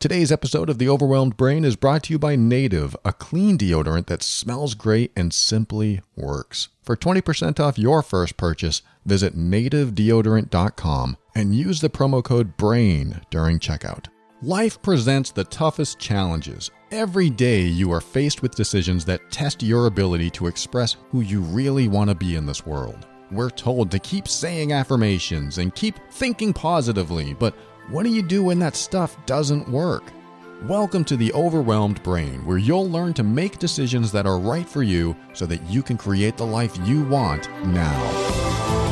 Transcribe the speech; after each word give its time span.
Today's 0.00 0.32
episode 0.32 0.70
of 0.70 0.78
The 0.78 0.88
Overwhelmed 0.88 1.36
Brain 1.36 1.62
is 1.62 1.76
brought 1.76 2.04
to 2.04 2.14
you 2.14 2.18
by 2.18 2.34
Native, 2.34 2.96
a 3.04 3.12
clean 3.12 3.58
deodorant 3.58 4.06
that 4.06 4.22
smells 4.22 4.72
great 4.74 5.12
and 5.14 5.30
simply 5.30 6.00
works. 6.16 6.70
For 6.80 6.96
20% 6.96 7.60
off 7.60 7.78
your 7.78 8.00
first 8.00 8.38
purchase, 8.38 8.80
visit 9.04 9.36
nativedeodorant.com 9.36 11.18
and 11.34 11.54
use 11.54 11.82
the 11.82 11.90
promo 11.90 12.24
code 12.24 12.56
BRAIN 12.56 13.20
during 13.28 13.58
checkout. 13.58 14.06
Life 14.40 14.80
presents 14.80 15.32
the 15.32 15.44
toughest 15.44 15.98
challenges. 15.98 16.70
Every 16.90 17.28
day 17.28 17.64
you 17.64 17.92
are 17.92 18.00
faced 18.00 18.40
with 18.40 18.54
decisions 18.54 19.04
that 19.04 19.30
test 19.30 19.62
your 19.62 19.84
ability 19.84 20.30
to 20.30 20.46
express 20.46 20.96
who 21.10 21.20
you 21.20 21.42
really 21.42 21.88
want 21.88 22.08
to 22.08 22.14
be 22.14 22.36
in 22.36 22.46
this 22.46 22.64
world. 22.64 23.06
We're 23.30 23.50
told 23.50 23.90
to 23.90 23.98
keep 23.98 24.26
saying 24.26 24.72
affirmations 24.72 25.58
and 25.58 25.74
keep 25.74 25.96
thinking 26.10 26.52
positively, 26.52 27.34
but 27.34 27.54
what 27.90 28.04
do 28.04 28.10
you 28.10 28.22
do 28.22 28.44
when 28.44 28.60
that 28.60 28.76
stuff 28.76 29.16
doesn't 29.26 29.68
work? 29.68 30.04
Welcome 30.68 31.04
to 31.06 31.16
the 31.16 31.32
Overwhelmed 31.32 32.00
Brain, 32.04 32.46
where 32.46 32.56
you'll 32.56 32.88
learn 32.88 33.14
to 33.14 33.24
make 33.24 33.58
decisions 33.58 34.12
that 34.12 34.26
are 34.26 34.38
right 34.38 34.68
for 34.68 34.84
you 34.84 35.16
so 35.32 35.44
that 35.46 35.60
you 35.64 35.82
can 35.82 35.96
create 35.96 36.36
the 36.36 36.46
life 36.46 36.76
you 36.86 37.02
want 37.06 37.50
now. 37.66 38.89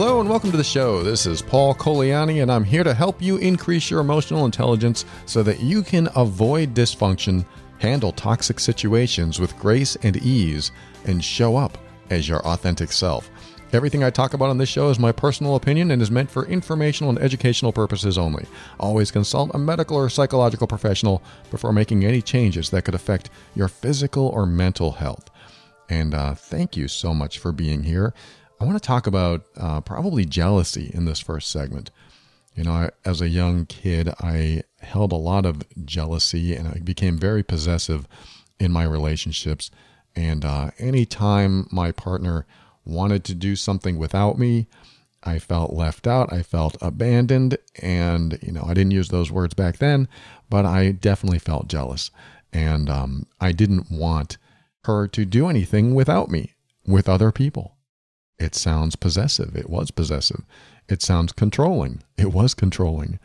Hello 0.00 0.18
and 0.18 0.30
welcome 0.30 0.50
to 0.50 0.56
the 0.56 0.64
show. 0.64 1.02
This 1.02 1.26
is 1.26 1.42
Paul 1.42 1.74
Colaianni, 1.74 2.40
and 2.40 2.50
I'm 2.50 2.64
here 2.64 2.82
to 2.84 2.94
help 2.94 3.20
you 3.20 3.36
increase 3.36 3.90
your 3.90 4.00
emotional 4.00 4.46
intelligence 4.46 5.04
so 5.26 5.42
that 5.42 5.60
you 5.60 5.82
can 5.82 6.08
avoid 6.16 6.72
dysfunction, 6.72 7.44
handle 7.80 8.10
toxic 8.10 8.60
situations 8.60 9.38
with 9.38 9.58
grace 9.58 9.96
and 9.96 10.16
ease, 10.16 10.72
and 11.04 11.22
show 11.22 11.54
up 11.54 11.76
as 12.08 12.26
your 12.26 12.40
authentic 12.46 12.92
self. 12.92 13.28
Everything 13.74 14.02
I 14.02 14.08
talk 14.08 14.32
about 14.32 14.48
on 14.48 14.56
this 14.56 14.70
show 14.70 14.88
is 14.88 14.98
my 14.98 15.12
personal 15.12 15.56
opinion 15.56 15.90
and 15.90 16.00
is 16.00 16.10
meant 16.10 16.30
for 16.30 16.46
informational 16.46 17.10
and 17.10 17.18
educational 17.18 17.70
purposes 17.70 18.16
only. 18.16 18.46
Always 18.78 19.10
consult 19.10 19.50
a 19.52 19.58
medical 19.58 19.98
or 19.98 20.08
psychological 20.08 20.66
professional 20.66 21.22
before 21.50 21.74
making 21.74 22.06
any 22.06 22.22
changes 22.22 22.70
that 22.70 22.86
could 22.86 22.94
affect 22.94 23.28
your 23.54 23.68
physical 23.68 24.28
or 24.28 24.46
mental 24.46 24.92
health. 24.92 25.28
And 25.90 26.14
uh, 26.14 26.34
thank 26.36 26.76
you 26.76 26.88
so 26.88 27.12
much 27.12 27.38
for 27.38 27.52
being 27.52 27.82
here. 27.82 28.14
I 28.60 28.66
want 28.66 28.76
to 28.76 28.86
talk 28.86 29.06
about 29.06 29.46
uh, 29.56 29.80
probably 29.80 30.26
jealousy 30.26 30.90
in 30.92 31.06
this 31.06 31.18
first 31.18 31.50
segment. 31.50 31.90
You 32.54 32.64
know, 32.64 32.72
I, 32.72 32.90
as 33.06 33.22
a 33.22 33.28
young 33.28 33.64
kid, 33.64 34.10
I 34.20 34.64
held 34.80 35.12
a 35.12 35.16
lot 35.16 35.46
of 35.46 35.62
jealousy 35.86 36.54
and 36.54 36.68
I 36.68 36.80
became 36.80 37.16
very 37.16 37.42
possessive 37.42 38.06
in 38.58 38.70
my 38.70 38.84
relationships. 38.84 39.70
And 40.14 40.44
uh, 40.44 40.72
anytime 40.78 41.68
my 41.72 41.90
partner 41.90 42.46
wanted 42.84 43.24
to 43.24 43.34
do 43.34 43.56
something 43.56 43.96
without 43.96 44.38
me, 44.38 44.66
I 45.22 45.38
felt 45.38 45.72
left 45.72 46.06
out. 46.06 46.30
I 46.30 46.42
felt 46.42 46.76
abandoned. 46.82 47.56
And, 47.80 48.38
you 48.42 48.52
know, 48.52 48.64
I 48.66 48.74
didn't 48.74 48.90
use 48.90 49.08
those 49.08 49.32
words 49.32 49.54
back 49.54 49.78
then, 49.78 50.06
but 50.50 50.66
I 50.66 50.90
definitely 50.92 51.38
felt 51.38 51.68
jealous. 51.68 52.10
And 52.52 52.90
um, 52.90 53.26
I 53.40 53.52
didn't 53.52 53.90
want 53.90 54.36
her 54.84 55.08
to 55.08 55.24
do 55.24 55.48
anything 55.48 55.94
without 55.94 56.30
me, 56.30 56.56
with 56.86 57.08
other 57.08 57.32
people. 57.32 57.76
It 58.40 58.54
sounds 58.54 58.96
possessive. 58.96 59.54
It 59.54 59.68
was 59.68 59.90
possessive. 59.90 60.44
It 60.88 61.02
sounds 61.02 61.32
controlling. 61.32 62.02
It 62.16 62.32
was 62.32 62.54
controlling. 62.54 63.20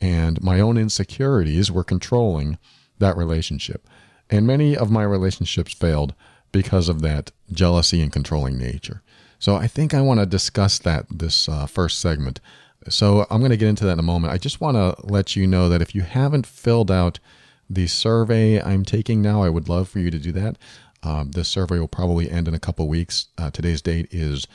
And 0.00 0.40
my 0.42 0.60
own 0.60 0.78
insecurities 0.78 1.70
were 1.70 1.84
controlling 1.84 2.56
that 2.98 3.16
relationship. 3.16 3.86
And 4.30 4.46
many 4.46 4.76
of 4.76 4.90
my 4.90 5.02
relationships 5.02 5.74
failed 5.74 6.14
because 6.52 6.88
of 6.88 7.02
that 7.02 7.32
jealousy 7.52 8.00
and 8.00 8.12
controlling 8.12 8.56
nature. 8.58 9.02
So 9.38 9.56
I 9.56 9.66
think 9.66 9.92
I 9.92 10.00
want 10.00 10.20
to 10.20 10.26
discuss 10.26 10.78
that 10.80 11.06
this 11.10 11.48
uh, 11.48 11.66
first 11.66 11.98
segment. 11.98 12.40
So 12.88 13.26
I'm 13.28 13.40
going 13.40 13.50
to 13.50 13.56
get 13.56 13.68
into 13.68 13.84
that 13.84 13.94
in 13.94 13.98
a 13.98 14.02
moment. 14.02 14.32
I 14.32 14.38
just 14.38 14.60
want 14.60 14.76
to 14.76 14.94
let 15.04 15.34
you 15.34 15.46
know 15.46 15.68
that 15.68 15.82
if 15.82 15.94
you 15.94 16.02
haven't 16.02 16.46
filled 16.46 16.90
out 16.90 17.18
the 17.68 17.86
survey 17.86 18.60
I'm 18.60 18.84
taking 18.84 19.20
now, 19.20 19.42
I 19.42 19.48
would 19.48 19.68
love 19.68 19.88
for 19.88 19.98
you 19.98 20.10
to 20.10 20.18
do 20.18 20.32
that. 20.32 20.56
Um, 21.02 21.30
this 21.32 21.48
survey 21.48 21.78
will 21.78 21.88
probably 21.88 22.30
end 22.30 22.48
in 22.48 22.54
a 22.54 22.58
couple 22.58 22.86
weeks. 22.88 23.28
Uh, 23.38 23.50
today's 23.50 23.80
date 23.80 24.08
is 24.10 24.46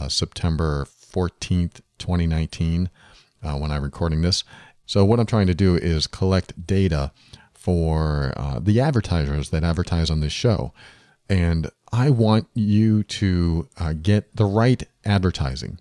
uh, 0.00 0.08
September 0.08 0.86
14th, 0.86 1.80
2019, 1.98 2.90
uh, 3.42 3.54
when 3.56 3.70
I'm 3.70 3.82
recording 3.82 4.22
this. 4.22 4.44
So, 4.86 5.04
what 5.04 5.20
I'm 5.20 5.26
trying 5.26 5.46
to 5.46 5.54
do 5.54 5.76
is 5.76 6.06
collect 6.06 6.66
data 6.66 7.12
for 7.52 8.32
uh, 8.36 8.58
the 8.60 8.80
advertisers 8.80 9.50
that 9.50 9.62
advertise 9.62 10.10
on 10.10 10.20
this 10.20 10.32
show. 10.32 10.72
And 11.28 11.70
I 11.92 12.10
want 12.10 12.48
you 12.54 13.02
to 13.04 13.68
uh, 13.78 13.92
get 13.92 14.34
the 14.34 14.46
right 14.46 14.82
advertising. 15.04 15.78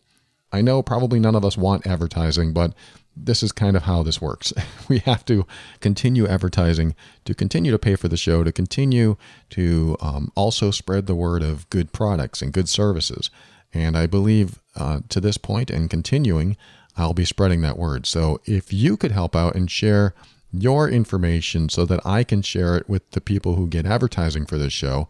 I 0.52 0.62
know 0.62 0.82
probably 0.82 1.20
none 1.20 1.36
of 1.36 1.46
us 1.46 1.58
want 1.58 1.88
advertising, 1.88 2.54
but 2.54 2.74
this 3.16 3.44
is 3.44 3.52
kind 3.52 3.76
of 3.76 3.84
how 3.84 4.04
this 4.04 4.22
works. 4.22 4.54
We 4.90 5.00
have 5.00 5.24
to 5.26 5.46
continue 5.82 6.28
advertising 6.28 6.96
to 7.26 7.36
continue 7.36 7.72
to 7.72 7.78
pay 7.78 7.96
for 7.96 8.08
the 8.08 8.18
show, 8.18 8.44
to 8.44 8.52
continue 8.52 9.18
to 9.52 9.98
um, 10.02 10.32
also 10.36 10.72
spread 10.72 11.06
the 11.06 11.14
word 11.14 11.44
of 11.44 11.70
good 11.70 11.94
products 11.94 12.42
and 12.42 12.52
good 12.52 12.68
services. 12.68 13.30
And 13.74 13.98
I 13.98 14.08
believe 14.08 14.60
uh, 14.76 15.02
to 15.10 15.22
this 15.22 15.38
point 15.38 15.70
and 15.70 15.90
continuing, 15.90 16.58
I'll 16.98 17.14
be 17.14 17.26
spreading 17.26 17.62
that 17.62 17.78
word. 17.78 18.06
So 18.06 18.42
if 18.46 18.74
you 18.74 18.98
could 18.98 19.12
help 19.12 19.36
out 19.36 19.56
and 19.56 19.70
share 19.70 20.14
your 20.52 20.90
information 20.90 21.70
so 21.70 21.86
that 21.86 22.06
I 22.06 22.24
can 22.24 22.42
share 22.42 22.76
it 22.76 22.90
with 22.90 23.10
the 23.12 23.22
people 23.22 23.56
who 23.56 23.68
get 23.68 23.86
advertising 23.86 24.46
for 24.46 24.58
this 24.58 24.74
show, 24.74 25.08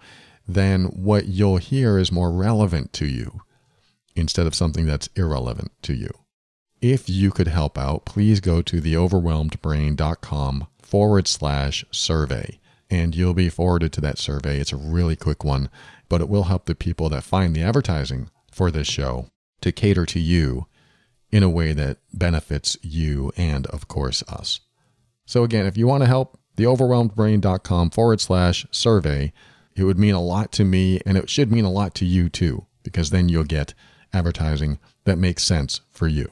then 0.47 0.85
what 0.85 1.27
you'll 1.27 1.57
hear 1.57 1.97
is 1.97 2.11
more 2.11 2.31
relevant 2.31 2.91
to 2.93 3.05
you 3.05 3.41
instead 4.15 4.47
of 4.47 4.55
something 4.55 4.85
that's 4.85 5.09
irrelevant 5.15 5.71
to 5.83 5.93
you. 5.93 6.09
If 6.81 7.09
you 7.09 7.31
could 7.31 7.47
help 7.47 7.77
out, 7.77 8.05
please 8.05 8.39
go 8.39 8.61
to 8.61 8.81
theoverwhelmedbrain.com 8.81 10.67
forward 10.81 11.27
slash 11.27 11.85
survey 11.91 12.59
and 12.89 13.15
you'll 13.15 13.33
be 13.33 13.49
forwarded 13.49 13.93
to 13.93 14.01
that 14.01 14.17
survey. 14.17 14.59
It's 14.59 14.73
a 14.73 14.77
really 14.77 15.15
quick 15.15 15.43
one, 15.43 15.69
but 16.07 16.21
it 16.21 16.29
will 16.29 16.43
help 16.43 16.65
the 16.65 16.75
people 16.75 17.09
that 17.09 17.23
find 17.23 17.55
the 17.55 17.61
advertising 17.61 18.29
for 18.51 18.71
this 18.71 18.87
show 18.87 19.29
to 19.61 19.71
cater 19.71 20.05
to 20.05 20.19
you 20.19 20.67
in 21.31 21.43
a 21.43 21.49
way 21.49 21.73
that 21.73 21.97
benefits 22.13 22.77
you 22.81 23.31
and, 23.37 23.67
of 23.67 23.87
course, 23.87 24.23
us. 24.27 24.61
So, 25.25 25.43
again, 25.43 25.65
if 25.65 25.77
you 25.77 25.85
want 25.85 26.01
to 26.01 26.07
help, 26.07 26.39
theoverwhelmedbrain.com 26.57 27.91
forward 27.91 28.19
slash 28.19 28.65
survey, 28.71 29.31
it 29.75 29.83
would 29.83 29.99
mean 29.99 30.15
a 30.15 30.21
lot 30.21 30.51
to 30.53 30.65
me 30.65 30.99
and 31.05 31.17
it 31.17 31.29
should 31.29 31.51
mean 31.51 31.65
a 31.65 31.71
lot 31.71 31.93
to 31.95 32.05
you 32.05 32.29
too, 32.29 32.65
because 32.83 33.11
then 33.11 33.29
you'll 33.29 33.43
get 33.43 33.73
advertising 34.11 34.79
that 35.05 35.17
makes 35.17 35.43
sense 35.43 35.81
for 35.91 36.07
you. 36.07 36.31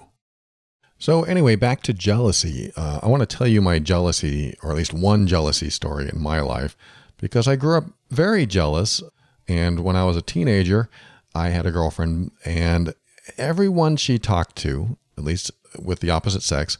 So, 0.99 1.23
anyway, 1.23 1.55
back 1.55 1.83
to 1.83 1.93
jealousy. 1.93 2.71
Uh, 2.75 2.99
I 3.03 3.07
want 3.07 3.21
to 3.21 3.37
tell 3.37 3.47
you 3.47 3.61
my 3.61 3.77
jealousy, 3.77 4.57
or 4.63 4.71
at 4.71 4.77
least 4.77 4.93
one 4.93 5.27
jealousy 5.27 5.69
story 5.69 6.09
in 6.11 6.19
my 6.19 6.41
life, 6.41 6.75
because 7.17 7.47
I 7.47 7.55
grew 7.55 7.77
up 7.77 7.85
very 8.09 8.47
jealous. 8.47 9.03
And 9.47 9.81
when 9.81 9.95
I 9.95 10.05
was 10.05 10.17
a 10.17 10.21
teenager, 10.23 10.89
I 11.37 11.49
had 11.49 11.65
a 11.67 11.71
girlfriend, 11.71 12.31
and 12.43 12.93
everyone 13.37 13.95
she 13.95 14.17
talked 14.17 14.55
to, 14.57 14.97
at 15.17 15.23
least 15.23 15.51
with 15.77 15.99
the 15.99 16.09
opposite 16.09 16.41
sex, 16.41 16.77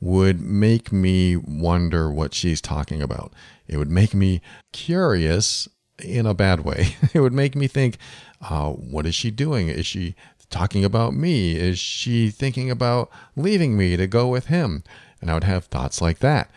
would 0.00 0.40
make 0.40 0.92
me 0.92 1.36
wonder 1.36 2.10
what 2.10 2.34
she's 2.34 2.60
talking 2.60 3.00
about. 3.00 3.32
It 3.68 3.76
would 3.76 3.90
make 3.90 4.12
me 4.12 4.40
curious 4.72 5.68
in 6.02 6.26
a 6.26 6.34
bad 6.34 6.60
way. 6.60 6.96
It 7.14 7.20
would 7.20 7.32
make 7.32 7.54
me 7.54 7.68
think, 7.68 7.98
uh, 8.40 8.70
what 8.70 9.06
is 9.06 9.14
she 9.14 9.30
doing? 9.30 9.68
Is 9.68 9.86
she 9.86 10.14
talking 10.48 10.84
about 10.84 11.14
me? 11.14 11.56
Is 11.56 11.78
she 11.78 12.30
thinking 12.30 12.70
about 12.70 13.10
leaving 13.36 13.76
me 13.76 13.96
to 13.96 14.06
go 14.06 14.26
with 14.28 14.46
him? 14.46 14.82
And 15.20 15.30
I 15.30 15.34
would 15.34 15.44
have 15.44 15.66
thoughts 15.66 16.00
like 16.00 16.18
that. 16.18 16.50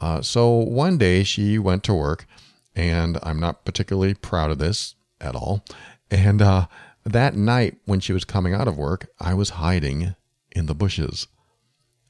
Uh, 0.00 0.22
so 0.22 0.50
one 0.50 0.98
day 0.98 1.22
she 1.22 1.58
went 1.58 1.84
to 1.84 1.94
work, 1.94 2.26
and 2.74 3.18
I'm 3.22 3.38
not 3.38 3.64
particularly 3.64 4.14
proud 4.14 4.50
of 4.50 4.58
this 4.58 4.94
at 5.20 5.36
all. 5.36 5.64
And 6.10 6.40
uh, 6.40 6.66
that 7.06 7.36
night, 7.36 7.76
when 7.84 8.00
she 8.00 8.12
was 8.12 8.24
coming 8.24 8.52
out 8.52 8.66
of 8.66 8.76
work, 8.76 9.08
I 9.20 9.32
was 9.32 9.50
hiding 9.50 10.16
in 10.50 10.66
the 10.66 10.74
bushes. 10.74 11.28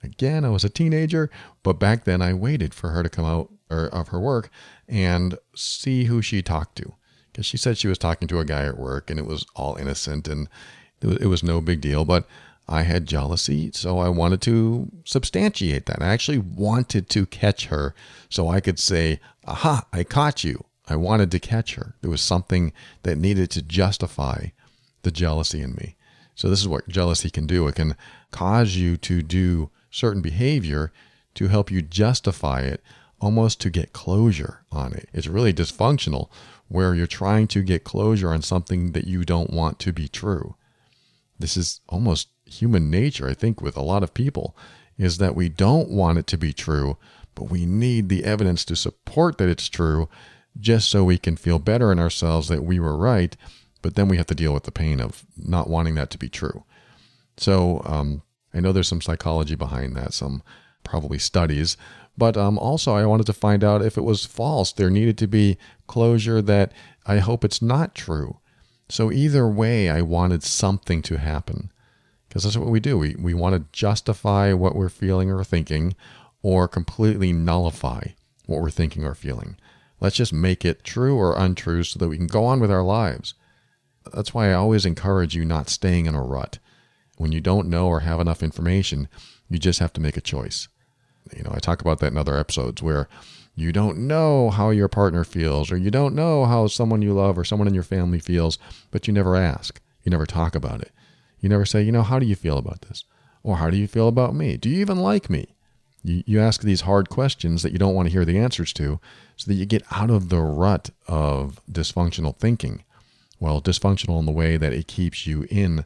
Again, 0.02 0.44
I 0.44 0.48
was 0.48 0.64
a 0.64 0.70
teenager, 0.70 1.30
but 1.62 1.78
back 1.78 2.04
then 2.04 2.22
I 2.22 2.32
waited 2.32 2.72
for 2.72 2.90
her 2.90 3.02
to 3.02 3.10
come 3.10 3.24
out 3.24 3.52
of 3.68 4.08
her 4.08 4.20
work 4.20 4.48
and 4.88 5.38
see 5.54 6.04
who 6.04 6.22
she 6.22 6.40
talked 6.40 6.76
to. 6.76 6.94
Because 7.30 7.44
she 7.44 7.58
said 7.58 7.76
she 7.76 7.88
was 7.88 7.98
talking 7.98 8.26
to 8.28 8.38
a 8.38 8.44
guy 8.44 8.64
at 8.64 8.78
work 8.78 9.10
and 9.10 9.18
it 9.18 9.26
was 9.26 9.44
all 9.54 9.76
innocent 9.76 10.28
and 10.28 10.48
it 11.02 11.26
was 11.26 11.42
no 11.42 11.60
big 11.60 11.82
deal, 11.82 12.06
but 12.06 12.26
I 12.68 12.82
had 12.82 13.06
jealousy, 13.06 13.70
so 13.74 13.98
I 13.98 14.08
wanted 14.08 14.40
to 14.42 14.90
substantiate 15.04 15.86
that. 15.86 16.02
I 16.02 16.06
actually 16.06 16.38
wanted 16.38 17.10
to 17.10 17.26
catch 17.26 17.66
her 17.66 17.94
so 18.30 18.48
I 18.48 18.60
could 18.60 18.78
say, 18.78 19.20
Aha, 19.44 19.86
I 19.92 20.04
caught 20.04 20.42
you. 20.42 20.64
I 20.88 20.96
wanted 20.96 21.30
to 21.32 21.38
catch 21.38 21.74
her. 21.74 21.96
There 22.00 22.10
was 22.10 22.22
something 22.22 22.72
that 23.02 23.18
needed 23.18 23.50
to 23.50 23.62
justify 23.62 24.46
the 25.06 25.12
jealousy 25.12 25.62
in 25.62 25.74
me. 25.74 25.96
So, 26.34 26.50
this 26.50 26.60
is 26.60 26.68
what 26.68 26.88
jealousy 26.88 27.30
can 27.30 27.46
do 27.46 27.66
it 27.68 27.76
can 27.76 27.96
cause 28.32 28.76
you 28.76 28.96
to 28.98 29.22
do 29.22 29.70
certain 29.88 30.20
behavior 30.20 30.92
to 31.34 31.48
help 31.48 31.70
you 31.70 31.80
justify 31.80 32.60
it 32.60 32.82
almost 33.20 33.60
to 33.60 33.70
get 33.70 33.92
closure 33.92 34.64
on 34.70 34.92
it. 34.92 35.08
It's 35.12 35.28
really 35.28 35.54
dysfunctional 35.54 36.28
where 36.68 36.94
you're 36.94 37.06
trying 37.06 37.46
to 37.48 37.62
get 37.62 37.84
closure 37.84 38.32
on 38.32 38.42
something 38.42 38.92
that 38.92 39.06
you 39.06 39.24
don't 39.24 39.52
want 39.52 39.78
to 39.78 39.92
be 39.92 40.08
true. 40.08 40.56
This 41.38 41.56
is 41.56 41.80
almost 41.88 42.28
human 42.44 42.90
nature, 42.90 43.28
I 43.28 43.34
think, 43.34 43.62
with 43.62 43.76
a 43.76 43.82
lot 43.82 44.02
of 44.02 44.12
people, 44.12 44.56
is 44.98 45.18
that 45.18 45.36
we 45.36 45.48
don't 45.48 45.90
want 45.90 46.18
it 46.18 46.26
to 46.28 46.36
be 46.36 46.52
true, 46.52 46.96
but 47.34 47.50
we 47.50 47.64
need 47.64 48.08
the 48.08 48.24
evidence 48.24 48.64
to 48.66 48.76
support 48.76 49.38
that 49.38 49.48
it's 49.48 49.68
true 49.68 50.08
just 50.58 50.90
so 50.90 51.04
we 51.04 51.18
can 51.18 51.36
feel 51.36 51.58
better 51.58 51.92
in 51.92 51.98
ourselves 51.98 52.48
that 52.48 52.64
we 52.64 52.80
were 52.80 52.96
right. 52.96 53.36
But 53.86 53.94
then 53.94 54.08
we 54.08 54.16
have 54.16 54.26
to 54.26 54.34
deal 54.34 54.52
with 54.52 54.64
the 54.64 54.72
pain 54.72 55.00
of 55.00 55.24
not 55.36 55.70
wanting 55.70 55.94
that 55.94 56.10
to 56.10 56.18
be 56.18 56.28
true. 56.28 56.64
So 57.36 57.82
um, 57.84 58.22
I 58.52 58.58
know 58.58 58.72
there's 58.72 58.88
some 58.88 59.00
psychology 59.00 59.54
behind 59.54 59.94
that, 59.94 60.12
some 60.12 60.42
probably 60.82 61.20
studies, 61.20 61.76
but 62.18 62.36
um, 62.36 62.58
also 62.58 62.96
I 62.96 63.06
wanted 63.06 63.26
to 63.26 63.32
find 63.32 63.62
out 63.62 63.82
if 63.82 63.96
it 63.96 64.02
was 64.02 64.26
false. 64.26 64.72
There 64.72 64.90
needed 64.90 65.16
to 65.18 65.28
be 65.28 65.56
closure 65.86 66.42
that 66.42 66.72
I 67.06 67.18
hope 67.18 67.44
it's 67.44 67.62
not 67.62 67.94
true. 67.94 68.40
So 68.88 69.12
either 69.12 69.46
way, 69.46 69.88
I 69.88 70.00
wanted 70.02 70.42
something 70.42 71.00
to 71.02 71.18
happen 71.18 71.70
because 72.28 72.42
that's 72.42 72.56
what 72.56 72.70
we 72.70 72.80
do. 72.80 72.98
We, 72.98 73.14
we 73.14 73.34
want 73.34 73.54
to 73.54 73.70
justify 73.70 74.52
what 74.52 74.74
we're 74.74 74.88
feeling 74.88 75.30
or 75.30 75.44
thinking 75.44 75.94
or 76.42 76.66
completely 76.66 77.32
nullify 77.32 78.02
what 78.46 78.60
we're 78.60 78.68
thinking 78.68 79.04
or 79.04 79.14
feeling. 79.14 79.56
Let's 80.00 80.16
just 80.16 80.32
make 80.32 80.64
it 80.64 80.82
true 80.82 81.16
or 81.16 81.38
untrue 81.38 81.84
so 81.84 82.00
that 82.00 82.08
we 82.08 82.16
can 82.16 82.26
go 82.26 82.46
on 82.46 82.58
with 82.58 82.72
our 82.72 82.82
lives. 82.82 83.34
That's 84.12 84.34
why 84.34 84.50
I 84.50 84.54
always 84.54 84.86
encourage 84.86 85.34
you 85.34 85.44
not 85.44 85.68
staying 85.68 86.06
in 86.06 86.14
a 86.14 86.22
rut. 86.22 86.58
When 87.16 87.32
you 87.32 87.40
don't 87.40 87.68
know 87.68 87.86
or 87.86 88.00
have 88.00 88.20
enough 88.20 88.42
information, 88.42 89.08
you 89.48 89.58
just 89.58 89.78
have 89.78 89.92
to 89.94 90.00
make 90.00 90.16
a 90.16 90.20
choice. 90.20 90.68
You 91.36 91.42
know, 91.42 91.52
I 91.54 91.58
talk 91.58 91.80
about 91.80 91.98
that 92.00 92.12
in 92.12 92.18
other 92.18 92.38
episodes 92.38 92.82
where 92.82 93.08
you 93.54 93.72
don't 93.72 94.06
know 94.06 94.50
how 94.50 94.70
your 94.70 94.88
partner 94.88 95.24
feels, 95.24 95.72
or 95.72 95.78
you 95.78 95.90
don't 95.90 96.14
know 96.14 96.44
how 96.44 96.66
someone 96.66 97.00
you 97.00 97.14
love 97.14 97.38
or 97.38 97.44
someone 97.44 97.66
in 97.66 97.74
your 97.74 97.82
family 97.82 98.18
feels, 98.18 98.58
but 98.90 99.06
you 99.06 99.14
never 99.14 99.34
ask. 99.34 99.80
You 100.04 100.10
never 100.10 100.26
talk 100.26 100.54
about 100.54 100.82
it. 100.82 100.92
You 101.40 101.48
never 101.48 101.64
say, 101.64 101.82
you 101.82 101.90
know, 101.90 102.02
how 102.02 102.18
do 102.18 102.26
you 102.26 102.36
feel 102.36 102.58
about 102.58 102.82
this? 102.82 103.04
Or 103.42 103.56
how 103.56 103.70
do 103.70 103.76
you 103.76 103.88
feel 103.88 104.08
about 104.08 104.34
me? 104.34 104.56
Do 104.56 104.68
you 104.68 104.80
even 104.80 104.98
like 104.98 105.30
me? 105.30 105.54
You, 106.04 106.22
you 106.26 106.40
ask 106.40 106.60
these 106.60 106.82
hard 106.82 107.08
questions 107.08 107.62
that 107.62 107.72
you 107.72 107.78
don't 107.78 107.94
want 107.94 108.06
to 108.08 108.12
hear 108.12 108.24
the 108.24 108.38
answers 108.38 108.72
to 108.74 109.00
so 109.36 109.48
that 109.48 109.54
you 109.54 109.64
get 109.64 109.84
out 109.90 110.10
of 110.10 110.28
the 110.28 110.40
rut 110.40 110.90
of 111.08 111.60
dysfunctional 111.70 112.36
thinking. 112.36 112.84
Well, 113.38 113.60
dysfunctional 113.60 114.18
in 114.18 114.26
the 114.26 114.32
way 114.32 114.56
that 114.56 114.72
it 114.72 114.86
keeps 114.86 115.26
you 115.26 115.46
in 115.50 115.84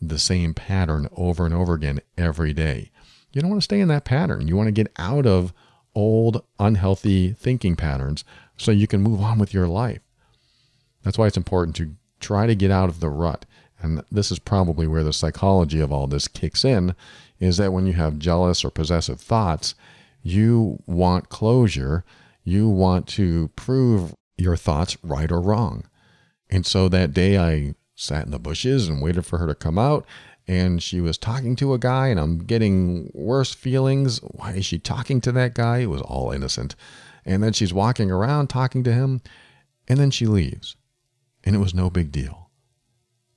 the 0.00 0.18
same 0.18 0.54
pattern 0.54 1.08
over 1.16 1.44
and 1.44 1.54
over 1.54 1.74
again 1.74 2.00
every 2.16 2.52
day. 2.52 2.90
You 3.32 3.40
don't 3.40 3.50
want 3.50 3.62
to 3.62 3.64
stay 3.64 3.80
in 3.80 3.88
that 3.88 4.04
pattern. 4.04 4.48
You 4.48 4.56
want 4.56 4.68
to 4.68 4.72
get 4.72 4.92
out 4.98 5.26
of 5.26 5.52
old, 5.94 6.44
unhealthy 6.58 7.32
thinking 7.32 7.76
patterns 7.76 8.24
so 8.56 8.70
you 8.70 8.86
can 8.86 9.02
move 9.02 9.20
on 9.20 9.38
with 9.38 9.54
your 9.54 9.66
life. 9.66 10.00
That's 11.02 11.18
why 11.18 11.26
it's 11.26 11.36
important 11.36 11.76
to 11.76 11.94
try 12.20 12.46
to 12.46 12.54
get 12.54 12.70
out 12.70 12.88
of 12.88 13.00
the 13.00 13.10
rut. 13.10 13.44
And 13.80 14.04
this 14.10 14.30
is 14.30 14.38
probably 14.38 14.86
where 14.86 15.02
the 15.02 15.12
psychology 15.12 15.80
of 15.80 15.92
all 15.92 16.06
this 16.06 16.28
kicks 16.28 16.64
in 16.64 16.94
is 17.40 17.56
that 17.56 17.72
when 17.72 17.86
you 17.86 17.94
have 17.94 18.18
jealous 18.18 18.64
or 18.64 18.70
possessive 18.70 19.20
thoughts, 19.20 19.74
you 20.22 20.82
want 20.86 21.28
closure. 21.28 22.04
You 22.44 22.68
want 22.68 23.08
to 23.08 23.48
prove 23.56 24.14
your 24.36 24.56
thoughts 24.56 24.96
right 25.02 25.30
or 25.30 25.40
wrong. 25.40 25.84
And 26.52 26.66
so 26.66 26.90
that 26.90 27.14
day 27.14 27.38
I 27.38 27.74
sat 27.94 28.26
in 28.26 28.30
the 28.30 28.38
bushes 28.38 28.86
and 28.86 29.00
waited 29.00 29.24
for 29.24 29.38
her 29.38 29.46
to 29.46 29.54
come 29.54 29.78
out 29.78 30.04
and 30.46 30.82
she 30.82 31.00
was 31.00 31.16
talking 31.16 31.56
to 31.56 31.72
a 31.72 31.78
guy 31.78 32.08
and 32.08 32.20
I'm 32.20 32.40
getting 32.40 33.10
worse 33.14 33.54
feelings. 33.54 34.18
Why 34.18 34.52
is 34.52 34.66
she 34.66 34.78
talking 34.78 35.22
to 35.22 35.32
that 35.32 35.54
guy? 35.54 35.78
It 35.78 35.86
was 35.86 36.02
all 36.02 36.30
innocent. 36.30 36.76
And 37.24 37.42
then 37.42 37.54
she's 37.54 37.72
walking 37.72 38.10
around 38.10 38.48
talking 38.48 38.84
to 38.84 38.92
him 38.92 39.22
and 39.88 39.98
then 39.98 40.10
she 40.10 40.26
leaves. 40.26 40.76
And 41.42 41.56
it 41.56 41.58
was 41.58 41.72
no 41.72 41.88
big 41.88 42.12
deal. 42.12 42.50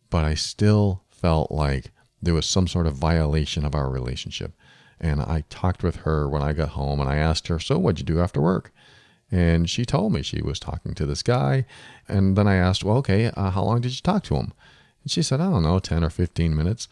But 0.10 0.26
I 0.26 0.34
still 0.34 1.06
felt 1.08 1.50
like 1.50 1.92
there 2.22 2.34
was 2.34 2.46
some 2.46 2.68
sort 2.68 2.86
of 2.86 2.96
violation 2.96 3.64
of 3.64 3.76
our 3.76 3.90
relationship. 3.90 4.58
And 5.00 5.22
I 5.22 5.46
talked 5.50 5.84
with 5.84 5.98
her 5.98 6.28
when 6.28 6.42
I 6.42 6.52
got 6.52 6.70
home 6.70 7.00
and 7.00 7.10
I 7.10 7.16
asked 7.16 7.48
her, 7.48 7.60
So 7.60 7.80
what'd 7.80 8.00
you 8.00 8.06
do 8.06 8.20
after 8.20 8.42
work? 8.42 8.74
And 9.32 9.70
she 9.70 9.86
told 9.86 10.14
me 10.14 10.22
she 10.22 10.42
was 10.42 10.60
talking 10.60 10.94
to 10.94 11.06
this 11.06 11.24
guy. 11.24 11.66
And 12.08 12.36
then 12.36 12.48
I 12.48 12.56
asked, 12.56 12.84
Well, 12.84 12.98
okay, 12.98 13.32
uh, 13.36 13.52
how 13.52 13.64
long 13.64 13.82
did 13.82 13.96
you 13.96 14.02
talk 14.02 14.24
to 14.26 14.36
him? 14.36 14.54
And 15.04 15.12
she 15.12 15.22
said, 15.24 15.42
I 15.42 15.50
don't 15.50 15.64
know, 15.64 15.80
10 15.80 16.04
or 16.04 16.10
15 16.10 16.56
minutes. 16.56 16.88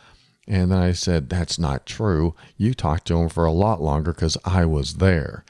And 0.47 0.71
then 0.71 0.79
I 0.79 0.91
said, 0.91 1.29
That's 1.29 1.59
not 1.59 1.85
true. 1.85 2.35
You 2.57 2.73
talked 2.73 3.07
to 3.07 3.17
him 3.17 3.29
for 3.29 3.45
a 3.45 3.51
lot 3.51 3.81
longer 3.81 4.13
because 4.13 4.37
I 4.43 4.65
was 4.65 4.95
there. 4.95 5.45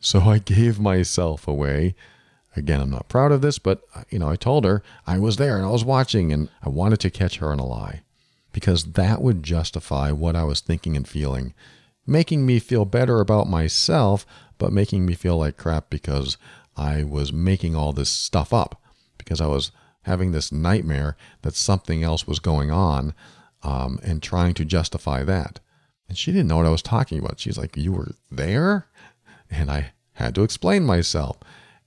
So 0.00 0.20
I 0.20 0.38
gave 0.38 0.80
myself 0.80 1.46
away. 1.46 1.94
Again, 2.56 2.80
I'm 2.80 2.90
not 2.90 3.08
proud 3.08 3.32
of 3.32 3.40
this, 3.40 3.58
but 3.58 3.82
uh, 3.94 4.02
you 4.10 4.18
know, 4.18 4.28
I 4.28 4.36
told 4.36 4.64
her 4.64 4.82
I 5.06 5.18
was 5.18 5.36
there 5.36 5.56
and 5.56 5.64
I 5.64 5.70
was 5.70 5.84
watching 5.84 6.32
and 6.32 6.48
I 6.62 6.68
wanted 6.68 7.00
to 7.00 7.10
catch 7.10 7.38
her 7.38 7.52
in 7.52 7.58
a 7.58 7.66
lie 7.66 8.02
because 8.52 8.92
that 8.92 9.22
would 9.22 9.42
justify 9.42 10.12
what 10.12 10.36
I 10.36 10.44
was 10.44 10.60
thinking 10.60 10.96
and 10.96 11.08
feeling, 11.08 11.54
making 12.06 12.44
me 12.44 12.58
feel 12.58 12.84
better 12.84 13.20
about 13.20 13.48
myself, 13.48 14.26
but 14.58 14.72
making 14.72 15.06
me 15.06 15.14
feel 15.14 15.36
like 15.36 15.56
crap 15.56 15.90
because 15.90 16.36
I 16.76 17.04
was 17.04 17.32
making 17.32 17.76
all 17.76 17.92
this 17.92 18.10
stuff 18.10 18.52
up 18.52 18.80
because 19.18 19.40
I 19.40 19.46
was 19.46 19.72
having 20.02 20.32
this 20.32 20.50
nightmare 20.50 21.16
that 21.42 21.54
something 21.54 22.02
else 22.02 22.26
was 22.26 22.38
going 22.38 22.70
on 22.70 23.14
um, 23.62 23.98
and 24.02 24.22
trying 24.22 24.54
to 24.54 24.64
justify 24.64 25.22
that. 25.24 25.60
And 26.08 26.18
she 26.18 26.32
didn't 26.32 26.48
know 26.48 26.56
what 26.56 26.66
I 26.66 26.70
was 26.70 26.82
talking 26.82 27.18
about. 27.18 27.40
She's 27.40 27.58
like, 27.58 27.76
You 27.76 27.92
were 27.92 28.12
there? 28.30 28.88
And 29.50 29.70
I 29.70 29.92
had 30.14 30.34
to 30.34 30.42
explain 30.42 30.84
myself. 30.84 31.38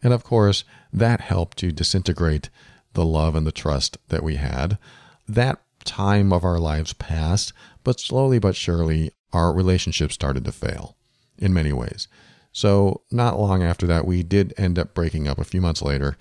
And 0.01 0.13
of 0.13 0.23
course, 0.23 0.63
that 0.93 1.21
helped 1.21 1.57
to 1.57 1.71
disintegrate 1.71 2.49
the 2.93 3.05
love 3.05 3.35
and 3.35 3.45
the 3.45 3.51
trust 3.51 3.97
that 4.09 4.23
we 4.23 4.35
had. 4.35 4.77
That 5.27 5.61
time 5.83 6.31
of 6.31 6.43
our 6.43 6.59
lives 6.59 6.93
passed, 6.93 7.53
but 7.83 7.99
slowly 7.99 8.39
but 8.39 8.55
surely, 8.55 9.11
our 9.33 9.53
relationship 9.53 10.11
started 10.11 10.45
to 10.45 10.51
fail 10.51 10.95
in 11.37 11.53
many 11.53 11.73
ways. 11.73 12.07
So, 12.55 13.01
not 13.11 13.37
long 13.37 13.63
after 13.63 13.85
that, 13.87 14.07
we 14.07 14.23
did 14.23 14.53
end 14.55 14.79
up 14.79 14.93
breaking 14.93 15.27
up 15.27 15.39
a 15.39 15.43
few 15.43 15.59
months 15.59 15.81
later. 15.81 16.15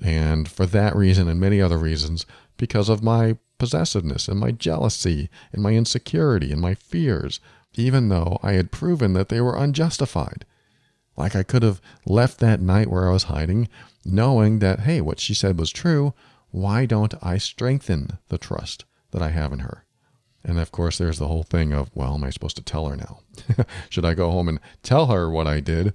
And 0.00 0.48
for 0.48 0.64
that 0.64 0.94
reason 0.94 1.28
and 1.28 1.40
many 1.40 1.60
other 1.60 1.76
reasons, 1.76 2.24
because 2.56 2.88
of 2.88 3.02
my 3.02 3.36
possessiveness 3.58 4.28
and 4.28 4.38
my 4.38 4.52
jealousy 4.52 5.28
and 5.52 5.64
my 5.64 5.72
insecurity 5.72 6.52
and 6.52 6.60
my 6.60 6.74
fears, 6.74 7.40
even 7.74 8.10
though 8.10 8.38
I 8.44 8.52
had 8.52 8.70
proven 8.70 9.12
that 9.14 9.28
they 9.28 9.40
were 9.40 9.56
unjustified. 9.56 10.44
Like 11.16 11.34
I 11.34 11.42
could 11.42 11.64
have 11.64 11.80
left 12.04 12.38
that 12.38 12.60
night 12.60 12.88
where 12.88 13.08
I 13.08 13.12
was 13.12 13.24
hiding, 13.24 13.68
knowing 14.04 14.60
that, 14.60 14.80
hey, 14.80 15.00
what 15.00 15.18
she 15.18 15.34
said 15.34 15.58
was 15.58 15.72
true. 15.72 16.14
Why 16.52 16.86
don't 16.86 17.14
I 17.20 17.38
strengthen 17.38 18.18
the 18.28 18.38
trust 18.38 18.84
that 19.10 19.20
I 19.20 19.30
have 19.30 19.52
in 19.52 19.58
her? 19.58 19.84
And 20.46 20.60
of 20.60 20.70
course, 20.70 20.96
there's 20.96 21.18
the 21.18 21.26
whole 21.26 21.42
thing 21.42 21.72
of, 21.72 21.90
well, 21.92 22.14
am 22.14 22.22
I 22.22 22.30
supposed 22.30 22.56
to 22.56 22.62
tell 22.62 22.88
her 22.88 22.96
now? 22.96 23.18
Should 23.90 24.04
I 24.04 24.14
go 24.14 24.30
home 24.30 24.48
and 24.48 24.60
tell 24.84 25.06
her 25.06 25.28
what 25.28 25.48
I 25.48 25.58
did? 25.58 25.92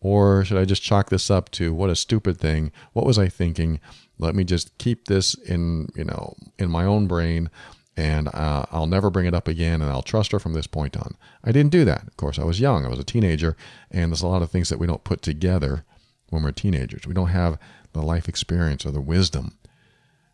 Or 0.00 0.44
should 0.44 0.58
I 0.58 0.66
just 0.66 0.82
chalk 0.82 1.08
this 1.08 1.30
up 1.30 1.50
to 1.52 1.72
what 1.72 1.88
a 1.88 1.96
stupid 1.96 2.38
thing? 2.38 2.72
What 2.92 3.06
was 3.06 3.18
I 3.18 3.28
thinking? 3.28 3.80
Let 4.18 4.34
me 4.34 4.44
just 4.44 4.76
keep 4.76 5.06
this 5.06 5.32
in, 5.32 5.88
you 5.96 6.04
know, 6.04 6.34
in 6.58 6.70
my 6.70 6.84
own 6.84 7.06
brain 7.06 7.48
and 7.96 8.28
uh, 8.28 8.66
I'll 8.70 8.86
never 8.86 9.08
bring 9.08 9.24
it 9.24 9.32
up 9.32 9.48
again 9.48 9.80
and 9.80 9.90
I'll 9.90 10.02
trust 10.02 10.32
her 10.32 10.38
from 10.38 10.52
this 10.52 10.66
point 10.66 10.94
on. 10.94 11.16
I 11.42 11.52
didn't 11.52 11.72
do 11.72 11.86
that. 11.86 12.06
Of 12.06 12.18
course, 12.18 12.38
I 12.38 12.44
was 12.44 12.60
young. 12.60 12.84
I 12.84 12.88
was 12.88 12.98
a 12.98 13.04
teenager 13.04 13.56
and 13.90 14.12
there's 14.12 14.20
a 14.20 14.26
lot 14.26 14.42
of 14.42 14.50
things 14.50 14.68
that 14.68 14.78
we 14.78 14.86
don't 14.86 15.04
put 15.04 15.22
together 15.22 15.86
when 16.28 16.42
we're 16.42 16.52
teenagers. 16.52 17.06
We 17.06 17.14
don't 17.14 17.28
have 17.28 17.58
the 17.94 18.02
life 18.02 18.28
experience 18.28 18.84
or 18.84 18.90
the 18.90 19.00
wisdom, 19.00 19.56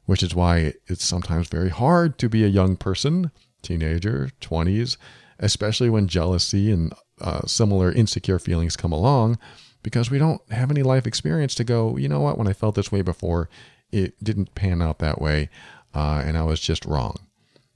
which 0.07 0.25
is 0.25 0.35
why 0.35 0.75
it's 0.89 1.05
sometimes 1.05 1.47
very 1.47 1.69
hard 1.69 2.19
to 2.19 2.29
be 2.29 2.43
a 2.43 2.49
young 2.49 2.77
person, 2.77 3.31
teenager, 3.63 4.31
20s, 4.41 4.97
especially 5.39 5.91
when 5.91 6.09
jealousy 6.09 6.71
and 6.71 6.93
uh, 7.21 7.47
similar 7.47 7.93
insecure 7.93 8.39
feelings 8.39 8.77
come 8.77 8.93
along 8.93 9.39
because 9.83 10.11
we 10.11 10.19
don't 10.19 10.41
have 10.51 10.71
any 10.71 10.83
life 10.83 11.07
experience 11.07 11.55
to 11.55 11.65
go, 11.65 11.97
you 11.97 12.09
know 12.09 12.21
what, 12.21 12.39
when 12.39 12.47
I 12.47 12.53
felt 12.53 12.75
this 12.75 12.93
way 12.93 13.03
before, 13.03 13.49
it 13.91 14.23
didn't 14.23 14.55
pan 14.55 14.83
out 14.83 14.99
that 14.99 15.21
way, 15.21 15.49
uh, 15.95 16.23
and 16.25 16.37
I 16.37 16.43
was 16.43 16.61
just 16.61 16.85
wrong. 16.85 17.17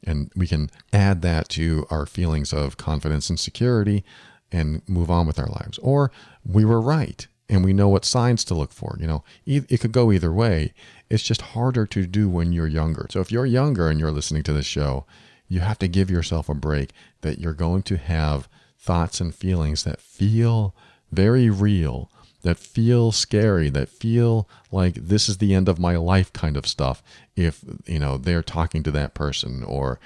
And 0.07 0.31
we 0.37 0.47
can 0.47 0.71
add 0.93 1.23
that 1.23 1.49
to 1.51 1.87
our 1.91 2.05
feelings 2.05 2.53
of 2.53 2.77
confidence 2.77 3.31
and 3.31 3.41
security 3.41 4.05
and 4.53 4.83
move 4.87 5.11
on 5.11 5.27
with 5.27 5.39
our 5.39 5.47
lives. 5.47 5.79
Or 5.79 6.13
we 6.45 6.65
were 6.65 6.81
right 6.81 7.27
and 7.49 7.65
we 7.65 7.73
know 7.73 7.89
what 7.89 8.05
signs 8.05 8.45
to 8.45 8.55
look 8.55 8.73
for. 8.73 8.97
You 9.01 9.07
know, 9.07 9.25
it 9.47 9.81
could 9.81 9.93
go 9.93 10.13
either 10.13 10.33
way. 10.33 10.75
It's 11.09 11.23
just 11.23 11.41
harder 11.41 11.87
to 11.87 12.07
do 12.07 12.29
when 12.29 12.53
you're 12.53 12.67
younger. 12.67 13.07
So 13.11 13.21
if 13.21 13.33
you're 13.33 13.47
younger 13.47 13.89
and 13.89 13.99
you're 13.99 14.13
listening 14.13 14.43
to 14.45 14.53
this 14.53 14.67
show, 14.67 15.07
you 15.55 15.61
have 15.61 15.79
to 15.79 15.89
give 15.89 16.11
yourself 16.11 16.49
a 16.49 16.55
break 16.55 16.91
that 17.21 17.39
you're 17.39 17.55
going 17.67 17.83
to 17.85 17.97
have 17.97 18.49
thoughts 18.79 19.21
and 19.21 19.35
feelings 19.35 19.85
that 19.85 20.01
feel 20.01 20.75
very 21.13 21.49
real, 21.49 22.11
that 22.43 22.59
feel 22.59 23.13
scary, 23.13 23.71
that 23.71 23.89
feel 23.89 24.49
like 24.71 24.95
this 24.95 25.29
is 25.29 25.39
the 25.39 25.55
end 25.55 25.69
of 25.69 25.79
my 25.79 25.97
life 25.97 26.33
kind 26.33 26.57
of 26.57 26.67
stuff 26.67 27.03
if, 27.37 27.65
you 27.87 27.99
know, 27.99 28.19
they're 28.19 28.43
talking 28.43 28.83
to 28.83 28.91
that 28.91 29.15
person 29.15 29.63
or 29.65 30.01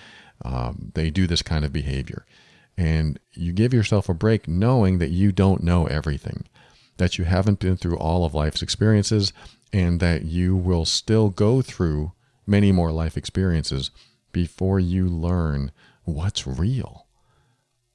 um, 0.45 0.93
they 0.95 1.11
do 1.11 1.27
this 1.27 1.43
kind 1.43 1.65
of 1.65 1.73
behavior. 1.73 2.27
And 2.77 3.19
you 3.33 3.53
give 3.53 3.75
yourself 3.75 4.09
a 4.09 4.15
break 4.15 4.47
knowing 4.47 4.99
that 4.99 5.11
you 5.11 5.33
don't 5.33 5.63
know 5.63 5.87
everything. 5.87 6.45
that 6.99 7.17
you 7.19 7.25
haven't 7.25 7.61
been 7.61 7.77
through 7.77 7.97
all 7.97 8.25
of 8.25 8.35
life's 8.35 8.63
experiences 8.63 9.33
and 9.73 10.01
that 10.01 10.25
you 10.25 10.57
will 10.57 10.85
still 10.85 11.31
go 11.31 11.63
through 11.63 12.13
many 12.47 12.73
more 12.73 12.93
life 12.93 13.17
experiences 13.17 13.91
before 14.39 14.79
you 14.79 15.09
learn 15.09 15.73
what's 16.05 16.47
real. 16.47 17.09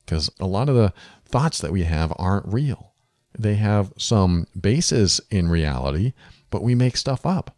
Because 0.04 0.30
a 0.42 0.46
lot 0.46 0.68
of 0.68 0.76
the 0.76 0.92
thoughts 1.24 1.60
that 1.60 1.72
we 1.72 1.84
have 1.84 2.12
aren't 2.20 2.46
real. 2.52 2.92
They 3.40 3.56
have 3.56 3.94
some 3.98 4.48
basis 4.60 5.22
in 5.32 5.48
reality, 5.48 6.12
but 6.50 6.62
we 6.62 6.76
make 6.76 6.98
stuff 6.98 7.26
up. 7.26 7.56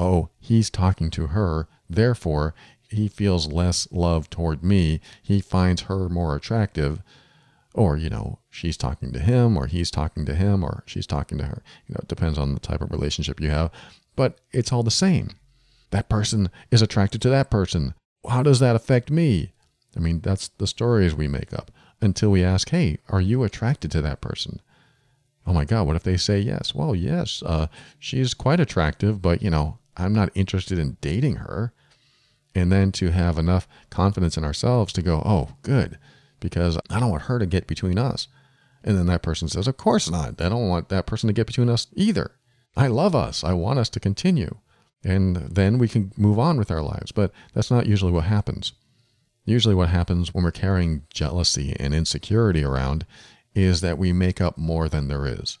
Oh, 0.00 0.30
he's 0.40 0.68
talking 0.68 1.10
to 1.10 1.28
her, 1.28 1.68
therefore 1.88 2.56
he 2.90 3.06
feels 3.06 3.52
less 3.52 3.86
love 3.92 4.28
toward 4.28 4.64
me. 4.64 5.00
He 5.22 5.40
finds 5.40 5.82
her 5.82 6.08
more 6.08 6.34
attractive. 6.34 7.00
Or, 7.72 7.96
you 7.96 8.10
know, 8.10 8.40
she's 8.50 8.76
talking 8.76 9.12
to 9.12 9.20
him, 9.20 9.56
or 9.56 9.68
he's 9.68 9.92
talking 9.92 10.26
to 10.26 10.34
him, 10.34 10.64
or 10.64 10.82
she's 10.86 11.06
talking 11.06 11.38
to 11.38 11.44
her. 11.44 11.62
You 11.86 11.92
know, 11.92 12.00
it 12.02 12.08
depends 12.08 12.36
on 12.36 12.54
the 12.54 12.60
type 12.60 12.80
of 12.80 12.90
relationship 12.90 13.40
you 13.40 13.50
have, 13.50 13.70
but 14.16 14.40
it's 14.50 14.72
all 14.72 14.82
the 14.82 14.90
same. 14.90 15.36
That 15.90 16.08
person 16.08 16.50
is 16.72 16.82
attracted 16.82 17.22
to 17.22 17.28
that 17.28 17.48
person. 17.48 17.94
How 18.26 18.42
does 18.42 18.60
that 18.60 18.76
affect 18.76 19.10
me? 19.10 19.52
I 19.96 20.00
mean, 20.00 20.20
that's 20.20 20.48
the 20.48 20.66
stories 20.66 21.14
we 21.14 21.28
make 21.28 21.52
up 21.52 21.70
until 22.00 22.30
we 22.30 22.44
ask, 22.44 22.70
hey, 22.70 22.98
are 23.08 23.20
you 23.20 23.42
attracted 23.42 23.90
to 23.92 24.02
that 24.02 24.20
person? 24.20 24.60
Oh 25.46 25.52
my 25.52 25.64
God, 25.64 25.86
what 25.86 25.96
if 25.96 26.02
they 26.02 26.16
say 26.16 26.38
yes? 26.38 26.74
Well, 26.74 26.94
yes, 26.94 27.42
uh, 27.44 27.68
she's 27.98 28.34
quite 28.34 28.60
attractive, 28.60 29.22
but, 29.22 29.42
you 29.42 29.50
know, 29.50 29.78
I'm 29.96 30.12
not 30.12 30.30
interested 30.34 30.78
in 30.78 30.98
dating 31.00 31.36
her. 31.36 31.72
And 32.54 32.72
then 32.72 32.92
to 32.92 33.10
have 33.10 33.38
enough 33.38 33.68
confidence 33.90 34.36
in 34.36 34.44
ourselves 34.44 34.92
to 34.94 35.02
go, 35.02 35.22
oh, 35.24 35.56
good, 35.62 35.98
because 36.40 36.78
I 36.90 37.00
don't 37.00 37.10
want 37.10 37.24
her 37.24 37.38
to 37.38 37.46
get 37.46 37.66
between 37.66 37.98
us. 37.98 38.28
And 38.84 38.96
then 38.96 39.06
that 39.06 39.22
person 39.22 39.48
says, 39.48 39.66
of 39.66 39.76
course 39.76 40.10
not. 40.10 40.40
I 40.40 40.48
don't 40.48 40.68
want 40.68 40.88
that 40.88 41.06
person 41.06 41.26
to 41.28 41.32
get 41.32 41.46
between 41.46 41.68
us 41.68 41.86
either. 41.94 42.32
I 42.76 42.86
love 42.86 43.14
us. 43.14 43.42
I 43.42 43.52
want 43.52 43.78
us 43.78 43.88
to 43.90 44.00
continue. 44.00 44.56
And 45.04 45.36
then 45.36 45.78
we 45.78 45.88
can 45.88 46.12
move 46.16 46.38
on 46.38 46.58
with 46.58 46.70
our 46.70 46.82
lives. 46.82 47.12
But 47.12 47.32
that's 47.54 47.70
not 47.70 47.86
usually 47.86 48.12
what 48.12 48.24
happens. 48.24 48.72
Usually, 49.44 49.74
what 49.74 49.88
happens 49.88 50.34
when 50.34 50.44
we're 50.44 50.50
carrying 50.50 51.04
jealousy 51.12 51.74
and 51.80 51.94
insecurity 51.94 52.62
around 52.62 53.06
is 53.54 53.80
that 53.80 53.96
we 53.96 54.12
make 54.12 54.40
up 54.40 54.58
more 54.58 54.88
than 54.88 55.08
there 55.08 55.26
is. 55.26 55.58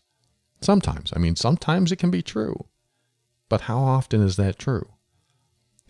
Sometimes, 0.60 1.12
I 1.16 1.18
mean, 1.18 1.36
sometimes 1.36 1.90
it 1.90 1.96
can 1.96 2.10
be 2.10 2.20
true. 2.20 2.66
But 3.48 3.62
how 3.62 3.78
often 3.78 4.20
is 4.20 4.36
that 4.36 4.58
true? 4.58 4.88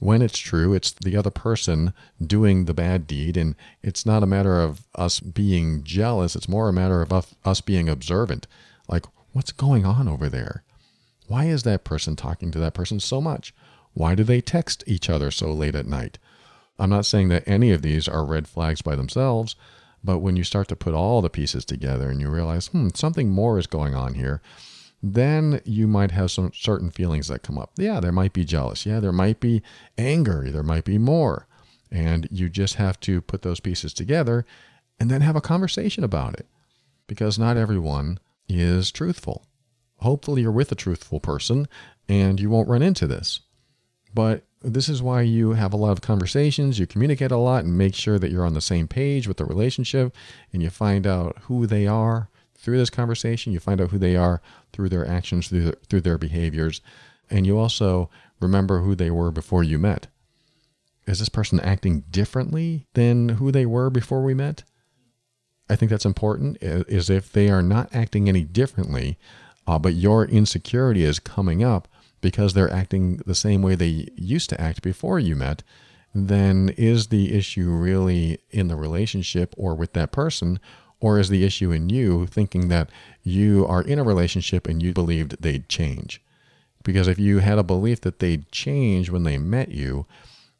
When 0.01 0.23
it's 0.23 0.39
true, 0.39 0.75
it's 0.75 0.93
the 0.93 1.17
other 1.17 1.31
person 1.31 1.93
doing 2.25 2.67
the 2.67 2.75
bad 2.75 3.07
deed, 3.07 3.37
and 3.37 3.57
it's 3.83 4.07
not 4.07 4.23
a 4.23 4.27
matter 4.27 4.61
of 4.61 4.87
us 4.95 5.19
being 5.19 5.83
jealous, 5.83 6.37
it's 6.37 6.49
more 6.49 6.69
a 6.69 6.73
matter 6.73 7.03
of 7.03 7.13
us 7.45 7.61
being 7.61 7.89
observant. 7.89 8.47
Like, 8.89 9.07
what's 9.33 9.51
going 9.51 9.85
on 9.85 10.07
over 10.07 10.29
there? 10.29 10.63
Why 11.29 11.45
is 11.45 11.63
that 11.63 11.85
person 11.85 12.17
talking 12.17 12.51
to 12.51 12.59
that 12.59 12.75
person 12.75 13.01
so 13.01 13.21
much? 13.21 13.55
Why 13.93 14.15
do 14.15 14.25
they 14.25 14.41
text 14.41 14.83
each 14.87 15.09
other 15.09 15.31
so 15.31 15.53
late 15.53 15.75
at 15.75 15.87
night? 15.87 16.19
I'm 16.79 16.91
not 16.91 17.07
saying 17.07 17.29
that 17.29 17.47
any 17.47 17.71
of 17.71 17.83
these 17.83 18.09
are 18.09 18.25
red 18.25 18.49
flags 18.49 18.83
by 18.83 18.97
themselves, 18.97 19.55
but 20.03 20.19
when 20.19 20.37
you 20.37 20.45
start 20.45 20.69
to 20.69 20.77
put 20.77 20.95
all 20.95 21.21
the 21.21 21.29
pieces 21.29 21.65
together 21.65 22.09
and 22.09 22.21
you 22.21 22.31
realize, 22.31 22.69
hmm, 22.69 22.89
something 22.95 23.31
more 23.31 23.59
is 23.59 23.67
going 23.67 23.95
on 23.95 24.15
here, 24.15 24.41
then 25.03 25.61
you 25.65 25.87
might 25.87 26.13
have 26.13 26.31
some 26.31 26.53
certain 26.55 26.91
feelings 26.91 27.29
that 27.29 27.43
come 27.43 27.59
up. 27.59 27.73
Yeah, 27.77 28.01
there 28.01 28.13
might 28.13 28.33
be 28.33 28.45
jealous. 28.45 28.87
Yeah, 28.87 29.01
there 29.01 29.13
might 29.13 29.39
be 29.39 29.63
anger. 29.97 30.51
There 30.51 30.63
might 30.63 30.85
be 30.85 30.99
more. 30.99 31.47
And 31.91 32.27
you 32.31 32.49
just 32.49 32.77
have 32.77 32.99
to 33.01 33.21
put 33.21 33.43
those 33.43 33.61
pieces 33.61 33.93
together 33.93 34.47
and 34.99 35.11
then 35.11 35.21
have 35.21 35.37
a 35.37 35.41
conversation 35.41 36.05
about 36.05 36.35
it 36.35 36.47
because 37.07 37.39
not 37.39 37.57
everyone 37.57 38.19
is 38.49 38.91
truthful. 38.91 39.45
Hopefully, 39.99 40.43
you're 40.43 40.53
with 40.53 40.73
a 40.73 40.77
truthful 40.77 41.21
person 41.21 41.69
and 42.09 42.41
you 42.41 42.51
won't 42.51 42.69
run 42.69 42.83
into 42.83 43.07
this. 43.07 43.41
But 44.15 44.45
this 44.63 44.89
is 44.89 45.03
why 45.03 45.23
you 45.23 45.53
have 45.53 45.73
a 45.73 45.77
lot 45.77 45.93
of 45.93 46.01
conversations, 46.01 46.79
you 46.79 46.87
communicate 46.87 47.31
a 47.31 47.37
lot, 47.37 47.65
and 47.65 47.77
make 47.77 47.95
sure 47.95 48.19
that 48.19 48.31
you're 48.31 48.47
on 48.47 48.55
the 48.55 48.61
same 48.61 48.89
page 48.89 49.29
with 49.29 49.37
the 49.37 49.45
relationship 49.45 50.17
and 50.53 50.63
you 50.63 50.71
find 50.71 51.07
out 51.07 51.37
who 51.43 51.67
they 51.67 51.87
are 51.87 52.29
through 52.57 52.79
this 52.79 52.91
conversation. 52.91 53.53
You 53.53 53.61
find 53.61 53.81
out 53.81 53.91
who 53.91 53.99
they 53.99 54.17
are 54.17 54.41
through 54.73 54.89
their 54.89 55.07
actions, 55.07 55.49
through 55.49 55.65
their, 55.65 55.75
through 55.89 56.01
their 56.01 56.19
behaviors. 56.19 56.81
And 57.31 57.47
you 57.47 57.59
also 57.59 58.11
remember 58.41 58.81
who 58.81 58.95
they 58.95 59.11
were 59.11 59.31
before 59.31 59.63
you 59.63 59.79
met. 59.79 60.09
Is 61.07 61.21
this 61.21 61.29
person 61.29 61.61
acting 61.61 62.05
differently 62.11 62.87
than 62.95 63.31
who 63.31 63.51
they 63.51 63.65
were 63.67 63.91
before 63.91 64.23
we 64.23 64.35
met? 64.35 64.65
I 65.71 65.77
think 65.77 65.91
that's 65.91 66.07
important, 66.07 66.59
is 66.61 67.11
if 67.11 67.33
they 67.33 67.51
are 67.51 67.63
not 67.63 67.95
acting 67.95 68.29
any 68.29 68.43
differently, 68.43 69.19
uh, 69.69 69.79
but 69.79 69.93
your 69.93 70.25
insecurity 70.25 71.05
is 71.05 71.19
coming 71.19 71.63
up 71.63 71.87
because 72.23 72.55
they're 72.55 72.73
acting 72.73 73.19
the 73.27 73.35
same 73.35 73.61
way 73.61 73.75
they 73.75 74.09
used 74.17 74.49
to 74.49 74.59
act 74.59 74.81
before 74.81 75.19
you 75.19 75.37
met, 75.37 75.63
then 76.15 76.71
is 76.79 77.09
the 77.09 77.35
issue 77.35 77.69
really 77.69 78.39
in 78.51 78.69
the 78.69 78.77
relationship 78.77 79.55
or 79.59 79.75
with 79.75 79.93
that 79.93 80.11
person? 80.11 80.59
Or 81.01 81.21
is 81.21 81.29
the 81.29 81.45
issue 81.45 81.71
in 81.71 81.91
you 81.91 82.27
thinking 82.27 82.69
that 82.69 82.89
you 83.23 83.67
are 83.67 83.83
in 83.83 83.99
a 83.99 84.05
relationship 84.05 84.67
and 84.67 84.83
you 84.83 84.95
believed 84.95 85.37
they'd 85.41 85.69
change? 85.69 86.23
Because 86.83 87.07
if 87.07 87.19
you 87.19 87.41
had 87.41 87.59
a 87.59 87.63
belief 87.63 88.01
that 88.01 88.21
they'd 88.21 88.51
change 88.51 89.11
when 89.11 89.25
they 89.25 89.37
met 89.37 89.69
you, 89.69 90.07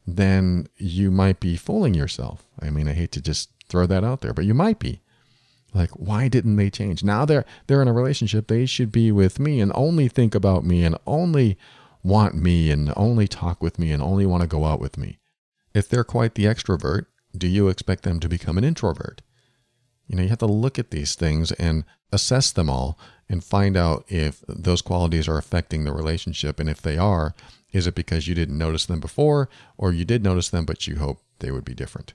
then 0.07 0.69
you 0.77 1.11
might 1.11 1.41
be 1.41 1.57
fooling 1.57 1.95
yourself. 1.95 2.45
I 2.61 2.69
mean, 2.69 2.87
I 2.87 2.93
hate 2.93 3.13
to 3.13 3.23
just 3.23 3.49
throw 3.69 3.87
that 3.87 4.05
out 4.05 4.21
there, 4.21 4.35
but 4.35 4.45
you 4.45 4.55
might 4.55 4.79
be. 4.79 5.01
Like, 5.75 5.91
why 5.91 6.29
didn't 6.29 6.57
they 6.57 6.71
change? 6.71 7.05
Now 7.05 7.25
they're 7.25 7.45
they're 7.67 7.83
in 7.83 7.89
a 7.89 7.93
relationship. 7.93 8.47
They 8.47 8.67
should 8.67 8.91
be 8.91 9.13
with 9.13 9.39
me 9.39 9.61
and 9.61 9.73
only 9.75 10.09
think 10.09 10.35
about 10.35 10.65
me 10.65 10.85
and 10.85 10.97
only 11.07 11.59
want 12.03 12.35
me 12.35 12.71
and 12.71 12.93
only 12.97 13.29
talk 13.29 13.63
with 13.63 13.79
me 13.79 13.93
and 13.93 14.03
only 14.03 14.25
want 14.25 14.43
to 14.43 14.49
go 14.49 14.65
out 14.65 14.81
with 14.81 14.97
me. 14.97 15.19
If 15.75 15.89
they're 15.89 16.05
quite 16.05 16.35
the 16.35 16.47
extrovert, 16.47 17.07
do 17.37 17.47
you 17.47 17.69
expect 17.69 18.03
them 18.03 18.21
to 18.21 18.29
become 18.29 18.57
an 18.57 18.65
introvert? 18.65 19.21
You 20.07 20.17
know, 20.17 20.23
you 20.23 20.31
have 20.31 20.39
to 20.39 20.47
look 20.47 20.79
at 20.79 20.91
these 20.91 21.15
things 21.15 21.53
and 21.53 21.85
assess 22.11 22.51
them 22.51 22.71
all 22.71 22.99
and 23.29 23.45
find 23.45 23.77
out 23.77 24.05
if 24.09 24.43
those 24.49 24.81
qualities 24.81 25.29
are 25.29 25.37
affecting 25.37 25.85
the 25.85 25.93
relationship. 25.93 26.59
And 26.59 26.69
if 26.69 26.81
they 26.81 26.97
are, 26.97 27.35
is 27.73 27.87
it 27.87 27.95
because 27.95 28.27
you 28.27 28.35
didn't 28.35 28.57
notice 28.57 28.87
them 28.87 29.01
before 29.01 29.51
or 29.77 29.93
you 29.93 30.07
did 30.07 30.25
notice 30.25 30.49
them, 30.49 30.65
but 30.65 30.87
you 30.87 30.97
hope 30.97 31.21
they 31.41 31.51
would 31.51 31.65
be 31.65 31.75
different? 31.75 32.15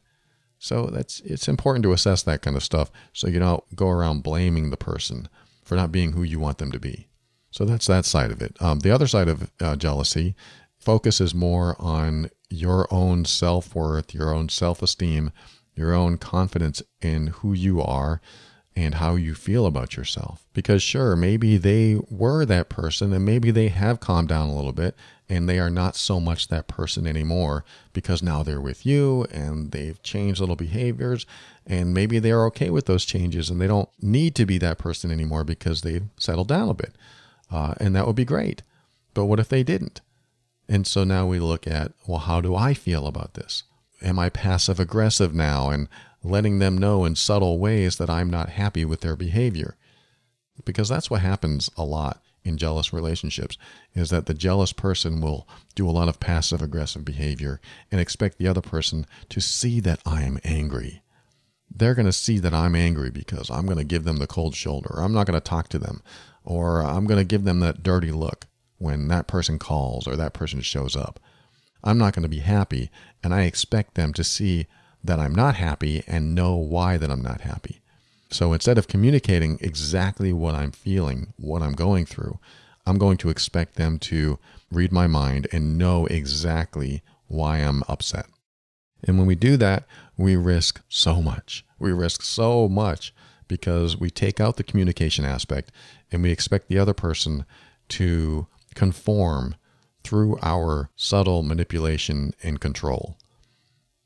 So 0.64 0.86
that's 0.86 1.20
it's 1.26 1.50
important 1.50 1.84
to 1.84 1.92
assess 1.92 2.24
that 2.24 2.42
kind 2.42 2.56
of 2.56 2.64
stuff 2.64 2.90
so 3.12 3.28
you 3.28 3.38
don't 3.38 3.76
go 3.76 3.90
around 3.90 4.24
blaming 4.24 4.70
the 4.70 4.78
person 4.78 5.28
for 5.62 5.76
not 5.76 5.92
being 5.92 6.14
who 6.14 6.24
you 6.24 6.40
want 6.40 6.58
them 6.58 6.72
to 6.72 6.80
be. 6.80 7.10
So 7.52 7.66
that's 7.66 7.88
that 7.88 8.06
side 8.06 8.32
of 8.32 8.42
it. 8.42 8.56
Um, 8.62 8.80
the 8.80 8.90
other 8.90 9.06
side 9.06 9.28
of 9.28 9.52
uh, 9.60 9.76
jealousy 9.76 10.36
focuses 10.80 11.36
more 11.36 11.76
on 11.80 12.30
your 12.50 12.88
own 12.92 13.26
self 13.26 13.76
worth, 13.76 14.14
your 14.14 14.34
own 14.34 14.48
self 14.48 14.82
esteem, 14.82 15.34
your 15.76 15.94
own 15.94 16.18
confidence 16.18 16.82
in 17.02 17.28
who 17.28 17.52
you 17.52 17.82
are 17.82 18.22
and 18.76 18.96
how 18.96 19.16
you 19.16 19.36
feel 19.36 19.66
about 19.66 19.96
yourself. 19.96 20.46
Because, 20.54 20.82
sure, 20.82 21.16
maybe 21.16 21.58
they 21.58 22.00
were 22.10 22.46
that 22.46 22.70
person 22.70 23.14
and 23.14 23.24
maybe 23.24 23.52
they 23.52 23.68
have 23.68 24.00
calmed 24.00 24.30
down 24.30 24.50
a 24.50 24.56
little 24.56 24.72
bit 24.72 24.96
and 25.30 25.48
they 25.48 25.60
are 25.60 25.70
not 25.70 25.96
so 25.96 26.20
much 26.20 26.48
that 26.48 26.68
person 26.68 27.08
anymore 27.08 27.64
because 27.94 28.22
now 28.22 28.44
they're 28.44 28.62
with 28.62 28.86
you 28.86 29.26
and 29.32 29.72
they've 29.72 30.02
changed 30.04 30.40
little 30.40 30.56
behaviors 30.56 31.26
and 31.66 31.94
maybe 31.94 32.20
they're 32.20 32.46
okay 32.46 32.70
with 32.70 32.86
those 32.86 33.06
changes 33.06 33.50
and 33.50 33.62
they 33.62 33.68
don't 33.68 33.90
need 34.02 34.36
to 34.36 34.46
be 34.46 34.58
that 34.58 34.78
person 34.78 35.12
anymore 35.12 35.44
because 35.44 35.82
they've 35.82 36.06
settled 36.18 36.48
down 36.48 36.70
a 36.70 36.74
bit. 36.74 36.94
Uh, 37.52 37.74
and 37.80 37.96
that 37.96 38.08
would 38.08 38.16
be 38.16 38.26
great. 38.26 38.64
But 39.14 39.26
what 39.26 39.40
if 39.40 39.50
they 39.50 39.64
didn't? 39.64 40.02
And 40.68 40.88
so 40.88 41.04
now 41.04 41.28
we 41.28 41.40
look 41.40 41.68
at, 41.68 41.92
well, 42.08 42.20
how 42.20 42.42
do 42.42 42.56
I 42.56 42.74
feel 42.74 43.06
about 43.06 43.36
this? 43.36 43.64
Am 44.02 44.20
I 44.20 44.30
passive 44.30 44.80
aggressive 44.80 45.34
now 45.34 45.70
and 45.70 45.88
letting 46.24 46.60
them 46.60 46.78
know 46.78 47.06
in 47.06 47.16
subtle 47.16 47.60
ways 47.60 47.98
that 47.98 48.10
I'm 48.10 48.30
not 48.30 48.50
happy 48.50 48.86
with 48.86 49.02
their 49.02 49.16
behavior. 49.16 49.76
Because 50.66 50.88
that's 50.90 51.10
what 51.10 51.22
happens 51.22 51.70
a 51.76 51.84
lot 51.84 52.22
in 52.44 52.58
jealous 52.58 52.94
relationships 52.94 53.58
is 53.94 54.10
that 54.10 54.26
the 54.26 54.34
jealous 54.34 54.74
person 54.74 55.22
will 55.22 55.48
do 55.76 55.90
a 55.90 55.92
lot 55.92 56.10
of 56.10 56.20
passive 56.20 56.62
aggressive 56.62 57.06
behavior 57.06 57.60
and 57.92 58.00
expect 58.00 58.38
the 58.38 58.48
other 58.48 58.62
person 58.62 59.06
to 59.30 59.40
see 59.40 59.80
that 59.80 60.00
I'm 60.06 60.40
angry. 60.44 61.02
They're 61.74 61.96
going 61.96 62.06
to 62.06 62.12
see 62.12 62.40
that 62.40 62.54
I'm 62.54 62.76
angry 62.76 63.10
because 63.10 63.50
I'm 63.50 63.66
going 63.66 63.78
to 63.78 63.84
give 63.84 64.04
them 64.04 64.18
the 64.18 64.28
cold 64.28 64.56
shoulder. 64.56 64.96
I'm 64.98 65.14
not 65.14 65.26
going 65.26 65.40
to 65.40 65.42
talk 65.42 65.70
to 65.70 65.80
them 65.80 66.04
or 66.44 66.82
I'm 66.84 67.06
going 67.08 67.20
to 67.20 67.26
give 67.26 67.46
them 67.46 67.62
that 67.62 67.82
dirty 67.82 68.12
look 68.12 68.46
when 68.78 69.08
that 69.08 69.28
person 69.28 69.58
calls 69.58 70.08
or 70.08 70.16
that 70.16 70.34
person 70.34 70.62
shows 70.62 70.96
up. 70.96 71.20
I'm 71.84 71.98
not 71.98 72.14
going 72.14 72.24
to 72.24 72.30
be 72.30 72.40
happy 72.40 72.92
and 73.24 73.34
I 73.34 73.44
expect 73.44 73.96
them 73.96 74.14
to 74.14 74.24
see 74.24 74.68
that 75.04 75.20
I'm 75.20 75.36
not 75.36 75.56
happy 75.56 76.04
and 76.08 76.36
know 76.36 76.56
why 76.56 76.98
that 76.98 77.12
I'm 77.12 77.22
not 77.22 77.42
happy. 77.42 77.82
So 78.30 78.54
instead 78.54 78.78
of 78.78 78.88
communicating 78.88 79.60
exactly 79.62 80.34
what 80.34 80.56
I'm 80.56 80.72
feeling, 80.72 81.34
what 81.38 81.62
I'm 81.62 81.74
going 81.74 82.06
through, 82.06 82.40
I'm 82.86 82.98
going 82.98 83.18
to 83.18 83.30
expect 83.30 83.76
them 83.76 84.00
to 84.00 84.40
read 84.72 84.92
my 84.92 85.08
mind 85.08 85.48
and 85.52 85.78
know 85.78 86.06
exactly 86.08 87.04
why 87.28 87.58
I'm 87.58 87.84
upset. 87.88 88.26
And 89.04 89.18
when 89.18 89.28
we 89.28 89.36
do 89.36 89.58
that, 89.58 89.86
we 90.18 90.36
risk 90.36 90.82
so 90.90 91.22
much. 91.22 91.66
We 91.78 91.92
risk 91.92 92.22
so 92.22 92.68
much 92.68 93.14
because 93.48 93.98
we 93.98 94.10
take 94.10 94.40
out 94.40 94.58
the 94.58 94.64
communication 94.64 95.26
aspect 95.26 95.72
and 96.12 96.24
we 96.24 96.32
expect 96.32 96.70
the 96.70 96.80
other 96.80 96.94
person 96.94 97.46
to 97.90 98.48
conform 98.74 99.56
through 100.04 100.38
our 100.42 100.90
subtle 100.96 101.44
manipulation 101.44 102.34
and 102.42 102.60
control. 102.60 103.18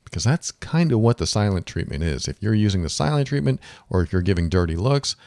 Because 0.10 0.24
that's 0.24 0.52
kind 0.52 0.94
of 0.94 1.00
what 1.00 1.18
the 1.18 1.28
silent 1.28 1.66
treatment 1.66 2.02
is. 2.02 2.30
If 2.30 2.42
you're 2.42 2.54
using 2.54 2.82
the 2.82 2.90
silent 2.90 3.28
treatment 3.28 3.60
or 3.90 4.02
if 4.02 4.14
you're 4.14 4.22
giving 4.22 4.48
dirty 4.48 4.78
looks, 4.78 5.18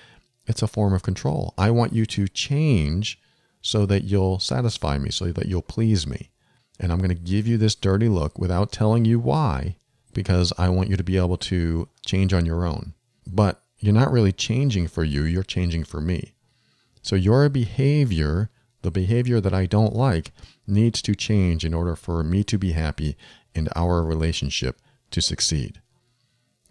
it's 0.46 0.62
a 0.62 0.66
form 0.66 0.94
of 0.94 1.02
control. 1.02 1.52
I 1.58 1.70
want 1.70 1.92
you 1.92 2.06
to 2.06 2.26
change 2.28 3.20
so 3.60 3.84
that 3.84 4.04
you'll 4.04 4.38
satisfy 4.38 4.96
me, 4.96 5.10
so 5.10 5.32
that 5.32 5.46
you'll 5.46 5.60
please 5.60 6.06
me. 6.06 6.30
And 6.78 6.90
I'm 6.90 6.98
going 6.98 7.10
to 7.10 7.14
give 7.14 7.46
you 7.46 7.58
this 7.58 7.74
dirty 7.74 8.08
look 8.08 8.38
without 8.38 8.72
telling 8.72 9.04
you 9.04 9.18
why, 9.20 9.76
because 10.14 10.50
I 10.56 10.70
want 10.70 10.88
you 10.88 10.96
to 10.96 11.04
be 11.04 11.18
able 11.18 11.36
to 11.36 11.88
change 12.06 12.32
on 12.32 12.46
your 12.46 12.64
own. 12.64 12.94
But 13.26 13.62
you're 13.78 13.92
not 13.92 14.10
really 14.10 14.32
changing 14.32 14.88
for 14.88 15.04
you, 15.04 15.24
you're 15.24 15.42
changing 15.42 15.84
for 15.84 16.00
me. 16.00 16.32
So 17.02 17.16
your 17.16 17.46
behavior, 17.50 18.48
the 18.80 18.90
behavior 18.90 19.42
that 19.42 19.52
I 19.52 19.66
don't 19.66 19.94
like, 19.94 20.32
needs 20.66 21.02
to 21.02 21.14
change 21.14 21.66
in 21.66 21.74
order 21.74 21.96
for 21.96 22.24
me 22.24 22.42
to 22.44 22.56
be 22.56 22.72
happy 22.72 23.16
and 23.54 23.68
our 23.74 24.02
relationship 24.02 24.80
to 25.10 25.20
succeed. 25.20 25.80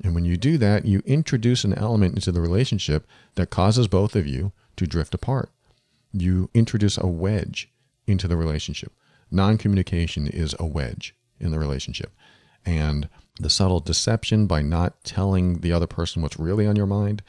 And 0.03 0.15
when 0.15 0.25
you 0.25 0.37
do 0.37 0.57
that, 0.57 0.85
you 0.85 1.01
introduce 1.05 1.63
an 1.63 1.73
element 1.73 2.15
into 2.15 2.31
the 2.31 2.41
relationship 2.41 3.05
that 3.35 3.49
causes 3.49 3.87
both 3.87 4.15
of 4.15 4.25
you 4.25 4.53
to 4.77 4.87
drift 4.87 5.13
apart. 5.13 5.49
You 6.13 6.49
introduce 6.53 6.97
a 6.97 7.07
wedge 7.07 7.69
into 8.07 8.27
the 8.27 8.37
relationship. 8.37 8.93
Non 9.29 9.57
communication 9.57 10.27
is 10.27 10.55
a 10.57 10.65
wedge 10.65 11.15
in 11.39 11.51
the 11.51 11.59
relationship. 11.59 12.13
And 12.65 13.09
the 13.39 13.49
subtle 13.49 13.79
deception 13.79 14.47
by 14.47 14.61
not 14.61 15.03
telling 15.03 15.59
the 15.59 15.71
other 15.71 15.87
person 15.87 16.21
what's 16.21 16.39
really 16.39 16.65
on 16.65 16.75
your 16.75 16.85
mind, 16.85 17.21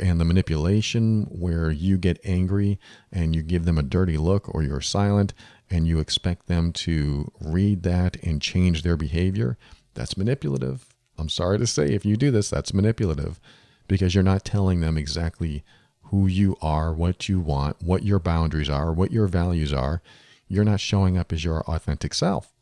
and 0.00 0.20
the 0.20 0.24
manipulation 0.24 1.24
where 1.30 1.70
you 1.70 1.96
get 1.96 2.20
angry 2.24 2.78
and 3.10 3.34
you 3.34 3.42
give 3.42 3.64
them 3.64 3.78
a 3.78 3.82
dirty 3.82 4.18
look 4.18 4.54
or 4.54 4.62
you're 4.62 4.80
silent 4.80 5.32
and 5.70 5.86
you 5.86 5.98
expect 5.98 6.46
them 6.46 6.72
to 6.72 7.30
read 7.40 7.82
that 7.82 8.16
and 8.22 8.40
change 8.40 8.82
their 8.82 8.96
behavior, 8.96 9.58
that's 9.94 10.16
manipulative. 10.16 10.86
I'm 11.18 11.28
sorry 11.28 11.58
to 11.58 11.66
say, 11.66 11.86
if 11.92 12.04
you 12.04 12.16
do 12.16 12.30
this, 12.30 12.48
that's 12.48 12.72
manipulative 12.72 13.40
because 13.88 14.14
you're 14.14 14.24
not 14.24 14.44
telling 14.44 14.80
them 14.80 14.96
exactly 14.96 15.64
who 16.04 16.26
you 16.26 16.56
are, 16.62 16.92
what 16.92 17.28
you 17.28 17.40
want, 17.40 17.82
what 17.82 18.02
your 18.02 18.18
boundaries 18.18 18.70
are, 18.70 18.92
what 18.92 19.10
your 19.10 19.26
values 19.26 19.72
are. 19.72 20.00
You're 20.46 20.64
not 20.64 20.80
showing 20.80 21.18
up 21.18 21.32
as 21.32 21.44
your 21.44 21.62
authentic 21.62 22.14
self. 22.14 22.52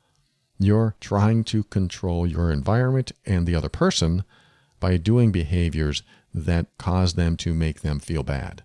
You're 0.58 0.96
trying 1.00 1.44
to 1.44 1.64
control 1.64 2.26
your 2.26 2.50
environment 2.50 3.12
and 3.24 3.46
the 3.46 3.54
other 3.54 3.68
person 3.68 4.24
by 4.80 4.96
doing 4.96 5.30
behaviors 5.30 6.02
that 6.34 6.66
cause 6.78 7.14
them 7.14 7.36
to 7.38 7.54
make 7.54 7.82
them 7.82 8.00
feel 8.00 8.22
bad. 8.22 8.62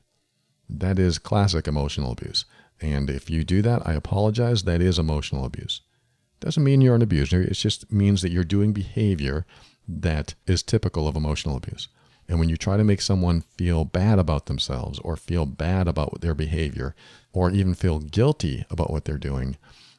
That 0.70 0.98
is 0.98 1.20
classic 1.20 1.68
emotional 1.68 2.14
abuse. 2.14 2.46
And 2.82 3.10
if 3.10 3.30
you 3.30 3.44
do 3.44 3.62
that, 3.62 3.88
I 3.88 3.94
apologize. 3.94 4.64
That 4.64 4.82
is 4.82 4.98
emotional 4.98 5.46
abuse. 5.46 5.82
Doesn't 6.40 6.64
mean 6.64 6.82
you're 6.82 6.96
an 6.96 7.04
abuser. 7.04 7.42
It 7.42 7.54
just 7.54 7.92
means 7.92 8.24
that 8.24 8.32
you're 8.32 8.44
doing 8.44 8.74
behavior 8.74 9.46
that 9.88 10.34
is 10.48 10.64
typical 10.64 11.08
of 11.08 11.16
emotional 11.16 11.56
abuse. 11.56 11.88
And 12.28 12.40
when 12.40 12.50
you 12.50 12.58
try 12.58 12.78
to 12.78 12.84
make 12.84 13.02
someone 13.02 13.42
feel 13.42 13.86
bad 13.86 14.18
about 14.18 14.48
themselves 14.48 15.00
or 15.00 15.16
feel 15.16 15.46
bad 15.46 15.88
about 15.88 16.22
their 16.22 16.34
behavior 16.34 16.96
or 17.34 17.52
even 17.52 17.76
feel 17.76 18.00
guilty 18.00 18.66
about 18.70 18.90
what 18.90 19.06
they're 19.06 19.18
doing, 19.18 19.58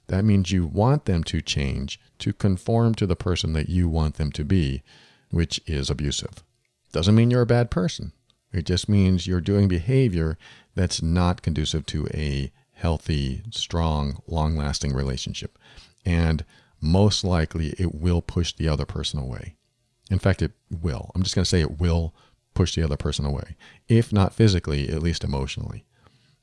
that 0.08 0.24
means 0.24 0.50
you 0.50 0.66
want 0.66 1.04
them 1.04 1.22
to 1.24 1.40
change 1.40 2.00
to 2.18 2.32
conform 2.32 2.94
to 2.96 3.06
the 3.06 3.16
person 3.16 3.52
that 3.52 3.68
you 3.68 3.88
want 3.88 4.16
them 4.16 4.32
to 4.32 4.44
be, 4.44 4.82
which 5.30 5.60
is 5.66 5.90
abusive. 5.90 6.42
Doesn't 6.90 7.14
mean 7.14 7.30
you're 7.30 7.42
a 7.42 7.46
bad 7.46 7.70
person. 7.70 8.12
It 8.52 8.66
just 8.66 8.88
means 8.88 9.26
you're 9.26 9.40
doing 9.40 9.68
behavior 9.68 10.36
that's 10.74 11.02
not 11.02 11.42
conducive 11.42 11.86
to 11.86 12.08
a 12.12 12.50
healthy, 12.82 13.42
strong, 13.50 14.20
long 14.26 14.56
lasting 14.56 14.92
relationship. 14.92 15.56
And 16.04 16.44
most 16.80 17.22
likely 17.22 17.74
it 17.78 17.94
will 17.94 18.20
push 18.20 18.52
the 18.52 18.68
other 18.68 18.84
person 18.84 19.20
away. 19.20 19.54
In 20.10 20.18
fact, 20.18 20.42
it 20.42 20.50
will. 20.68 21.12
I'm 21.14 21.22
just 21.22 21.36
going 21.36 21.44
to 21.44 21.48
say 21.48 21.60
it 21.60 21.80
will 21.80 22.12
push 22.54 22.74
the 22.74 22.82
other 22.82 22.96
person 22.96 23.24
away. 23.24 23.56
If 23.88 24.12
not 24.12 24.34
physically, 24.34 24.88
at 24.88 25.02
least 25.02 25.22
emotionally. 25.22 25.84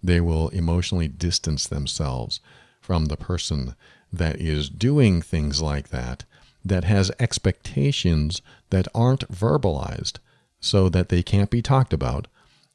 They 0.02 0.22
will 0.22 0.48
emotionally 0.50 1.10
distance 1.10 1.68
themselves 1.68 2.40
from 2.82 3.06
the 3.06 3.18
person 3.18 3.76
that 4.12 4.38
is 4.38 4.70
doing 4.70 5.22
things 5.22 5.62
like 5.62 5.90
that, 5.90 6.24
that 6.64 6.86
has 6.86 7.12
expectations 7.20 8.42
that 8.70 8.88
aren't 8.96 9.30
verbalized 9.30 10.20
so 10.62 10.88
that 10.90 11.10
they 11.10 11.22
can't 11.22 11.50
be 11.50 11.62
talked 11.62 11.94
about, 11.94 12.28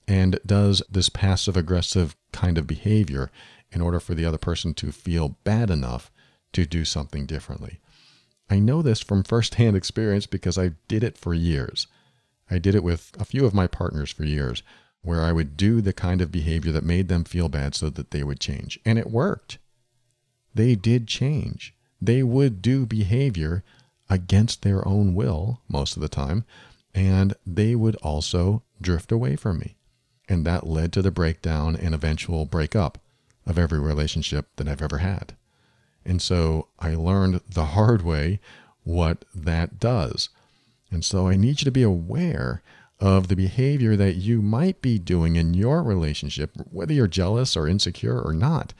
and 0.06 0.38
does 0.44 0.82
this 0.90 1.08
passive 1.08 1.56
aggressive 1.56 2.14
kind 2.32 2.58
of 2.58 2.66
behavior 2.66 3.30
in 3.74 3.80
order 3.80 4.00
for 4.00 4.14
the 4.14 4.24
other 4.24 4.38
person 4.38 4.72
to 4.74 4.92
feel 4.92 5.36
bad 5.44 5.68
enough 5.68 6.10
to 6.52 6.64
do 6.64 6.84
something 6.84 7.26
differently. 7.26 7.80
I 8.48 8.58
know 8.60 8.80
this 8.80 9.00
from 9.00 9.24
firsthand 9.24 9.76
experience 9.76 10.26
because 10.26 10.56
I 10.56 10.72
did 10.88 11.02
it 11.02 11.18
for 11.18 11.34
years. 11.34 11.86
I 12.50 12.58
did 12.58 12.74
it 12.74 12.84
with 12.84 13.12
a 13.18 13.24
few 13.24 13.44
of 13.44 13.54
my 13.54 13.66
partners 13.66 14.10
for 14.10 14.24
years, 14.24 14.62
where 15.02 15.22
I 15.22 15.32
would 15.32 15.56
do 15.56 15.80
the 15.80 15.92
kind 15.92 16.20
of 16.20 16.32
behavior 16.32 16.72
that 16.72 16.84
made 16.84 17.08
them 17.08 17.24
feel 17.24 17.48
bad 17.48 17.74
so 17.74 17.90
that 17.90 18.10
they 18.10 18.22
would 18.22 18.40
change. 18.40 18.78
And 18.84 18.98
it 18.98 19.10
worked. 19.10 19.58
They 20.54 20.74
did 20.74 21.08
change. 21.08 21.74
They 22.00 22.22
would 22.22 22.62
do 22.62 22.86
behavior 22.86 23.64
against 24.08 24.62
their 24.62 24.86
own 24.86 25.14
will 25.14 25.60
most 25.68 25.96
of 25.96 26.02
the 26.02 26.08
time, 26.08 26.44
and 26.94 27.34
they 27.46 27.74
would 27.74 27.96
also 27.96 28.62
drift 28.80 29.10
away 29.10 29.36
from 29.36 29.58
me. 29.58 29.76
And 30.28 30.46
that 30.46 30.66
led 30.66 30.92
to 30.92 31.02
the 31.02 31.10
breakdown 31.10 31.76
and 31.76 31.94
eventual 31.94 32.46
breakup 32.46 32.98
of 33.46 33.58
every 33.58 33.78
relationship 33.78 34.48
that 34.56 34.68
I've 34.68 34.82
ever 34.82 34.98
had. 34.98 35.34
And 36.04 36.20
so 36.20 36.68
I 36.78 36.94
learned 36.94 37.40
the 37.48 37.66
hard 37.66 38.02
way 38.02 38.40
what 38.82 39.24
that 39.34 39.78
does. 39.78 40.28
And 40.90 41.04
so 41.04 41.28
I 41.28 41.36
need 41.36 41.60
you 41.60 41.64
to 41.64 41.70
be 41.70 41.82
aware 41.82 42.62
of 43.00 43.28
the 43.28 43.36
behavior 43.36 43.96
that 43.96 44.14
you 44.14 44.40
might 44.40 44.80
be 44.80 44.98
doing 44.98 45.36
in 45.36 45.54
your 45.54 45.82
relationship, 45.82 46.52
whether 46.70 46.92
you're 46.92 47.06
jealous 47.06 47.56
or 47.56 47.66
insecure 47.66 48.20
or 48.20 48.32
not, 48.32 48.72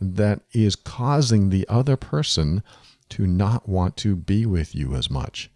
that 0.00 0.40
is 0.52 0.76
causing 0.76 1.48
the 1.48 1.66
other 1.68 1.96
person 1.96 2.62
to 3.08 3.26
not 3.26 3.68
want 3.68 3.96
to 3.96 4.14
be 4.14 4.46
with 4.46 4.74
you 4.74 4.94
as 4.94 5.10
much, 5.10 5.50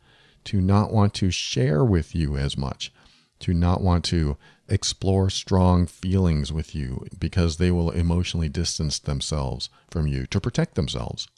to 0.45 0.61
not 0.61 0.93
want 0.93 1.15
to 1.15 1.31
share 1.31 1.85
with 1.85 2.15
you 2.15 2.37
as 2.37 2.57
much, 2.57 2.93
to 3.41 3.53
not 3.55 3.81
want 3.81 4.05
to 4.05 4.37
explore 4.71 5.29
strong 5.31 5.87
feelings 5.87 6.53
with 6.53 6.75
you 6.75 7.07
because 7.19 7.57
they 7.57 7.71
will 7.71 7.91
emotionally 7.91 8.49
distance 8.49 8.99
themselves 8.99 9.69
from 9.91 10.07
you 10.07 10.27
to 10.27 10.41
protect 10.41 10.75
themselves. 10.75 11.29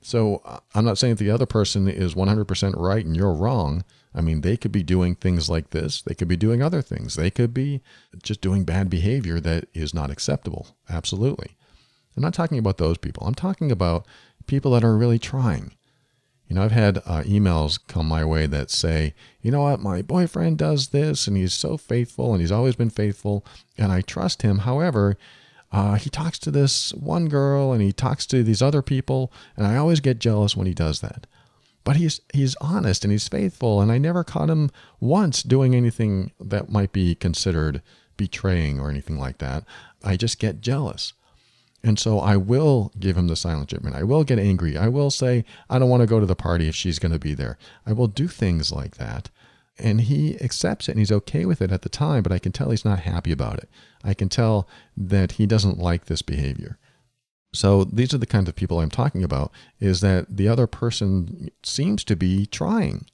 So 0.00 0.42
uh, 0.44 0.58
I'm 0.74 0.84
not 0.84 0.98
saying 0.98 1.14
that 1.14 1.24
the 1.24 1.30
other 1.30 1.46
person 1.46 1.86
is 1.86 2.14
100% 2.14 2.74
right 2.76 3.06
and 3.06 3.16
you're 3.16 3.32
wrong. 3.32 3.84
I 4.14 4.20
mean, 4.20 4.40
they 4.40 4.56
could 4.56 4.72
be 4.72 4.82
doing 4.82 5.14
things 5.14 5.48
like 5.48 5.70
this. 5.70 6.02
They 6.02 6.14
could 6.14 6.28
be 6.28 6.36
doing 6.36 6.62
other 6.62 6.82
things. 6.82 7.14
They 7.14 7.30
could 7.30 7.54
be 7.54 7.80
just 8.22 8.40
doing 8.40 8.64
bad 8.64 8.90
behavior 8.90 9.40
that 9.40 9.68
is 9.72 9.94
not 9.94 10.10
acceptable. 10.10 10.76
Absolutely. 10.90 11.56
I'm 12.16 12.22
not 12.22 12.34
talking 12.34 12.58
about 12.58 12.78
those 12.78 12.98
people. 12.98 13.26
I'm 13.26 13.34
talking 13.34 13.70
about 13.72 14.06
people 14.46 14.72
that 14.72 14.84
are 14.84 14.96
really 14.96 15.18
trying. 15.18 15.72
You 16.52 16.56
know, 16.56 16.64
I've 16.64 16.72
had 16.72 16.98
uh, 16.98 17.22
emails 17.22 17.80
come 17.88 18.06
my 18.06 18.26
way 18.26 18.44
that 18.44 18.70
say, 18.70 19.14
you 19.40 19.50
know 19.50 19.62
what, 19.62 19.80
my 19.80 20.02
boyfriend 20.02 20.58
does 20.58 20.88
this 20.88 21.26
and 21.26 21.34
he's 21.34 21.54
so 21.54 21.78
faithful 21.78 22.34
and 22.34 22.42
he's 22.42 22.52
always 22.52 22.76
been 22.76 22.90
faithful 22.90 23.42
and 23.78 23.90
I 23.90 24.02
trust 24.02 24.42
him. 24.42 24.58
However, 24.58 25.16
uh, 25.72 25.94
he 25.94 26.10
talks 26.10 26.38
to 26.40 26.50
this 26.50 26.92
one 26.92 27.30
girl 27.30 27.72
and 27.72 27.80
he 27.80 27.90
talks 27.90 28.26
to 28.26 28.42
these 28.42 28.60
other 28.60 28.82
people 28.82 29.32
and 29.56 29.66
I 29.66 29.78
always 29.78 30.00
get 30.00 30.18
jealous 30.18 30.54
when 30.54 30.66
he 30.66 30.74
does 30.74 31.00
that. 31.00 31.26
But 31.84 31.96
he's 31.96 32.20
he's 32.34 32.54
honest 32.56 33.02
and 33.02 33.12
he's 33.12 33.28
faithful 33.28 33.80
and 33.80 33.90
I 33.90 33.96
never 33.96 34.22
caught 34.22 34.50
him 34.50 34.70
once 35.00 35.42
doing 35.42 35.74
anything 35.74 36.32
that 36.38 36.70
might 36.70 36.92
be 36.92 37.14
considered 37.14 37.80
betraying 38.18 38.78
or 38.78 38.90
anything 38.90 39.18
like 39.18 39.38
that. 39.38 39.64
I 40.04 40.18
just 40.18 40.38
get 40.38 40.60
jealous. 40.60 41.14
And 41.84 41.98
so 41.98 42.20
I 42.20 42.36
will 42.36 42.92
give 42.98 43.16
him 43.16 43.26
the 43.26 43.36
silent 43.36 43.70
treatment. 43.70 43.96
I 43.96 44.04
will 44.04 44.22
get 44.22 44.38
angry. 44.38 44.76
I 44.76 44.88
will 44.88 45.10
say, 45.10 45.44
I 45.68 45.78
don't 45.78 45.88
want 45.90 46.02
to 46.02 46.06
go 46.06 46.20
to 46.20 46.26
the 46.26 46.36
party 46.36 46.68
if 46.68 46.76
she's 46.76 46.98
going 46.98 47.12
to 47.12 47.18
be 47.18 47.34
there. 47.34 47.58
I 47.84 47.92
will 47.92 48.06
do 48.06 48.28
things 48.28 48.70
like 48.70 48.96
that. 48.96 49.30
And 49.78 50.02
he 50.02 50.40
accepts 50.40 50.88
it 50.88 50.92
and 50.92 51.00
he's 51.00 51.10
okay 51.10 51.44
with 51.44 51.60
it 51.60 51.72
at 51.72 51.82
the 51.82 51.88
time, 51.88 52.22
but 52.22 52.30
I 52.30 52.38
can 52.38 52.52
tell 52.52 52.70
he's 52.70 52.84
not 52.84 53.00
happy 53.00 53.32
about 53.32 53.58
it. 53.58 53.68
I 54.04 54.14
can 54.14 54.28
tell 54.28 54.68
that 54.96 55.32
he 55.32 55.46
doesn't 55.46 55.78
like 55.78 56.04
this 56.04 56.22
behavior. 56.22 56.78
So 57.54 57.84
these 57.84 58.14
are 58.14 58.18
the 58.18 58.26
kinds 58.26 58.48
of 58.48 58.54
people 58.54 58.80
I'm 58.80 58.90
talking 58.90 59.24
about 59.24 59.50
is 59.80 60.00
that 60.02 60.36
the 60.36 60.48
other 60.48 60.66
person 60.66 61.50
seems 61.62 62.04
to 62.04 62.16
be 62.16 62.46
trying, 62.46 63.06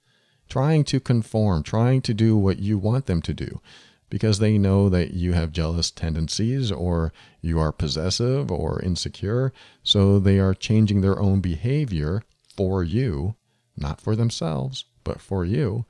trying 0.48 0.85
to 0.85 1.00
conform, 1.00 1.62
trying 1.62 2.02
to 2.02 2.14
do 2.14 2.37
what 2.37 2.59
you 2.59 2.76
want 2.76 3.07
them 3.07 3.22
to 3.22 3.33
do 3.33 3.61
because 4.10 4.38
they 4.38 4.58
know 4.58 4.88
that 4.88 5.14
you 5.14 5.32
have 5.32 5.52
jealous 5.52 5.90
tendencies 5.90 6.72
or 6.72 7.12
you 7.40 7.58
are 7.58 7.72
possessive 7.72 8.50
or 8.50 8.80
insecure. 8.82 9.52
So 9.82 10.18
they 10.18 10.38
are 10.38 10.54
changing 10.54 11.00
their 11.00 11.18
own 11.18 11.40
behavior 11.40 12.22
for 12.56 12.82
you, 12.82 13.36
not 13.76 14.00
for 14.00 14.16
themselves, 14.16 14.84
but 15.04 15.20
for 15.20 15.44
you. 15.44 15.84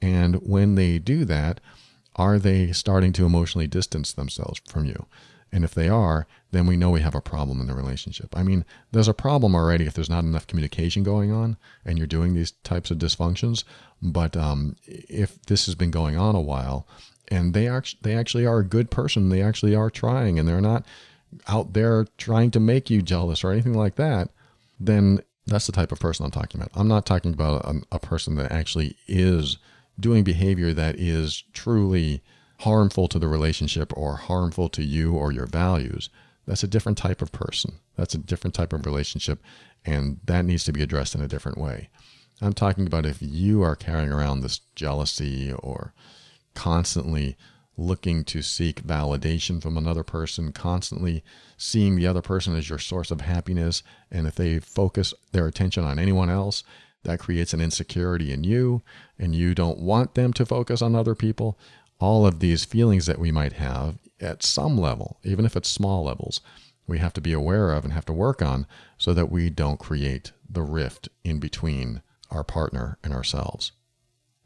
And 0.00 0.36
when 0.36 0.74
they 0.74 0.98
do 0.98 1.24
that, 1.26 1.60
Are 2.18 2.38
they 2.40 2.72
starting 2.72 3.12
to 3.12 3.26
emotionally 3.26 3.68
distance 3.68 4.12
themselves 4.12 4.60
from 4.68 4.84
you? 4.84 5.06
And 5.52 5.64
if 5.64 5.72
they 5.72 5.88
are, 5.88 6.26
then 6.50 6.66
we 6.66 6.76
know 6.76 6.90
we 6.90 7.00
have 7.00 7.14
a 7.14 7.20
problem 7.20 7.60
in 7.60 7.68
the 7.68 7.74
relationship. 7.74 8.36
I 8.36 8.42
mean, 8.42 8.64
there's 8.90 9.08
a 9.08 9.14
problem 9.14 9.54
already 9.54 9.86
if 9.86 9.94
there's 9.94 10.10
not 10.10 10.24
enough 10.24 10.46
communication 10.46 11.04
going 11.04 11.30
on 11.32 11.56
and 11.84 11.96
you're 11.96 12.06
doing 12.06 12.34
these 12.34 12.52
types 12.64 12.90
of 12.90 12.98
dysfunctions. 12.98 13.64
But 14.02 14.36
um, 14.36 14.76
if 14.86 15.40
this 15.42 15.66
has 15.66 15.74
been 15.76 15.92
going 15.92 16.18
on 16.18 16.34
a 16.34 16.40
while 16.40 16.86
and 17.30 17.54
they 17.54 17.68
are 17.68 17.84
they 18.02 18.14
actually 18.14 18.46
are 18.46 18.58
a 18.58 18.64
good 18.64 18.90
person, 18.90 19.28
they 19.28 19.42
actually 19.42 19.74
are 19.74 19.90
trying, 19.90 20.38
and 20.38 20.48
they're 20.48 20.60
not 20.60 20.84
out 21.46 21.72
there 21.74 22.06
trying 22.16 22.50
to 22.52 22.60
make 22.60 22.90
you 22.90 23.02
jealous 23.02 23.44
or 23.44 23.52
anything 23.52 23.74
like 23.74 23.96
that, 23.96 24.30
then 24.80 25.20
that's 25.46 25.66
the 25.66 25.72
type 25.72 25.92
of 25.92 26.00
person 26.00 26.24
I'm 26.24 26.30
talking 26.30 26.60
about. 26.60 26.70
I'm 26.74 26.88
not 26.88 27.06
talking 27.06 27.32
about 27.32 27.64
a, 27.64 27.82
a 27.92 27.98
person 27.98 28.36
that 28.36 28.52
actually 28.52 28.96
is 29.06 29.58
doing 29.98 30.24
behavior 30.24 30.72
that 30.72 30.96
is 30.96 31.44
truly 31.52 32.22
harmful 32.60 33.08
to 33.08 33.18
the 33.18 33.28
relationship 33.28 33.92
or 33.96 34.16
harmful 34.16 34.68
to 34.70 34.82
you 34.82 35.14
or 35.14 35.32
your 35.32 35.46
values. 35.46 36.10
That's 36.46 36.62
a 36.62 36.68
different 36.68 36.98
type 36.98 37.20
of 37.20 37.32
person. 37.32 37.74
That's 37.96 38.14
a 38.14 38.18
different 38.18 38.54
type 38.54 38.72
of 38.72 38.86
relationship, 38.86 39.42
and 39.84 40.20
that 40.24 40.44
needs 40.44 40.64
to 40.64 40.72
be 40.72 40.82
addressed 40.82 41.14
in 41.14 41.20
a 41.20 41.28
different 41.28 41.58
way. 41.58 41.88
I'm 42.40 42.52
talking 42.52 42.86
about 42.86 43.04
if 43.04 43.18
you 43.20 43.62
are 43.62 43.76
carrying 43.76 44.12
around 44.12 44.40
this 44.40 44.60
jealousy 44.74 45.52
or 45.52 45.92
constantly 46.58 47.36
looking 47.76 48.24
to 48.24 48.42
seek 48.42 48.82
validation 48.82 49.62
from 49.62 49.78
another 49.78 50.02
person, 50.02 50.50
constantly 50.50 51.22
seeing 51.56 51.94
the 51.94 52.06
other 52.08 52.20
person 52.20 52.56
as 52.56 52.68
your 52.68 52.80
source 52.80 53.12
of 53.12 53.20
happiness. 53.20 53.84
And 54.10 54.26
if 54.26 54.34
they 54.34 54.58
focus 54.58 55.14
their 55.30 55.46
attention 55.46 55.84
on 55.84 56.00
anyone 56.00 56.28
else, 56.28 56.64
that 57.04 57.20
creates 57.20 57.54
an 57.54 57.60
insecurity 57.60 58.32
in 58.32 58.42
you, 58.42 58.82
and 59.16 59.36
you 59.36 59.54
don't 59.54 59.78
want 59.78 60.16
them 60.16 60.32
to 60.32 60.44
focus 60.44 60.82
on 60.82 60.96
other 60.96 61.14
people. 61.14 61.56
All 62.00 62.26
of 62.26 62.40
these 62.40 62.64
feelings 62.64 63.06
that 63.06 63.20
we 63.20 63.30
might 63.30 63.52
have 63.52 63.98
at 64.20 64.42
some 64.42 64.76
level, 64.76 65.20
even 65.22 65.44
if 65.44 65.56
it's 65.56 65.70
small 65.70 66.02
levels, 66.02 66.40
we 66.88 66.98
have 66.98 67.12
to 67.12 67.20
be 67.20 67.32
aware 67.32 67.70
of 67.70 67.84
and 67.84 67.92
have 67.92 68.06
to 68.06 68.12
work 68.12 68.42
on 68.42 68.66
so 68.96 69.14
that 69.14 69.30
we 69.30 69.48
don't 69.48 69.78
create 69.78 70.32
the 70.50 70.62
rift 70.62 71.08
in 71.22 71.38
between 71.38 72.02
our 72.32 72.42
partner 72.42 72.98
and 73.04 73.12
ourselves. 73.12 73.70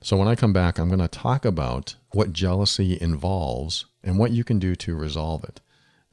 So, 0.03 0.17
when 0.17 0.27
I 0.27 0.35
come 0.35 0.53
back, 0.53 0.79
I'm 0.79 0.89
going 0.89 0.99
to 0.99 1.09
talk 1.09 1.45
about 1.45 1.95
what 2.11 2.33
jealousy 2.33 2.99
involves 3.01 3.87
and 4.03 4.19
what 4.19 4.33
you 4.33 4.43
can 4.43 4.59
do 4.59 4.75
to 4.75 4.97
resolve 4.97 5.45
it. 5.45 5.61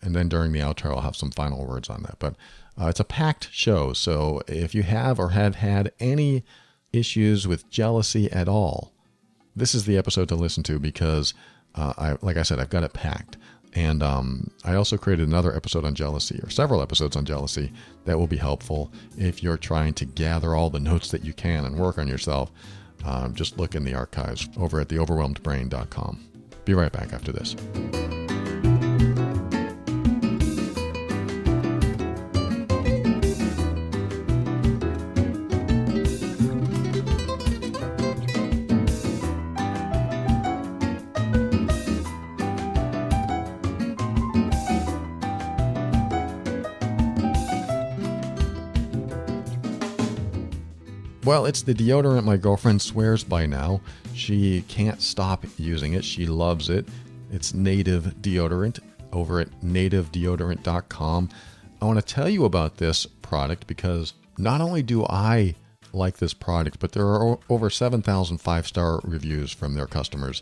And 0.02 0.15
then 0.15 0.30
during 0.30 0.52
the 0.52 0.60
outro, 0.60 0.91
I'll 0.91 1.02
have 1.02 1.15
some 1.15 1.32
final 1.32 1.65
words 1.65 1.89
on 1.89 2.04
that. 2.04 2.17
But 2.19 2.36
uh, 2.80 2.88
it's 2.88 2.99
a 2.99 3.06
packed 3.06 3.49
show. 3.52 3.93
So, 3.93 4.41
if 4.47 4.75
you 4.75 4.84
have 4.84 5.19
or 5.19 5.30
have 5.30 5.56
had 5.56 5.91
any 5.99 6.43
issues 6.93 7.47
with 7.47 7.69
jealousy 7.71 8.32
at 8.32 8.47
all, 8.47 8.93
this 9.56 9.73
is 9.73 9.86
the 9.86 9.97
episode 9.97 10.30
to 10.30 10.36
listen 10.36 10.62
to 10.63 10.80
because, 10.80 11.34
uh, 11.73 11.93
I, 11.97 12.17
like 12.21 12.38
I 12.38 12.43
said, 12.43 12.60
I've 12.60 12.69
got 12.69 12.84
it 12.84 12.93
packed. 12.93 13.38
And 13.73 14.02
um, 14.04 14.52
I 14.63 14.75
also 14.75 14.97
created 14.97 15.28
another 15.28 15.56
episode 15.56 15.86
on 15.86 15.95
jealousy, 15.95 16.39
or 16.43 16.49
several 16.49 16.82
episodes 16.82 17.15
on 17.15 17.25
jealousy, 17.25 17.71
that 18.06 18.17
will 18.17 18.28
be 18.28 18.38
helpful 18.38 18.91
if 19.17 19.43
you're 19.43 19.58
trying 19.58 19.93
to 19.95 20.06
gather 20.06 20.56
all 20.56 20.69
the 20.69 20.80
notes 20.80 21.10
that 21.12 21.23
you 21.23 21.34
can 21.34 21.65
and 21.65 21.78
work 21.78 21.97
on 21.97 22.08
yourself. 22.08 22.52
Uh, 23.05 23.29
just 23.29 23.57
look 23.57 23.75
in 23.75 23.83
the 23.83 23.93
archives 23.93 24.47
over 24.57 24.79
at 24.79 24.88
theoverwhelmedbrain.com. 24.89 26.29
Be 26.65 26.73
right 26.73 26.91
back 26.91 27.13
after 27.13 27.31
this. 27.31 27.55
Well, 51.29 51.45
it's 51.45 51.61
the 51.61 51.75
deodorant 51.75 52.23
my 52.23 52.37
girlfriend 52.37 52.81
swears 52.81 53.23
by 53.23 53.45
now. 53.45 53.81
She 54.15 54.63
can't 54.63 54.99
stop 54.99 55.45
using 55.59 55.93
it. 55.93 56.03
She 56.03 56.25
loves 56.25 56.71
it. 56.71 56.87
It's 57.31 57.53
native 57.53 58.15
deodorant 58.19 58.79
over 59.13 59.39
at 59.39 59.51
nativedeodorant.com. 59.61 61.29
I 61.79 61.85
want 61.85 61.99
to 61.99 62.13
tell 62.13 62.27
you 62.27 62.45
about 62.45 62.77
this 62.77 63.05
product 63.05 63.67
because 63.67 64.13
not 64.39 64.59
only 64.59 64.81
do 64.81 65.05
I 65.05 65.53
like 65.93 66.17
this 66.17 66.33
product, 66.33 66.79
but 66.79 66.93
there 66.93 67.05
are 67.05 67.37
over 67.47 67.69
7,000 67.69 68.39
five 68.39 68.65
star 68.65 68.99
reviews 69.03 69.51
from 69.51 69.75
their 69.75 69.85
customers. 69.85 70.41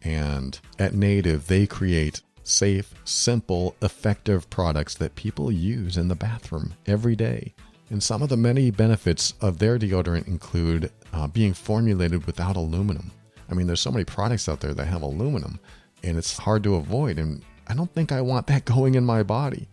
And 0.00 0.58
at 0.78 0.94
Native, 0.94 1.48
they 1.48 1.66
create 1.66 2.22
safe, 2.42 2.94
simple, 3.04 3.76
effective 3.82 4.48
products 4.48 4.94
that 4.94 5.14
people 5.14 5.52
use 5.52 5.98
in 5.98 6.08
the 6.08 6.14
bathroom 6.14 6.72
every 6.86 7.16
day. 7.16 7.52
And 7.92 8.02
some 8.02 8.22
of 8.22 8.30
the 8.30 8.38
many 8.38 8.70
benefits 8.70 9.34
of 9.42 9.58
their 9.58 9.78
deodorant 9.78 10.26
include 10.26 10.90
uh, 11.12 11.26
being 11.26 11.52
formulated 11.52 12.24
without 12.24 12.56
aluminum. 12.56 13.10
I 13.50 13.54
mean, 13.54 13.66
there's 13.66 13.82
so 13.82 13.92
many 13.92 14.06
products 14.06 14.48
out 14.48 14.60
there 14.60 14.72
that 14.72 14.86
have 14.86 15.02
aluminum, 15.02 15.60
and 16.02 16.16
it's 16.16 16.38
hard 16.38 16.62
to 16.62 16.76
avoid. 16.76 17.18
And 17.18 17.42
I 17.68 17.74
don't 17.74 17.92
think 17.92 18.10
I 18.10 18.22
want 18.22 18.46
that 18.46 18.64
going 18.74 18.94
in 18.94 19.04
my 19.04 19.22
body. 19.22 19.68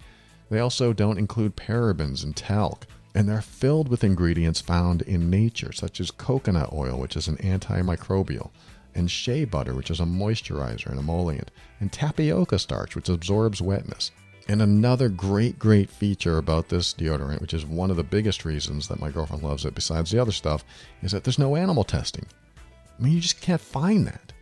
They 0.49 0.59
also 0.59 0.91
don't 0.91 1.17
include 1.17 1.55
parabens 1.55 2.25
and 2.25 2.35
talc, 2.35 2.85
and 3.15 3.29
they're 3.29 3.41
filled 3.41 3.87
with 3.87 4.03
ingredients 4.03 4.59
found 4.59 5.01
in 5.03 5.29
nature, 5.29 5.71
such 5.71 6.01
as 6.01 6.11
coconut 6.11 6.73
oil, 6.73 6.99
which 6.99 7.15
is 7.15 7.29
an 7.29 7.37
antimicrobial, 7.37 8.49
and 8.93 9.09
shea 9.09 9.45
butter, 9.45 9.73
which 9.73 9.89
is 9.89 10.01
a 10.01 10.03
moisturizer 10.03 10.87
and 10.87 10.99
emollient, 10.99 11.51
and 11.79 11.93
tapioca 11.93 12.59
starch, 12.59 12.97
which 12.97 13.07
absorbs 13.07 13.61
wetness. 13.61 14.11
And 14.49 14.63
another 14.63 15.09
great, 15.09 15.59
great 15.59 15.91
feature 15.91 16.39
about 16.39 16.69
this 16.69 16.91
deodorant, 16.91 17.39
which 17.39 17.53
is 17.53 17.67
one 17.67 17.91
of 17.91 17.97
the 17.97 18.03
biggest 18.03 18.45
reasons 18.45 18.87
that 18.87 18.99
my 18.99 19.11
girlfriend 19.11 19.43
loves 19.43 19.63
it, 19.63 19.75
besides 19.75 20.09
the 20.09 20.17
other 20.17 20.31
stuff, 20.31 20.65
is 21.03 21.11
that 21.11 21.23
there's 21.23 21.37
no 21.37 21.55
animal 21.55 21.83
testing. 21.83 22.25
I 22.57 23.03
mean, 23.03 23.13
you 23.13 23.19
just 23.19 23.41
can't 23.41 23.61
find 23.61 24.07
that. 24.07 24.33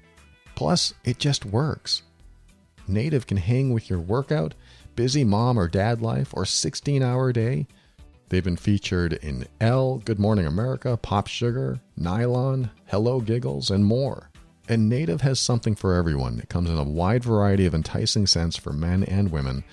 Plus, 0.56 0.93
it 1.04 1.20
just 1.20 1.43
works. 1.43 2.04
Native 2.88 3.28
can 3.28 3.36
hang 3.36 3.74
with 3.74 3.89
your 3.89 4.00
workout, 4.00 4.54
busy 4.96 5.26
mom 5.26 5.60
or 5.60 5.67
dad 5.67 6.02
life, 6.02 6.34
or 6.34 6.46
16 6.46 7.04
hour 7.04 7.34
day. 7.34 7.67
They've 8.30 8.41
been 8.41 8.56
featured 8.56 9.12
in 9.12 9.46
Elle, 9.60 9.98
Good 10.06 10.20
Morning 10.20 10.46
America, 10.46 10.96
Pop 10.96 11.28
Sugar, 11.28 11.82
Nylon, 11.98 12.72
Hello 12.86 13.20
Giggles, 13.20 13.70
and 13.70 13.84
more. 13.84 14.32
And 14.70 14.88
Native 14.88 15.20
has 15.20 15.41
something 15.41 15.76
for 15.76 15.96
everyone. 15.96 16.39
It 16.39 16.48
comes 16.48 16.70
in 16.70 16.78
a 16.78 16.84
wide 16.84 17.26
variety 17.26 17.65
of 17.65 17.76
enticing 17.76 18.26
scents 18.26 18.56
for 18.56 18.72
men 18.72 19.04
and 19.04 19.34
women 19.34 19.65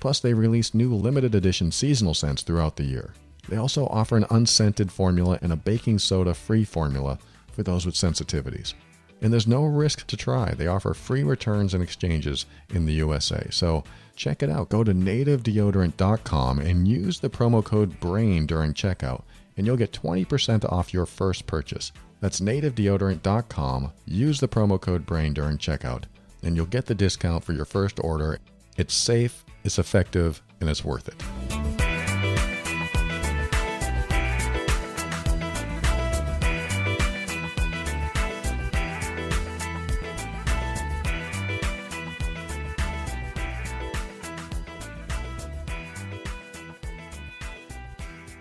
Plus, 0.00 0.18
they 0.18 0.34
release 0.34 0.74
new 0.74 0.94
limited 0.94 1.34
edition 1.34 1.70
seasonal 1.70 2.14
scents 2.14 2.42
throughout 2.42 2.76
the 2.76 2.84
year. 2.84 3.12
They 3.48 3.56
also 3.56 3.86
offer 3.86 4.16
an 4.16 4.26
unscented 4.30 4.90
formula 4.90 5.38
and 5.42 5.52
a 5.52 5.56
baking 5.56 5.98
soda 5.98 6.34
free 6.34 6.64
formula 6.64 7.18
for 7.52 7.62
those 7.62 7.86
with 7.86 7.94
sensitivities. 7.94 8.74
And 9.22 9.32
there's 9.32 9.46
no 9.46 9.64
risk 9.64 10.06
to 10.06 10.16
try. 10.16 10.52
They 10.52 10.66
offer 10.66 10.94
free 10.94 11.22
returns 11.22 11.74
and 11.74 11.82
exchanges 11.82 12.46
in 12.72 12.86
the 12.86 12.94
USA. 12.94 13.46
So 13.50 13.84
check 14.16 14.42
it 14.42 14.48
out. 14.48 14.70
Go 14.70 14.82
to 14.82 14.94
nativedeodorant.com 14.94 16.58
and 16.58 16.88
use 16.88 17.20
the 17.20 17.28
promo 17.28 17.62
code 17.62 18.00
BRAIN 18.00 18.46
during 18.46 18.72
checkout, 18.72 19.22
and 19.56 19.66
you'll 19.66 19.76
get 19.76 19.92
20% 19.92 20.70
off 20.72 20.94
your 20.94 21.06
first 21.06 21.46
purchase. 21.46 21.92
That's 22.20 22.40
nativedeodorant.com. 22.40 23.92
Use 24.06 24.40
the 24.40 24.48
promo 24.48 24.80
code 24.80 25.04
BRAIN 25.04 25.34
during 25.34 25.58
checkout, 25.58 26.04
and 26.42 26.56
you'll 26.56 26.66
get 26.66 26.86
the 26.86 26.94
discount 26.94 27.44
for 27.44 27.52
your 27.52 27.66
first 27.66 28.00
order. 28.02 28.38
It's 28.78 28.94
safe, 28.94 29.44
it's 29.64 29.78
effective, 29.78 30.42
and 30.60 30.68
it's 30.68 30.84
worth 30.84 31.08
it. 31.08 31.14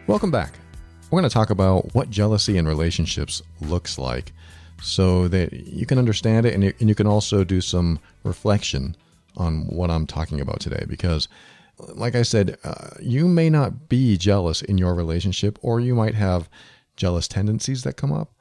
Welcome 0.10 0.32
back. 0.32 0.54
We're 1.12 1.20
going 1.20 1.30
to 1.30 1.34
talk 1.34 1.52
about 1.52 1.94
what 1.94 2.10
jealousy 2.10 2.58
in 2.58 2.68
relationships 2.68 3.44
looks 3.62 4.00
like 4.00 4.32
so 4.82 5.28
that 5.28 5.54
you 5.54 5.86
can 5.86 6.00
understand 6.00 6.48
it 6.48 6.56
and 6.56 6.90
you, 6.90 6.96
can 6.96 7.06
also 7.06 7.44
do 7.44 7.62
some 7.62 8.00
reflection 8.24 8.96
on 9.38 9.68
what 9.68 9.89
I'm 9.92 10.06
talking 10.06 10.39
about 10.42 10.60
today 10.60 10.86
because 10.88 11.28
like 11.88 12.15
I 12.15 12.24
said, 12.24 12.58
uh, 12.63 12.89
you 13.00 13.28
may 13.28 13.50
not 13.50 13.89
be 13.89 14.18
jealous 14.18 14.62
in 14.62 14.78
your 14.78 14.94
relationship, 14.94 15.58
or 15.62 15.80
you 15.80 15.96
might 15.96 16.15
have 16.15 16.50
jealous 16.96 17.28
tendencies 17.28 17.84
that 17.84 17.98
come 17.98 18.12
up, 18.12 18.32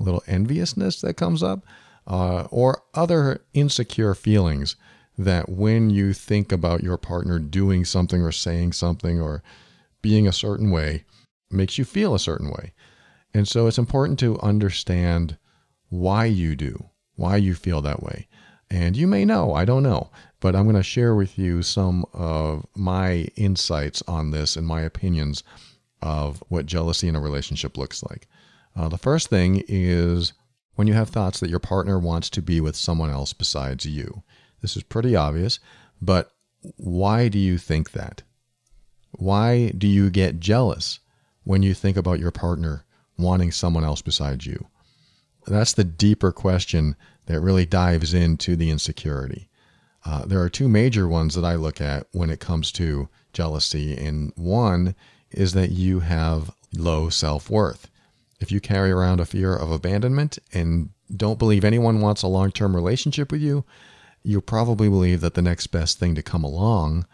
a 0.00 0.02
little 0.02 0.22
enviousness 0.26 1.00
that 1.02 1.14
comes 1.14 1.42
up, 1.42 1.64
uh, 2.06 2.44
or 2.50 2.82
other 2.94 3.42
insecure 3.52 4.14
feelings 4.14 4.76
that 5.18 5.48
when 5.48 5.90
you 5.90 6.12
think 6.12 6.52
about 6.52 6.82
your 6.82 6.96
partner 6.96 7.38
doing 7.38 7.84
something 7.84 8.22
or 8.22 8.32
saying 8.32 8.72
something 8.72 9.20
or 9.20 9.42
being 10.02 10.26
a 10.26 10.32
certain 10.32 10.70
way, 10.70 11.04
makes 11.50 11.78
you 11.78 11.84
feel 11.84 12.14
a 12.14 12.18
certain 12.18 12.50
way. 12.50 12.72
And 13.32 13.48
so 13.48 13.66
it's 13.66 13.78
important 13.78 14.18
to 14.20 14.40
understand 14.40 15.36
why 15.88 16.26
you 16.26 16.56
do, 16.56 16.90
why 17.16 17.36
you 17.36 17.54
feel 17.54 17.80
that 17.82 18.02
way. 18.02 18.28
And 18.70 18.96
you 18.96 19.06
may 19.06 19.24
know, 19.24 19.54
I 19.54 19.64
don't 19.64 19.82
know, 19.82 20.10
but 20.46 20.54
I'm 20.54 20.62
going 20.62 20.76
to 20.76 20.82
share 20.84 21.16
with 21.16 21.40
you 21.40 21.60
some 21.64 22.04
of 22.12 22.64
my 22.76 23.26
insights 23.34 24.00
on 24.06 24.30
this 24.30 24.54
and 24.54 24.64
my 24.64 24.82
opinions 24.82 25.42
of 26.00 26.40
what 26.46 26.66
jealousy 26.66 27.08
in 27.08 27.16
a 27.16 27.20
relationship 27.20 27.76
looks 27.76 28.00
like. 28.04 28.28
Uh, 28.76 28.88
the 28.88 28.96
first 28.96 29.28
thing 29.28 29.64
is 29.66 30.34
when 30.76 30.86
you 30.86 30.94
have 30.94 31.08
thoughts 31.08 31.40
that 31.40 31.50
your 31.50 31.58
partner 31.58 31.98
wants 31.98 32.30
to 32.30 32.42
be 32.42 32.60
with 32.60 32.76
someone 32.76 33.10
else 33.10 33.32
besides 33.32 33.86
you. 33.86 34.22
This 34.62 34.76
is 34.76 34.84
pretty 34.84 35.16
obvious, 35.16 35.58
but 36.00 36.30
why 36.76 37.26
do 37.26 37.40
you 37.40 37.58
think 37.58 37.90
that? 37.90 38.22
Why 39.18 39.70
do 39.76 39.88
you 39.88 40.10
get 40.10 40.38
jealous 40.38 41.00
when 41.42 41.64
you 41.64 41.74
think 41.74 41.96
about 41.96 42.20
your 42.20 42.30
partner 42.30 42.84
wanting 43.18 43.50
someone 43.50 43.82
else 43.82 44.00
besides 44.00 44.46
you? 44.46 44.68
That's 45.44 45.72
the 45.72 45.82
deeper 45.82 46.30
question 46.30 46.94
that 47.24 47.40
really 47.40 47.66
dives 47.66 48.14
into 48.14 48.54
the 48.54 48.70
insecurity. 48.70 49.48
Uh, 50.06 50.24
there 50.24 50.40
are 50.40 50.48
two 50.48 50.68
major 50.68 51.08
ones 51.08 51.34
that 51.34 51.44
I 51.44 51.56
look 51.56 51.80
at 51.80 52.06
when 52.12 52.30
it 52.30 52.38
comes 52.38 52.70
to 52.72 53.08
jealousy, 53.32 53.96
and 53.96 54.32
one 54.36 54.94
is 55.32 55.52
that 55.54 55.72
you 55.72 56.00
have 56.00 56.52
low 56.72 57.08
self 57.08 57.50
worth. 57.50 57.90
If 58.38 58.52
you 58.52 58.60
carry 58.60 58.92
around 58.92 59.18
a 59.18 59.26
fear 59.26 59.56
of 59.56 59.72
abandonment 59.72 60.38
and 60.52 60.90
don't 61.14 61.40
believe 61.40 61.64
anyone 61.64 62.00
wants 62.00 62.22
a 62.22 62.28
long 62.28 62.52
term 62.52 62.76
relationship 62.76 63.32
with 63.32 63.40
you, 63.40 63.64
you 64.22 64.40
probably 64.40 64.88
believe 64.88 65.20
that 65.22 65.34
the 65.34 65.42
next 65.42 65.68
best 65.68 65.98
thing 65.98 66.14
to 66.14 66.22
come 66.22 66.44
along 66.44 67.04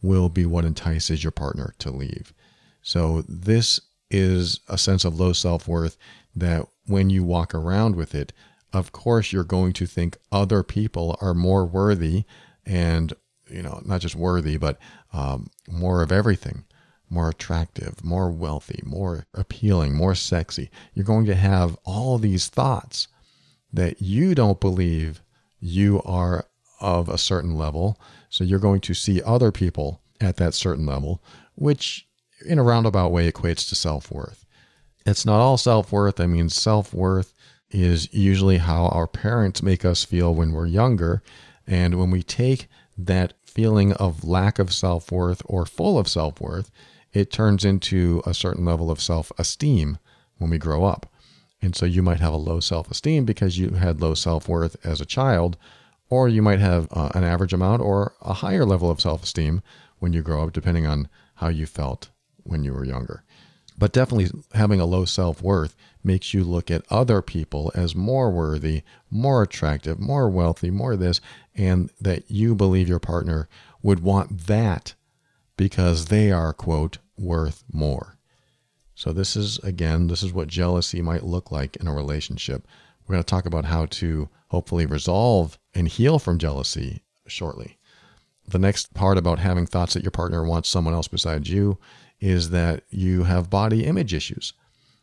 will 0.00 0.30
be 0.30 0.46
what 0.46 0.64
entices 0.64 1.22
your 1.22 1.32
partner 1.32 1.74
to 1.80 1.90
leave. 1.90 2.32
So, 2.80 3.24
this 3.28 3.78
is 4.10 4.60
a 4.68 4.78
sense 4.78 5.04
of 5.04 5.20
low 5.20 5.34
self 5.34 5.68
worth 5.68 5.98
that 6.34 6.66
when 6.86 7.10
you 7.10 7.24
walk 7.24 7.54
around 7.54 7.94
with 7.94 8.14
it, 8.14 8.32
of 8.72 8.92
course, 8.92 9.32
you're 9.32 9.44
going 9.44 9.72
to 9.74 9.86
think 9.86 10.18
other 10.30 10.62
people 10.62 11.16
are 11.20 11.34
more 11.34 11.64
worthy 11.64 12.24
and, 12.66 13.12
you 13.48 13.62
know, 13.62 13.80
not 13.84 14.00
just 14.00 14.14
worthy, 14.14 14.56
but 14.56 14.78
um, 15.12 15.48
more 15.68 16.02
of 16.02 16.12
everything, 16.12 16.64
more 17.08 17.30
attractive, 17.30 18.04
more 18.04 18.30
wealthy, 18.30 18.82
more 18.84 19.26
appealing, 19.32 19.94
more 19.94 20.14
sexy. 20.14 20.70
You're 20.92 21.04
going 21.04 21.26
to 21.26 21.34
have 21.34 21.78
all 21.84 22.18
these 22.18 22.48
thoughts 22.48 23.08
that 23.72 24.02
you 24.02 24.34
don't 24.34 24.60
believe 24.60 25.22
you 25.60 26.02
are 26.04 26.46
of 26.80 27.08
a 27.08 27.18
certain 27.18 27.56
level. 27.56 27.98
So 28.28 28.44
you're 28.44 28.58
going 28.58 28.80
to 28.82 28.94
see 28.94 29.22
other 29.22 29.50
people 29.50 30.00
at 30.20 30.36
that 30.36 30.54
certain 30.54 30.86
level, 30.86 31.22
which 31.54 32.06
in 32.44 32.58
a 32.58 32.62
roundabout 32.62 33.10
way 33.10 33.30
equates 33.30 33.68
to 33.68 33.74
self 33.74 34.10
worth. 34.10 34.44
It's 35.06 35.24
not 35.24 35.40
all 35.40 35.56
self 35.56 35.90
worth. 35.90 36.20
I 36.20 36.26
mean, 36.26 36.48
self 36.48 36.92
worth 36.92 37.32
is 37.70 38.12
usually 38.12 38.58
how 38.58 38.86
our 38.88 39.06
parents 39.06 39.62
make 39.62 39.84
us 39.84 40.04
feel 40.04 40.34
when 40.34 40.52
we're 40.52 40.66
younger. 40.66 41.22
And 41.66 41.98
when 41.98 42.10
we 42.10 42.22
take 42.22 42.68
that 42.96 43.34
feeling 43.44 43.92
of 43.94 44.24
lack 44.24 44.58
of 44.58 44.72
self 44.72 45.12
worth 45.12 45.42
or 45.44 45.66
full 45.66 45.98
of 45.98 46.08
self 46.08 46.40
worth, 46.40 46.70
it 47.12 47.30
turns 47.30 47.64
into 47.64 48.22
a 48.26 48.34
certain 48.34 48.64
level 48.64 48.90
of 48.90 49.00
self 49.00 49.32
esteem 49.38 49.98
when 50.38 50.50
we 50.50 50.58
grow 50.58 50.84
up. 50.84 51.10
And 51.60 51.74
so 51.74 51.86
you 51.86 52.02
might 52.02 52.20
have 52.20 52.32
a 52.32 52.36
low 52.36 52.60
self 52.60 52.90
esteem 52.90 53.24
because 53.24 53.58
you 53.58 53.70
had 53.70 54.00
low 54.00 54.14
self 54.14 54.48
worth 54.48 54.76
as 54.84 55.00
a 55.00 55.06
child, 55.06 55.56
or 56.08 56.28
you 56.28 56.42
might 56.42 56.60
have 56.60 56.88
uh, 56.92 57.10
an 57.14 57.24
average 57.24 57.52
amount 57.52 57.82
or 57.82 58.14
a 58.22 58.34
higher 58.34 58.64
level 58.64 58.90
of 58.90 59.00
self 59.00 59.22
esteem 59.24 59.62
when 59.98 60.12
you 60.12 60.22
grow 60.22 60.44
up, 60.44 60.52
depending 60.52 60.86
on 60.86 61.08
how 61.36 61.48
you 61.48 61.66
felt 61.66 62.10
when 62.44 62.64
you 62.64 62.72
were 62.72 62.84
younger. 62.84 63.24
But 63.76 63.92
definitely 63.92 64.30
having 64.54 64.80
a 64.80 64.86
low 64.86 65.04
self 65.04 65.42
worth 65.42 65.76
makes 66.02 66.32
you 66.32 66.44
look 66.44 66.70
at 66.70 66.84
other 66.90 67.22
people 67.22 67.72
as 67.74 67.94
more 67.94 68.30
worthy, 68.30 68.82
more 69.10 69.42
attractive, 69.42 69.98
more 69.98 70.28
wealthy, 70.28 70.70
more 70.70 70.96
this, 70.96 71.20
and 71.54 71.90
that 72.00 72.30
you 72.30 72.54
believe 72.54 72.88
your 72.88 72.98
partner 72.98 73.48
would 73.82 74.00
want 74.00 74.46
that 74.46 74.94
because 75.56 76.06
they 76.06 76.30
are, 76.30 76.52
quote, 76.52 76.98
worth 77.16 77.64
more. 77.72 78.18
So, 78.94 79.12
this 79.12 79.36
is 79.36 79.58
again, 79.58 80.08
this 80.08 80.22
is 80.22 80.32
what 80.32 80.48
jealousy 80.48 81.00
might 81.02 81.24
look 81.24 81.52
like 81.52 81.76
in 81.76 81.86
a 81.86 81.94
relationship. 81.94 82.66
We're 83.06 83.14
going 83.14 83.24
to 83.24 83.30
talk 83.30 83.46
about 83.46 83.64
how 83.64 83.86
to 83.86 84.28
hopefully 84.48 84.86
resolve 84.86 85.58
and 85.74 85.88
heal 85.88 86.18
from 86.18 86.38
jealousy 86.38 87.02
shortly. 87.26 87.78
The 88.46 88.58
next 88.58 88.94
part 88.94 89.18
about 89.18 89.38
having 89.38 89.66
thoughts 89.66 89.94
that 89.94 90.02
your 90.02 90.10
partner 90.10 90.44
wants 90.44 90.68
someone 90.68 90.94
else 90.94 91.08
besides 91.08 91.50
you 91.50 91.78
is 92.20 92.50
that 92.50 92.82
you 92.90 93.24
have 93.24 93.50
body 93.50 93.84
image 93.84 94.14
issues. 94.14 94.52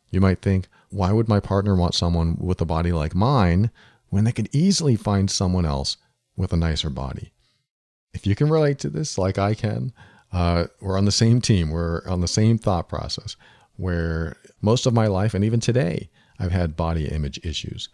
You 0.10 0.20
might 0.20 0.42
think, 0.42 0.68
why 0.96 1.12
would 1.12 1.28
my 1.28 1.42
partner 1.42 1.76
want 1.76 1.94
someone 1.94 2.38
with 2.40 2.62
a 2.62 2.66
body 2.66 2.94
like 2.94 3.14
mine 3.14 3.70
when 4.10 4.24
they 4.24 4.32
could 4.32 4.48
easily 4.56 4.96
find 4.96 5.30
someone 5.30 5.66
else 5.66 5.98
with 6.38 6.54
a 6.54 6.58
nicer 6.58 6.90
body? 6.90 7.34
If 8.14 8.26
you 8.26 8.34
can 8.34 8.50
relate 8.50 8.80
to 8.80 8.90
this 8.90 9.18
like 9.18 9.38
I 9.38 9.56
can, 9.56 9.92
uh, 10.32 10.68
we're 10.80 10.98
on 10.98 11.04
the 11.04 11.12
same 11.12 11.42
team. 11.42 11.70
We're 11.70 12.02
on 12.08 12.22
the 12.22 12.30
same 12.30 12.58
thought 12.58 12.88
process 12.88 13.36
where 13.76 14.38
most 14.62 14.86
of 14.86 14.94
my 14.94 15.08
life 15.08 15.34
and 15.34 15.44
even 15.44 15.60
today, 15.60 16.10
I've 16.40 16.54
had 16.54 16.78
body 16.78 17.10
image 17.10 17.42
issues. 17.44 17.90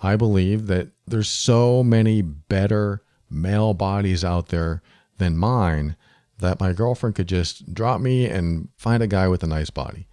I 0.00 0.14
believe 0.14 0.68
that 0.68 0.90
there's 1.08 1.28
so 1.28 1.82
many 1.82 2.22
better 2.22 3.02
male 3.28 3.74
bodies 3.74 4.24
out 4.24 4.48
there 4.48 4.80
than 5.18 5.36
mine 5.36 5.96
that 6.38 6.60
my 6.60 6.72
girlfriend 6.72 7.16
could 7.16 7.28
just 7.28 7.74
drop 7.74 8.00
me 8.00 8.26
and 8.26 8.68
find 8.76 9.02
a 9.02 9.08
guy 9.08 9.26
with 9.26 9.42
a 9.42 9.48
nice 9.48 9.70
body. 9.70 10.06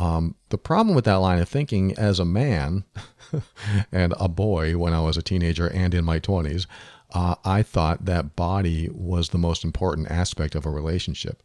Um, 0.00 0.34
the 0.48 0.58
problem 0.58 0.94
with 0.96 1.04
that 1.04 1.16
line 1.16 1.38
of 1.40 1.48
thinking 1.48 1.92
as 1.98 2.18
a 2.18 2.24
man 2.24 2.84
and 3.92 4.14
a 4.18 4.28
boy 4.28 4.78
when 4.78 4.94
I 4.94 5.00
was 5.00 5.18
a 5.18 5.22
teenager 5.22 5.68
and 5.68 5.92
in 5.92 6.06
my 6.06 6.18
20s, 6.18 6.66
uh, 7.12 7.34
I 7.44 7.62
thought 7.62 8.06
that 8.06 8.34
body 8.34 8.88
was 8.90 9.28
the 9.28 9.38
most 9.38 9.62
important 9.62 10.10
aspect 10.10 10.54
of 10.54 10.64
a 10.64 10.70
relationship. 10.70 11.42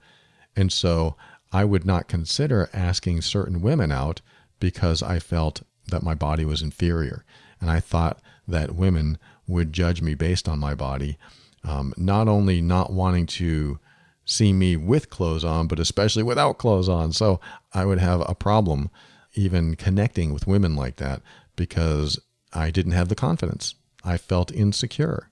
And 0.56 0.72
so 0.72 1.18
I 1.52 1.66
would 1.66 1.86
not 1.86 2.08
consider 2.08 2.70
asking 2.72 3.22
certain 3.24 3.62
women 3.62 3.92
out 3.92 4.22
because 4.60 5.04
I 5.04 5.20
felt 5.20 5.64
that 5.88 6.04
my 6.04 6.16
body 6.16 6.46
was 6.46 6.62
inferior. 6.62 7.26
And 7.60 7.70
I 7.70 7.82
thought 7.82 8.22
that 8.48 8.76
women 8.76 9.18
would 9.48 9.74
judge 9.74 10.02
me 10.02 10.16
based 10.16 10.48
on 10.48 10.60
my 10.60 10.76
body, 10.76 11.18
um, 11.66 11.94
not 11.98 12.30
only 12.30 12.62
not 12.62 12.94
wanting 12.94 13.26
to 13.26 13.80
see 14.26 14.52
me 14.52 14.76
with 14.76 15.10
clothes 15.10 15.44
on, 15.44 15.68
but 15.68 15.80
especially 15.80 16.24
without 16.24 16.58
clothes 16.58 16.90
on. 16.90 17.14
So 17.14 17.40
I 17.74 17.86
would 17.86 18.00
have 18.00 18.24
a 18.28 18.36
problem 18.36 18.90
even 19.34 19.76
connecting 19.76 20.34
with 20.34 20.48
women 20.48 20.76
like 20.76 20.96
that 20.98 21.22
because 21.56 22.20
I 22.52 22.72
didn't 22.72 22.94
have 22.94 23.10
the 23.10 23.16
confidence. 23.16 23.76
I 24.04 24.18
felt 24.18 24.52
insecure. 24.52 25.30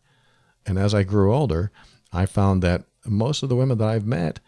And 0.65 0.77
as 0.77 0.93
I 0.93 1.03
grew 1.03 1.33
older, 1.33 1.71
I 2.11 2.25
found 2.25 2.61
that 2.61 2.83
most 3.05 3.43
of 3.43 3.49
the 3.49 3.55
women 3.55 3.77
that 3.79 3.87
I've 3.87 4.05
met 4.05 4.39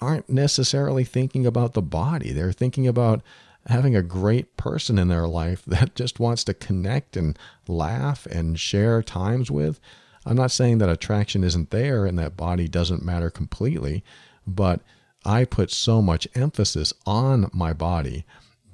aren't 0.00 0.28
necessarily 0.28 1.04
thinking 1.04 1.46
about 1.46 1.74
the 1.74 1.82
body. 1.82 2.32
They're 2.32 2.52
thinking 2.52 2.86
about 2.86 3.22
having 3.66 3.94
a 3.94 4.02
great 4.02 4.56
person 4.56 4.98
in 4.98 5.08
their 5.08 5.28
life 5.28 5.64
that 5.66 5.94
just 5.94 6.18
wants 6.18 6.44
to 6.44 6.54
connect 6.54 7.16
and 7.16 7.38
laugh 7.68 8.26
and 8.26 8.58
share 8.58 9.02
times 9.02 9.50
with. 9.50 9.78
I'm 10.24 10.36
not 10.36 10.50
saying 10.50 10.78
that 10.78 10.88
attraction 10.88 11.42
isn't 11.44 11.70
there 11.70 12.06
and 12.06 12.18
that 12.18 12.36
body 12.36 12.68
doesn't 12.68 13.04
matter 13.04 13.30
completely, 13.30 14.04
but 14.46 14.80
I 15.24 15.44
put 15.44 15.70
so 15.70 16.02
much 16.02 16.28
emphasis 16.34 16.92
on 17.06 17.50
my 17.52 17.72
body 17.72 18.24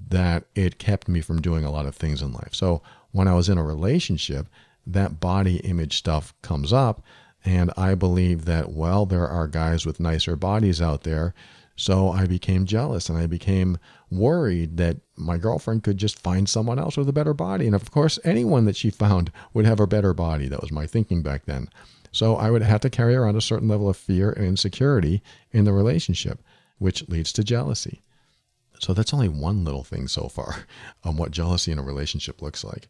that 0.08 0.44
it 0.54 0.78
kept 0.78 1.08
me 1.08 1.20
from 1.20 1.42
doing 1.42 1.64
a 1.64 1.70
lot 1.70 1.86
of 1.86 1.94
things 1.94 2.22
in 2.22 2.32
life. 2.32 2.54
So 2.54 2.82
when 3.12 3.28
I 3.28 3.34
was 3.34 3.48
in 3.48 3.58
a 3.58 3.64
relationship, 3.64 4.46
that 4.86 5.20
body 5.20 5.56
image 5.58 5.98
stuff 5.98 6.34
comes 6.42 6.72
up. 6.72 7.02
And 7.44 7.70
I 7.76 7.94
believe 7.94 8.46
that, 8.46 8.72
well, 8.72 9.06
there 9.06 9.28
are 9.28 9.46
guys 9.46 9.86
with 9.86 10.00
nicer 10.00 10.36
bodies 10.36 10.82
out 10.82 11.02
there. 11.02 11.34
So 11.78 12.10
I 12.10 12.26
became 12.26 12.66
jealous 12.66 13.08
and 13.08 13.16
I 13.16 13.28
became 13.28 13.78
worried 14.10 14.78
that 14.78 14.96
my 15.16 15.38
girlfriend 15.38 15.84
could 15.84 15.96
just 15.96 16.18
find 16.18 16.48
someone 16.48 16.76
else 16.76 16.96
with 16.96 17.08
a 17.08 17.12
better 17.12 17.32
body. 17.32 17.66
And 17.66 17.74
of 17.74 17.92
course, 17.92 18.18
anyone 18.24 18.64
that 18.64 18.74
she 18.74 18.90
found 18.90 19.30
would 19.54 19.64
have 19.64 19.78
a 19.78 19.86
better 19.86 20.12
body. 20.12 20.48
That 20.48 20.60
was 20.60 20.72
my 20.72 20.88
thinking 20.88 21.22
back 21.22 21.44
then. 21.44 21.68
So 22.10 22.34
I 22.34 22.50
would 22.50 22.62
have 22.62 22.80
to 22.80 22.90
carry 22.90 23.14
around 23.14 23.36
a 23.36 23.40
certain 23.40 23.68
level 23.68 23.88
of 23.88 23.96
fear 23.96 24.32
and 24.32 24.44
insecurity 24.44 25.22
in 25.52 25.64
the 25.64 25.72
relationship, 25.72 26.42
which 26.78 27.08
leads 27.08 27.32
to 27.34 27.44
jealousy. 27.44 28.02
So 28.80 28.92
that's 28.92 29.14
only 29.14 29.28
one 29.28 29.64
little 29.64 29.84
thing 29.84 30.08
so 30.08 30.28
far 30.28 30.66
on 31.04 31.16
what 31.16 31.30
jealousy 31.30 31.70
in 31.70 31.78
a 31.78 31.82
relationship 31.82 32.42
looks 32.42 32.64
like. 32.64 32.88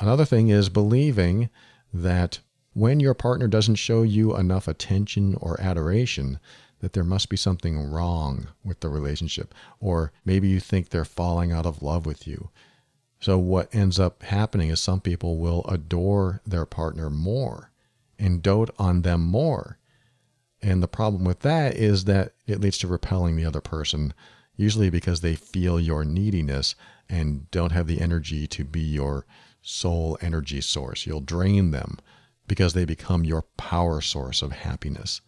Another 0.00 0.24
thing 0.24 0.48
is 0.48 0.68
believing 0.68 1.50
that 1.92 2.38
when 2.72 3.00
your 3.00 3.14
partner 3.14 3.48
doesn't 3.48 3.74
show 3.74 4.02
you 4.02 4.36
enough 4.36 4.68
attention 4.68 5.36
or 5.40 5.60
adoration, 5.60 6.38
that 6.82 6.92
there 6.92 7.04
must 7.04 7.28
be 7.28 7.36
something 7.36 7.78
wrong 7.78 8.48
with 8.64 8.80
the 8.80 8.88
relationship, 8.88 9.54
or 9.80 10.12
maybe 10.24 10.48
you 10.48 10.58
think 10.60 10.88
they're 10.88 11.04
falling 11.04 11.52
out 11.52 11.64
of 11.64 11.80
love 11.80 12.04
with 12.04 12.26
you. 12.26 12.50
So, 13.20 13.38
what 13.38 13.72
ends 13.72 14.00
up 14.00 14.24
happening 14.24 14.68
is 14.68 14.80
some 14.80 15.00
people 15.00 15.38
will 15.38 15.64
adore 15.68 16.42
their 16.44 16.66
partner 16.66 17.08
more 17.08 17.70
and 18.18 18.42
dote 18.42 18.70
on 18.80 19.02
them 19.02 19.22
more. 19.22 19.78
And 20.60 20.82
the 20.82 20.88
problem 20.88 21.24
with 21.24 21.40
that 21.40 21.76
is 21.76 22.04
that 22.04 22.32
it 22.46 22.60
leads 22.60 22.78
to 22.78 22.88
repelling 22.88 23.36
the 23.36 23.44
other 23.44 23.60
person, 23.60 24.12
usually 24.56 24.90
because 24.90 25.20
they 25.20 25.36
feel 25.36 25.78
your 25.78 26.04
neediness 26.04 26.74
and 27.08 27.48
don't 27.52 27.72
have 27.72 27.86
the 27.86 28.00
energy 28.00 28.48
to 28.48 28.64
be 28.64 28.80
your 28.80 29.24
sole 29.60 30.18
energy 30.20 30.60
source. 30.60 31.06
You'll 31.06 31.20
drain 31.20 31.70
them 31.70 31.98
because 32.48 32.74
they 32.74 32.84
become 32.84 33.24
your 33.24 33.42
power 33.56 34.00
source 34.00 34.42
of 34.42 34.50
happiness. 34.50 35.20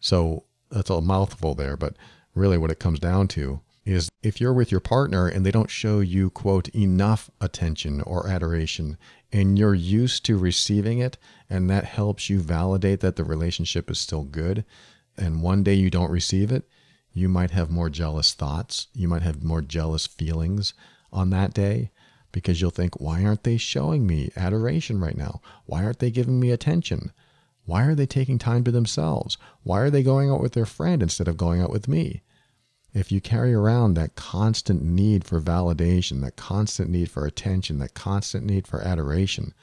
So 0.00 0.44
that's 0.72 0.90
a 0.90 1.00
mouthful 1.00 1.54
there, 1.54 1.76
but 1.76 1.94
really 2.34 2.58
what 2.58 2.70
it 2.70 2.80
comes 2.80 2.98
down 2.98 3.28
to 3.28 3.60
is 3.84 4.08
if 4.22 4.40
you're 4.40 4.52
with 4.52 4.70
your 4.70 4.80
partner 4.80 5.26
and 5.26 5.44
they 5.44 5.50
don't 5.50 5.70
show 5.70 6.00
you, 6.00 6.30
quote, 6.30 6.68
enough 6.68 7.30
attention 7.40 8.00
or 8.00 8.28
adoration, 8.28 8.96
and 9.32 9.58
you're 9.58 9.74
used 9.74 10.24
to 10.24 10.38
receiving 10.38 10.98
it, 10.98 11.18
and 11.50 11.68
that 11.68 11.84
helps 11.84 12.30
you 12.30 12.40
validate 12.40 13.00
that 13.00 13.16
the 13.16 13.24
relationship 13.24 13.90
is 13.90 13.98
still 13.98 14.22
good, 14.22 14.64
and 15.16 15.42
one 15.42 15.62
day 15.62 15.74
you 15.74 15.90
don't 15.90 16.10
receive 16.10 16.50
it, 16.52 16.64
you 17.12 17.28
might 17.28 17.50
have 17.50 17.70
more 17.70 17.90
jealous 17.90 18.32
thoughts. 18.32 18.88
You 18.94 19.08
might 19.08 19.22
have 19.22 19.42
more 19.42 19.60
jealous 19.60 20.06
feelings 20.06 20.74
on 21.12 21.30
that 21.30 21.52
day 21.52 21.90
because 22.32 22.60
you'll 22.60 22.70
think, 22.70 22.98
why 23.00 23.24
aren't 23.24 23.44
they 23.44 23.58
showing 23.58 24.06
me 24.06 24.30
adoration 24.36 25.00
right 25.00 25.16
now? 25.16 25.42
Why 25.66 25.84
aren't 25.84 25.98
they 25.98 26.10
giving 26.10 26.40
me 26.40 26.50
attention? 26.50 27.12
Why 27.64 27.84
are 27.84 27.94
they 27.94 28.06
taking 28.06 28.38
time 28.38 28.64
to 28.64 28.70
themselves? 28.70 29.38
Why 29.62 29.80
are 29.80 29.90
they 29.90 30.02
going 30.02 30.30
out 30.30 30.40
with 30.40 30.52
their 30.52 30.66
friend 30.66 31.02
instead 31.02 31.28
of 31.28 31.36
going 31.36 31.62
out 31.62 31.70
with 31.70 31.88
me? 31.88 32.22
if 32.94 33.10
you 33.10 33.20
carry 33.20 33.54
around 33.54 33.94
that 33.94 34.16
constant 34.16 34.82
need 34.82 35.24
for 35.24 35.40
validation, 35.40 36.20
that 36.22 36.36
constant 36.36 36.90
need 36.90 37.10
for 37.10 37.24
attention, 37.24 37.78
that 37.78 37.94
constant 37.94 38.44
need 38.44 38.66
for 38.66 38.82
adoration, 38.82 39.54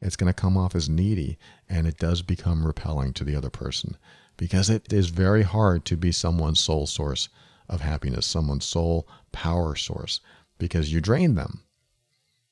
it's 0.00 0.16
going 0.16 0.32
to 0.32 0.38
come 0.38 0.56
off 0.58 0.74
as 0.74 0.88
needy 0.88 1.38
and 1.68 1.86
it 1.86 1.98
does 1.98 2.20
become 2.20 2.66
repelling 2.66 3.14
to 3.14 3.24
the 3.24 3.34
other 3.34 3.48
person 3.48 3.96
because 4.36 4.68
it 4.68 4.92
is 4.92 5.08
very 5.08 5.42
hard 5.42 5.86
to 5.86 5.96
be 5.96 6.12
someone's 6.12 6.60
sole 6.60 6.86
source 6.86 7.30
of 7.68 7.80
happiness, 7.80 8.26
someone's 8.26 8.66
sole 8.66 9.08
power 9.32 9.74
source 9.74 10.20
because 10.58 10.92
you 10.92 11.00
drain 11.00 11.34
them. 11.34 11.62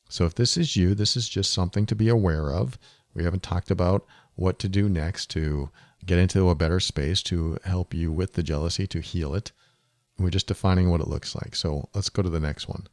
So 0.08 0.24
if 0.24 0.34
this 0.34 0.56
is 0.56 0.74
you, 0.74 0.94
this 0.94 1.16
is 1.16 1.28
just 1.28 1.52
something 1.52 1.84
to 1.86 1.94
be 1.94 2.08
aware 2.08 2.50
of. 2.50 2.78
We 3.12 3.24
haven't 3.24 3.42
talked 3.42 3.70
about 3.70 4.06
what 4.36 4.58
to 4.60 4.68
do 4.68 4.88
next 4.88 5.30
to 5.30 5.70
get 6.04 6.18
into 6.18 6.50
a 6.50 6.54
better 6.54 6.80
space 6.80 7.22
to 7.22 7.58
help 7.64 7.94
you 7.94 8.12
with 8.12 8.34
the 8.34 8.42
jealousy, 8.42 8.86
to 8.86 9.00
heal 9.00 9.34
it. 9.34 9.52
We're 10.18 10.30
just 10.30 10.46
defining 10.46 10.90
what 10.90 11.00
it 11.00 11.08
looks 11.08 11.34
like. 11.34 11.56
So 11.56 11.88
let's 11.94 12.10
go 12.10 12.22
to 12.22 12.30
the 12.30 12.40
next 12.40 12.68
one. 12.68 12.86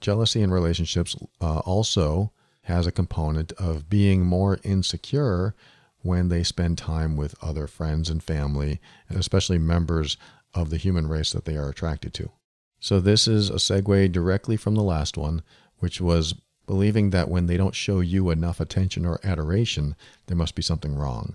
Jealousy 0.00 0.42
in 0.42 0.50
relationships 0.50 1.16
uh, 1.40 1.58
also 1.60 2.32
has 2.62 2.86
a 2.86 2.92
component 2.92 3.52
of 3.52 3.88
being 3.88 4.24
more 4.24 4.58
insecure 4.62 5.54
when 6.02 6.28
they 6.28 6.42
spend 6.42 6.78
time 6.78 7.16
with 7.16 7.34
other 7.42 7.66
friends 7.66 8.08
and 8.08 8.22
family, 8.22 8.80
and 9.08 9.18
especially 9.18 9.58
members 9.58 10.16
of 10.54 10.70
the 10.70 10.76
human 10.76 11.08
race 11.08 11.32
that 11.32 11.44
they 11.44 11.56
are 11.56 11.68
attracted 11.68 12.14
to. 12.14 12.30
So, 12.80 13.00
this 13.00 13.26
is 13.26 13.50
a 13.50 13.54
segue 13.54 14.12
directly 14.12 14.56
from 14.56 14.76
the 14.76 14.82
last 14.82 15.16
one, 15.16 15.42
which 15.78 16.00
was 16.00 16.34
believing 16.68 17.10
that 17.10 17.28
when 17.28 17.46
they 17.46 17.56
don't 17.56 17.74
show 17.74 17.98
you 17.98 18.30
enough 18.30 18.60
attention 18.60 19.04
or 19.04 19.18
adoration, 19.24 19.96
there 20.26 20.36
must 20.36 20.54
be 20.54 20.62
something 20.62 20.94
wrong. 20.94 21.34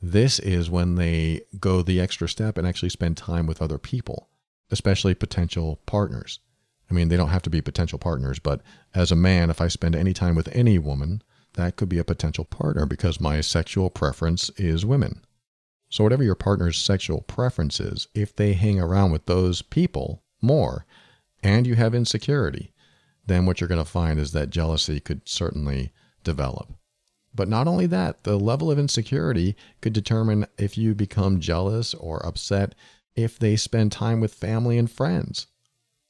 This 0.00 0.38
is 0.38 0.70
when 0.70 0.94
they 0.94 1.42
go 1.60 1.82
the 1.82 2.00
extra 2.00 2.28
step 2.28 2.56
and 2.56 2.66
actually 2.66 2.88
spend 2.88 3.18
time 3.18 3.46
with 3.46 3.60
other 3.60 3.76
people 3.76 4.30
especially 4.70 5.14
potential 5.14 5.80
partners. 5.86 6.40
I 6.90 6.94
mean, 6.94 7.08
they 7.08 7.16
don't 7.16 7.28
have 7.28 7.42
to 7.42 7.50
be 7.50 7.60
potential 7.60 7.98
partners, 7.98 8.38
but 8.38 8.62
as 8.94 9.12
a 9.12 9.16
man, 9.16 9.50
if 9.50 9.60
I 9.60 9.68
spend 9.68 9.94
any 9.94 10.14
time 10.14 10.34
with 10.34 10.48
any 10.52 10.78
woman, 10.78 11.22
that 11.54 11.76
could 11.76 11.88
be 11.88 11.98
a 11.98 12.04
potential 12.04 12.44
partner 12.44 12.86
because 12.86 13.20
my 13.20 13.40
sexual 13.40 13.90
preference 13.90 14.50
is 14.56 14.86
women. 14.86 15.22
So, 15.90 16.04
whatever 16.04 16.22
your 16.22 16.34
partner's 16.34 16.78
sexual 16.78 17.22
preference 17.22 17.80
is, 17.80 18.08
if 18.14 18.34
they 18.36 18.52
hang 18.52 18.78
around 18.78 19.10
with 19.10 19.26
those 19.26 19.62
people 19.62 20.22
more 20.40 20.86
and 21.42 21.66
you 21.66 21.74
have 21.76 21.94
insecurity, 21.94 22.72
then 23.28 23.44
what 23.44 23.60
you're 23.60 23.68
going 23.68 23.82
to 23.82 23.90
find 23.90 24.18
is 24.18 24.32
that 24.32 24.50
jealousy 24.50 25.00
could 25.00 25.28
certainly 25.28 25.92
develop. 26.24 26.72
But 27.34 27.48
not 27.48 27.68
only 27.68 27.86
that, 27.86 28.24
the 28.24 28.38
level 28.38 28.70
of 28.70 28.78
insecurity 28.78 29.54
could 29.80 29.92
determine 29.92 30.46
if 30.56 30.76
you 30.76 30.94
become 30.94 31.38
jealous 31.38 31.94
or 31.94 32.24
upset 32.26 32.74
if 33.14 33.38
they 33.38 33.54
spend 33.54 33.92
time 33.92 34.20
with 34.20 34.34
family 34.34 34.78
and 34.78 34.90
friends. 34.90 35.46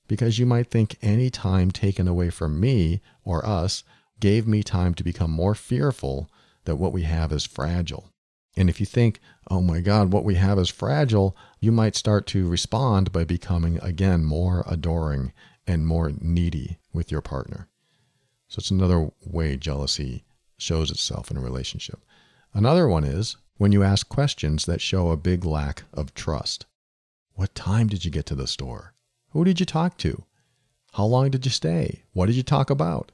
Because 0.07 0.39
you 0.39 0.47
might 0.47 0.71
think 0.71 0.97
any 1.03 1.29
time 1.29 1.71
taken 1.71 2.09
away 2.09 2.31
from 2.31 2.61
me 2.61 3.03
or 3.25 3.45
us 3.45 3.83
gave 4.21 4.47
me 4.47 4.63
time 4.63 4.95
to 4.95 5.05
become 5.05 5.31
more 5.31 5.55
fearful 5.55 6.31
that 6.65 6.77
what 6.77 6.93
we 6.93 7.03
have 7.03 7.33
is 7.33 7.45
fragile. 7.45 8.11
And 8.57 8.71
if 8.71 8.81
you 8.81 8.87
think, 8.87 9.21
oh 9.51 9.61
my 9.61 9.81
God, 9.81 10.13
what 10.13 10.25
we 10.25 10.37
have 10.37 10.59
is 10.59 10.71
fragile, 10.71 11.37
you 11.61 11.73
might 11.73 11.95
start 11.95 12.27
to 12.29 12.49
respond 12.49 13.13
by 13.13 13.25
becoming 13.25 13.79
again 13.83 14.25
more 14.25 14.65
adoring 14.67 15.33
and 15.67 15.87
more 15.87 16.13
needy 16.21 16.78
with 16.99 17.13
your 17.13 17.23
partner. 17.23 17.69
So 18.49 18.59
it's 18.59 18.73
another 18.73 19.09
way 19.25 19.57
jealousy 19.57 20.25
shows 20.59 20.91
itself 20.91 21.31
in 21.31 21.37
a 21.37 21.41
relationship. 21.41 22.05
Another 22.53 22.89
one 22.89 23.05
is 23.05 23.37
when 23.57 23.71
you 23.71 23.85
ask 23.85 24.09
questions 24.09 24.67
that 24.67 24.81
show 24.81 25.11
a 25.11 25.17
big 25.17 25.45
lack 25.45 25.85
of 25.95 26.13
trust. 26.13 26.67
What 27.35 27.55
time 27.55 27.87
did 27.87 28.05
you 28.05 28.11
get 28.11 28.27
to 28.27 28.35
the 28.35 28.49
store? 28.49 28.95
Who 29.31 29.45
did 29.45 29.61
you 29.61 29.67
talk 29.67 29.97
to? 29.99 30.25
How 30.95 31.05
long 31.05 31.31
did 31.31 31.45
you 31.47 31.53
stay? 31.53 32.03
What 32.15 32.27
did 32.27 32.35
you 32.35 32.43
talk 32.43 32.69
about? 32.69 33.13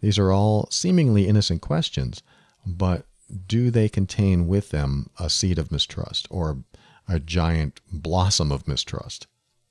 These 0.00 0.18
are 0.18 0.32
all 0.32 0.66
seemingly 0.70 1.28
innocent 1.28 1.60
questions, 1.60 2.22
but 2.64 3.06
do 3.46 3.70
they 3.70 3.90
contain 3.90 4.48
with 4.48 4.70
them 4.70 5.10
a 5.18 5.28
seed 5.28 5.58
of 5.58 5.70
mistrust 5.70 6.26
or 6.30 6.64
a 7.06 7.20
giant 7.20 7.82
blossom 7.92 8.50
of 8.50 8.66
mistrust? 8.66 9.26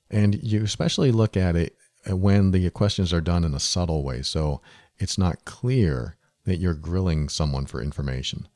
And 0.08 0.40
you 0.40 0.62
especially 0.62 1.10
look 1.10 1.36
at 1.36 1.56
it 1.56 1.74
Uh, 2.08 2.16
when 2.16 2.50
the 2.50 2.70
questions 2.70 3.12
are 3.12 3.20
done 3.20 3.44
in 3.44 3.54
a 3.54 3.60
subtle 3.60 4.02
way, 4.02 4.22
so 4.22 4.60
it's 4.98 5.18
not 5.18 5.44
clear 5.44 6.16
that 6.44 6.58
you're 6.58 6.74
grilling 6.74 7.28
someone 7.28 7.66
for 7.66 7.82
information. 7.82 8.48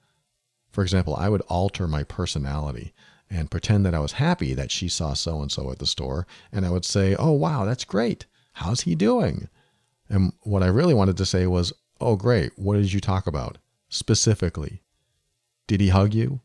For 0.70 0.82
example, 0.82 1.14
I 1.14 1.28
would 1.28 1.42
alter 1.42 1.86
my 1.86 2.02
personality 2.04 2.92
and 3.30 3.50
pretend 3.50 3.84
that 3.86 3.94
I 3.94 4.00
was 4.00 4.12
happy 4.12 4.54
that 4.54 4.70
she 4.70 4.88
saw 4.88 5.14
so 5.14 5.40
and 5.40 5.50
so 5.50 5.70
at 5.70 5.78
the 5.78 5.86
store. 5.86 6.26
And 6.52 6.64
I 6.64 6.70
would 6.70 6.84
say, 6.84 7.16
Oh, 7.16 7.32
wow, 7.32 7.64
that's 7.64 7.84
great. 7.84 8.26
How's 8.54 8.82
he 8.82 8.94
doing? 8.94 9.48
And 10.08 10.32
what 10.42 10.62
I 10.62 10.66
really 10.66 10.94
wanted 10.94 11.16
to 11.16 11.26
say 11.26 11.46
was, 11.46 11.72
Oh, 12.00 12.16
great. 12.16 12.52
What 12.56 12.76
did 12.76 12.92
you 12.92 13.00
talk 13.00 13.26
about 13.26 13.58
specifically? 13.88 14.82
Did 15.66 15.80
he 15.80 15.88
hug 15.88 16.12
you? 16.12 16.40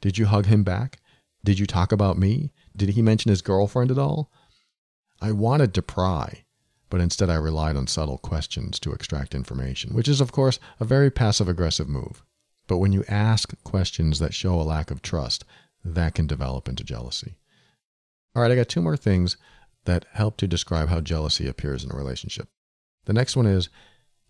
Did 0.00 0.18
you 0.18 0.26
hug 0.26 0.46
him 0.46 0.64
back? 0.64 1.00
Did 1.44 1.58
you 1.58 1.66
talk 1.66 1.92
about 1.92 2.18
me? 2.18 2.52
Did 2.76 2.90
he 2.90 3.02
mention 3.02 3.30
his 3.30 3.42
girlfriend 3.42 3.90
at 3.90 3.98
all? 3.98 4.30
I 5.20 5.32
wanted 5.32 5.74
to 5.74 5.82
pry, 5.82 6.44
but 6.90 7.00
instead 7.00 7.28
I 7.28 7.34
relied 7.34 7.76
on 7.76 7.86
subtle 7.86 8.18
questions 8.18 8.78
to 8.80 8.92
extract 8.92 9.34
information, 9.34 9.94
which 9.94 10.08
is, 10.08 10.20
of 10.20 10.32
course, 10.32 10.58
a 10.78 10.84
very 10.84 11.10
passive 11.10 11.48
aggressive 11.48 11.88
move. 11.88 12.22
But 12.66 12.78
when 12.78 12.92
you 12.92 13.04
ask 13.08 13.52
questions 13.64 14.18
that 14.18 14.34
show 14.34 14.60
a 14.60 14.62
lack 14.62 14.90
of 14.90 15.02
trust, 15.02 15.44
that 15.84 16.14
can 16.14 16.26
develop 16.26 16.68
into 16.68 16.84
jealousy. 16.84 17.36
All 18.34 18.42
right, 18.42 18.52
I 18.52 18.56
got 18.56 18.68
two 18.68 18.82
more 18.82 18.96
things 18.96 19.36
that 19.86 20.04
help 20.12 20.36
to 20.36 20.46
describe 20.46 20.88
how 20.88 21.00
jealousy 21.00 21.48
appears 21.48 21.82
in 21.82 21.90
a 21.90 21.96
relationship. 21.96 22.48
The 23.06 23.12
next 23.12 23.36
one 23.36 23.46
is 23.46 23.70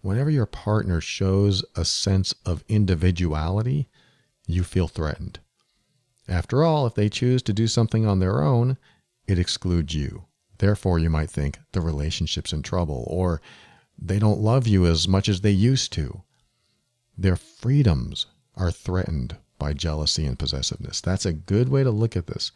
whenever 0.01 0.31
your 0.31 0.47
partner 0.47 1.01
shows 1.01 1.65
a 1.75 1.85
sense 1.85 2.35
of 2.47 2.65
individuality, 2.69 3.89
you 4.47 4.63
feel 4.63 4.89
threatened. 4.89 5.41
After 6.29 6.63
all, 6.63 6.87
if 6.87 6.95
they 6.95 7.09
choose 7.09 7.43
to 7.43 7.53
do 7.53 7.67
something 7.67 8.07
on 8.07 8.21
their 8.21 8.43
own, 8.43 8.79
it 9.27 9.39
excludes 9.39 9.95
you. 9.95 10.25
Therefore, 10.59 10.99
you 10.99 11.11
might 11.11 11.31
think 11.31 11.59
the 11.73 11.81
relationship's 11.81 12.53
in 12.53 12.63
trouble 12.63 13.05
or 13.09 13.41
they 13.99 14.19
don't 14.19 14.41
love 14.41 14.67
you 14.67 14.87
as 14.87 15.09
much 15.09 15.29
as 15.29 15.41
they 15.41 15.51
used 15.51 15.93
to. 15.95 16.23
Their 17.17 17.37
freedoms 17.37 18.27
are 18.57 18.71
threatened 18.71 19.37
by 19.59 19.73
jealousy 19.73 20.25
and 20.25 20.39
possessiveness. 20.39 21.01
That's 21.01 21.27
a 21.27 21.33
good 21.33 21.69
way 21.69 21.83
to 21.83 21.91
look 21.91 22.17
at 22.17 22.27
this 22.27 22.53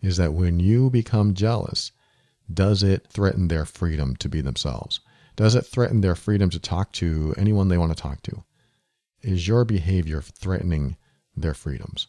is 0.00 0.16
that 0.16 0.32
when 0.32 0.58
you 0.58 0.90
become 0.90 1.34
jealous, 1.34 1.92
does 2.52 2.82
it 2.82 3.06
threaten 3.06 3.48
their 3.48 3.64
freedom 3.64 4.16
to 4.16 4.28
be 4.28 4.40
themselves? 4.40 5.00
Does 5.36 5.54
it 5.54 5.66
threaten 5.66 6.00
their 6.00 6.16
freedom 6.16 6.50
to 6.50 6.58
talk 6.58 6.92
to 6.92 7.34
anyone 7.36 7.68
they 7.68 7.78
want 7.78 7.96
to 7.96 8.02
talk 8.02 8.22
to? 8.22 8.44
Is 9.22 9.46
your 9.46 9.64
behavior 9.64 10.22
threatening 10.22 10.96
their 11.36 11.54
freedoms? 11.54 12.08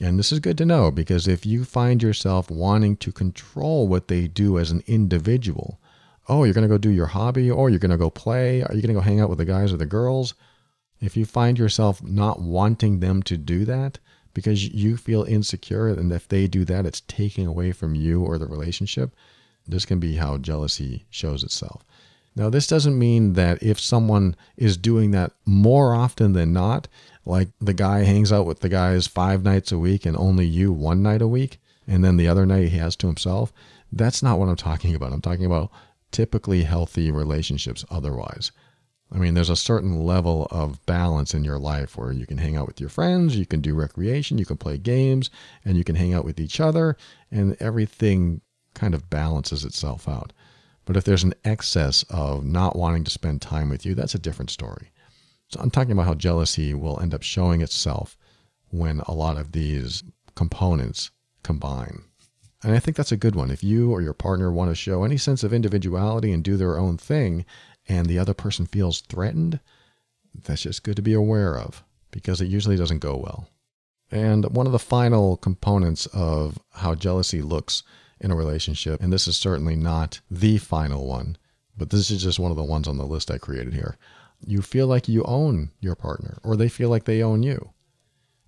And 0.00 0.18
this 0.18 0.30
is 0.30 0.38
good 0.38 0.58
to 0.58 0.64
know 0.64 0.90
because 0.90 1.26
if 1.26 1.44
you 1.44 1.64
find 1.64 2.02
yourself 2.02 2.50
wanting 2.50 2.96
to 2.98 3.10
control 3.10 3.88
what 3.88 4.08
they 4.08 4.28
do 4.28 4.58
as 4.58 4.70
an 4.70 4.82
individual, 4.86 5.80
oh, 6.28 6.44
you're 6.44 6.54
going 6.54 6.62
to 6.62 6.68
go 6.68 6.78
do 6.78 6.90
your 6.90 7.06
hobby, 7.06 7.50
or 7.50 7.70
you're 7.70 7.78
going 7.78 7.90
to 7.90 7.96
go 7.96 8.10
play, 8.10 8.62
are 8.62 8.74
you 8.74 8.82
going 8.82 8.94
to 8.94 8.94
go 8.94 9.00
hang 9.00 9.20
out 9.20 9.28
with 9.28 9.38
the 9.38 9.44
guys 9.44 9.72
or 9.72 9.76
the 9.76 9.86
girls? 9.86 10.34
If 11.00 11.16
you 11.16 11.24
find 11.24 11.58
yourself 11.58 12.02
not 12.02 12.40
wanting 12.40 13.00
them 13.00 13.22
to 13.24 13.36
do 13.36 13.64
that 13.64 13.98
because 14.34 14.68
you 14.68 14.96
feel 14.96 15.24
insecure, 15.24 15.88
and 15.88 16.12
if 16.12 16.28
they 16.28 16.46
do 16.46 16.64
that, 16.66 16.86
it's 16.86 17.00
taking 17.02 17.46
away 17.46 17.72
from 17.72 17.94
you 17.94 18.22
or 18.22 18.38
the 18.38 18.46
relationship, 18.46 19.14
this 19.66 19.84
can 19.84 19.98
be 19.98 20.16
how 20.16 20.38
jealousy 20.38 21.06
shows 21.10 21.42
itself. 21.42 21.84
Now, 22.36 22.50
this 22.50 22.66
doesn't 22.66 22.98
mean 22.98 23.32
that 23.32 23.62
if 23.62 23.80
someone 23.80 24.36
is 24.56 24.76
doing 24.76 25.10
that 25.10 25.32
more 25.44 25.94
often 25.94 26.32
than 26.32 26.52
not, 26.52 26.86
like 27.24 27.48
the 27.60 27.74
guy 27.74 28.00
hangs 28.00 28.32
out 28.32 28.46
with 28.46 28.60
the 28.60 28.68
guys 28.68 29.06
five 29.06 29.42
nights 29.42 29.72
a 29.72 29.78
week 29.78 30.06
and 30.06 30.16
only 30.16 30.46
you 30.46 30.72
one 30.72 31.02
night 31.02 31.22
a 31.22 31.28
week, 31.28 31.60
and 31.86 32.04
then 32.04 32.16
the 32.16 32.28
other 32.28 32.46
night 32.46 32.68
he 32.68 32.78
has 32.78 32.94
to 32.96 33.06
himself, 33.06 33.52
that's 33.90 34.22
not 34.22 34.38
what 34.38 34.48
I'm 34.48 34.56
talking 34.56 34.94
about. 34.94 35.12
I'm 35.12 35.20
talking 35.20 35.46
about 35.46 35.70
typically 36.12 36.62
healthy 36.62 37.10
relationships 37.10 37.84
otherwise 37.90 38.52
I 39.10 39.18
mean, 39.18 39.34
there's 39.34 39.50
a 39.50 39.56
certain 39.56 40.00
level 40.04 40.46
of 40.50 40.84
balance 40.84 41.32
in 41.32 41.42
your 41.42 41.58
life 41.58 41.96
where 41.96 42.12
you 42.12 42.26
can 42.26 42.38
hang 42.38 42.56
out 42.56 42.66
with 42.66 42.80
your 42.80 42.90
friends, 42.90 43.36
you 43.36 43.46
can 43.46 43.60
do 43.60 43.74
recreation, 43.74 44.38
you 44.38 44.44
can 44.44 44.58
play 44.58 44.76
games, 44.76 45.30
and 45.64 45.78
you 45.78 45.84
can 45.84 45.96
hang 45.96 46.12
out 46.12 46.24
with 46.24 46.38
each 46.38 46.60
other, 46.60 46.96
and 47.30 47.56
everything 47.58 48.42
kind 48.74 48.94
of 48.94 49.08
balances 49.08 49.64
itself 49.64 50.08
out. 50.08 50.32
But 50.88 50.96
if 50.96 51.04
there's 51.04 51.22
an 51.22 51.34
excess 51.44 52.02
of 52.08 52.46
not 52.46 52.74
wanting 52.74 53.04
to 53.04 53.10
spend 53.10 53.42
time 53.42 53.68
with 53.68 53.84
you, 53.84 53.94
that's 53.94 54.14
a 54.14 54.18
different 54.18 54.48
story. 54.48 54.90
So 55.48 55.60
I'm 55.60 55.70
talking 55.70 55.92
about 55.92 56.06
how 56.06 56.14
jealousy 56.14 56.72
will 56.72 56.98
end 56.98 57.12
up 57.12 57.22
showing 57.22 57.60
itself 57.60 58.16
when 58.70 59.00
a 59.00 59.12
lot 59.12 59.36
of 59.36 59.52
these 59.52 60.02
components 60.34 61.10
combine. 61.42 62.04
And 62.62 62.74
I 62.74 62.78
think 62.78 62.96
that's 62.96 63.12
a 63.12 63.18
good 63.18 63.34
one. 63.34 63.50
If 63.50 63.62
you 63.62 63.92
or 63.92 64.00
your 64.00 64.14
partner 64.14 64.50
want 64.50 64.70
to 64.70 64.74
show 64.74 65.04
any 65.04 65.18
sense 65.18 65.44
of 65.44 65.52
individuality 65.52 66.32
and 66.32 66.42
do 66.42 66.56
their 66.56 66.78
own 66.78 66.96
thing, 66.96 67.44
and 67.86 68.06
the 68.06 68.18
other 68.18 68.32
person 68.32 68.64
feels 68.64 69.02
threatened, 69.02 69.60
that's 70.42 70.62
just 70.62 70.84
good 70.84 70.96
to 70.96 71.02
be 71.02 71.12
aware 71.12 71.58
of 71.58 71.84
because 72.12 72.40
it 72.40 72.48
usually 72.48 72.78
doesn't 72.78 73.00
go 73.00 73.14
well. 73.14 73.46
And 74.10 74.46
one 74.56 74.64
of 74.64 74.72
the 74.72 74.78
final 74.78 75.36
components 75.36 76.06
of 76.14 76.58
how 76.72 76.94
jealousy 76.94 77.42
looks 77.42 77.82
in 78.20 78.30
a 78.30 78.36
relationship, 78.36 79.02
and 79.02 79.12
this 79.12 79.28
is 79.28 79.36
certainly 79.36 79.76
not 79.76 80.20
the 80.30 80.58
final 80.58 81.06
one, 81.06 81.36
but 81.76 81.90
this 81.90 82.10
is 82.10 82.22
just 82.22 82.38
one 82.38 82.50
of 82.50 82.56
the 82.56 82.64
ones 82.64 82.88
on 82.88 82.98
the 82.98 83.06
list 83.06 83.30
I 83.30 83.38
created 83.38 83.74
here. 83.74 83.96
You 84.44 84.62
feel 84.62 84.86
like 84.86 85.08
you 85.08 85.22
own 85.24 85.70
your 85.80 85.94
partner, 85.94 86.38
or 86.42 86.56
they 86.56 86.68
feel 86.68 86.88
like 86.88 87.04
they 87.04 87.22
own 87.22 87.42
you. 87.42 87.72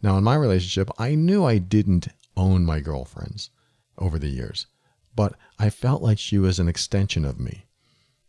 Now, 0.03 0.17
in 0.17 0.25
my 0.25 0.35
relationship, 0.35 0.91
I 0.99 1.15
knew 1.15 1.45
I 1.45 1.59
didn't 1.59 2.09
own 2.37 2.65
my 2.65 2.81
girlfriends 2.81 3.51
over 3.99 4.19
the 4.19 4.29
years, 4.29 4.67
but 5.15 5.35
I 5.59 5.71
felt 5.71 6.03
like 6.03 6.19
she 6.19 6.39
was 6.39 6.59
an 6.59 6.69
extension 6.69 7.25
of 7.25 7.39
me. 7.39 7.67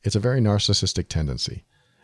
It's 0.04 0.16
a 0.16 0.20
very 0.20 0.42
narcissistic 0.42 1.08
tendency. 1.08 1.64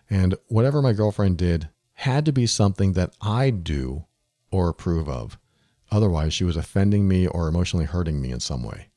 And 0.10 0.36
whatever 0.48 0.82
my 0.82 0.94
girlfriend 0.94 1.38
did 1.38 1.70
had 1.94 2.26
to 2.26 2.32
be 2.32 2.48
something 2.48 2.94
that 2.94 3.14
I 3.22 3.50
do 3.50 4.06
or 4.52 4.70
approve 4.70 5.10
of. 5.10 5.38
Otherwise, 5.92 6.34
she 6.34 6.44
was 6.44 6.56
offending 6.56 7.08
me 7.08 7.28
or 7.28 7.48
emotionally 7.48 7.86
hurting 7.86 8.22
me 8.22 8.32
in 8.32 8.40
some 8.40 8.64
way. 8.64 8.90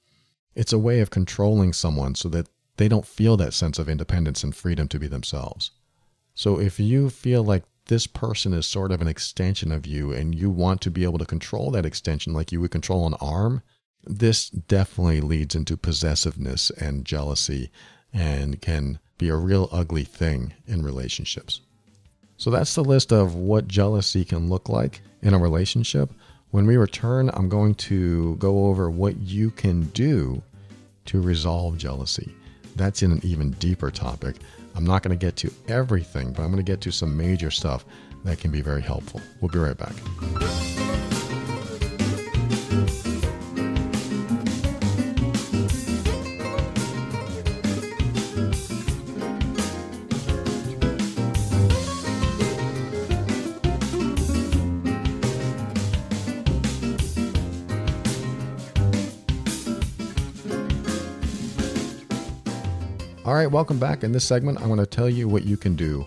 It's 0.54 0.72
a 0.72 0.78
way 0.78 1.00
of 1.00 1.10
controlling 1.10 1.72
someone 1.72 2.14
so 2.14 2.28
that 2.30 2.48
they 2.76 2.88
don't 2.88 3.06
feel 3.06 3.36
that 3.36 3.54
sense 3.54 3.78
of 3.78 3.88
independence 3.88 4.42
and 4.42 4.54
freedom 4.54 4.88
to 4.88 4.98
be 4.98 5.06
themselves. 5.06 5.70
So 6.34 6.58
if 6.58 6.80
you 6.80 7.10
feel 7.10 7.42
like 7.42 7.64
this 7.86 8.06
person 8.06 8.52
is 8.52 8.66
sort 8.66 8.92
of 8.92 9.00
an 9.02 9.08
extension 9.08 9.72
of 9.72 9.86
you 9.86 10.12
and 10.12 10.34
you 10.34 10.48
want 10.48 10.80
to 10.82 10.90
be 10.90 11.04
able 11.04 11.18
to 11.18 11.26
control 11.26 11.70
that 11.72 11.84
extension 11.84 12.32
like 12.32 12.52
you 12.52 12.60
would 12.60 12.70
control 12.70 13.06
an 13.06 13.14
arm, 13.20 13.62
this 14.04 14.48
definitely 14.48 15.20
leads 15.20 15.54
into 15.54 15.76
possessiveness 15.76 16.70
and 16.70 17.04
jealousy 17.04 17.70
and 18.12 18.62
can 18.62 18.98
be 19.18 19.28
a 19.28 19.36
real 19.36 19.68
ugly 19.70 20.04
thing 20.04 20.54
in 20.66 20.82
relationships. 20.82 21.60
So 22.36 22.50
that's 22.50 22.74
the 22.74 22.84
list 22.84 23.12
of 23.12 23.34
what 23.34 23.68
jealousy 23.68 24.24
can 24.24 24.48
look 24.48 24.68
like 24.68 25.02
in 25.20 25.34
a 25.34 25.38
relationship. 25.38 26.10
When 26.50 26.66
we 26.66 26.76
return, 26.76 27.30
I'm 27.34 27.48
going 27.48 27.76
to 27.76 28.34
go 28.36 28.66
over 28.66 28.90
what 28.90 29.16
you 29.20 29.52
can 29.52 29.82
do 29.90 30.42
to 31.04 31.20
resolve 31.20 31.78
jealousy. 31.78 32.34
That's 32.74 33.02
in 33.02 33.12
an 33.12 33.20
even 33.22 33.52
deeper 33.52 33.92
topic. 33.92 34.36
I'm 34.74 34.84
not 34.84 35.04
going 35.04 35.16
to 35.16 35.24
get 35.26 35.36
to 35.36 35.52
everything, 35.68 36.32
but 36.32 36.42
I'm 36.42 36.50
going 36.50 36.64
to 36.64 36.68
get 36.68 36.80
to 36.82 36.90
some 36.90 37.16
major 37.16 37.52
stuff 37.52 37.84
that 38.24 38.40
can 38.40 38.50
be 38.50 38.62
very 38.62 38.82
helpful. 38.82 39.20
We'll 39.40 39.50
be 39.50 39.58
right 39.58 39.76
back. 39.76 41.09
All 63.30 63.36
right, 63.36 63.46
welcome 63.46 63.78
back. 63.78 64.02
In 64.02 64.10
this 64.10 64.24
segment, 64.24 64.60
I'm 64.60 64.66
going 64.66 64.80
to 64.80 64.86
tell 64.86 65.08
you 65.08 65.28
what 65.28 65.44
you 65.44 65.56
can 65.56 65.76
do 65.76 66.04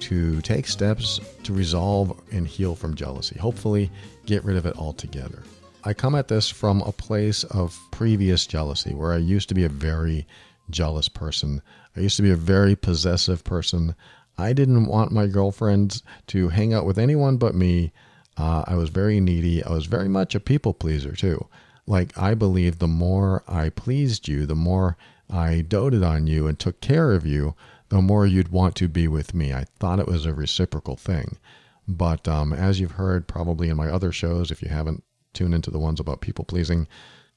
to 0.00 0.40
take 0.40 0.66
steps 0.66 1.20
to 1.44 1.52
resolve 1.52 2.20
and 2.32 2.48
heal 2.48 2.74
from 2.74 2.96
jealousy. 2.96 3.38
Hopefully, 3.38 3.92
get 4.26 4.42
rid 4.44 4.56
of 4.56 4.66
it 4.66 4.76
altogether. 4.76 5.44
I 5.84 5.94
come 5.94 6.16
at 6.16 6.26
this 6.26 6.50
from 6.50 6.82
a 6.82 6.90
place 6.90 7.44
of 7.44 7.78
previous 7.92 8.44
jealousy 8.44 8.92
where 8.92 9.12
I 9.12 9.18
used 9.18 9.48
to 9.50 9.54
be 9.54 9.62
a 9.62 9.68
very 9.68 10.26
jealous 10.68 11.08
person. 11.08 11.62
I 11.96 12.00
used 12.00 12.16
to 12.16 12.24
be 12.24 12.32
a 12.32 12.36
very 12.36 12.74
possessive 12.74 13.44
person. 13.44 13.94
I 14.36 14.52
didn't 14.52 14.86
want 14.86 15.12
my 15.12 15.28
girlfriends 15.28 16.02
to 16.26 16.48
hang 16.48 16.74
out 16.74 16.84
with 16.84 16.98
anyone 16.98 17.36
but 17.36 17.54
me. 17.54 17.92
Uh, 18.36 18.64
I 18.66 18.74
was 18.74 18.90
very 18.90 19.20
needy. 19.20 19.62
I 19.62 19.70
was 19.70 19.86
very 19.86 20.08
much 20.08 20.34
a 20.34 20.40
people 20.40 20.74
pleaser, 20.74 21.12
too. 21.14 21.46
Like, 21.86 22.18
I 22.18 22.34
believe 22.34 22.80
the 22.80 22.88
more 22.88 23.44
I 23.46 23.68
pleased 23.68 24.26
you, 24.26 24.44
the 24.44 24.56
more 24.56 24.96
I 25.30 25.60
doted 25.60 26.02
on 26.02 26.26
you 26.26 26.46
and 26.46 26.58
took 26.58 26.80
care 26.80 27.12
of 27.12 27.26
you, 27.26 27.54
the 27.88 28.00
more 28.00 28.26
you'd 28.26 28.48
want 28.48 28.74
to 28.76 28.88
be 28.88 29.08
with 29.08 29.34
me. 29.34 29.52
I 29.52 29.64
thought 29.78 30.00
it 30.00 30.06
was 30.06 30.26
a 30.26 30.34
reciprocal 30.34 30.96
thing. 30.96 31.38
But 31.86 32.28
um, 32.28 32.52
as 32.52 32.80
you've 32.80 32.92
heard 32.92 33.28
probably 33.28 33.68
in 33.68 33.76
my 33.76 33.88
other 33.88 34.12
shows, 34.12 34.50
if 34.50 34.62
you 34.62 34.68
haven't 34.68 35.04
tuned 35.32 35.54
into 35.54 35.70
the 35.70 35.78
ones 35.78 36.00
about 36.00 36.20
people 36.20 36.44
pleasing, 36.44 36.86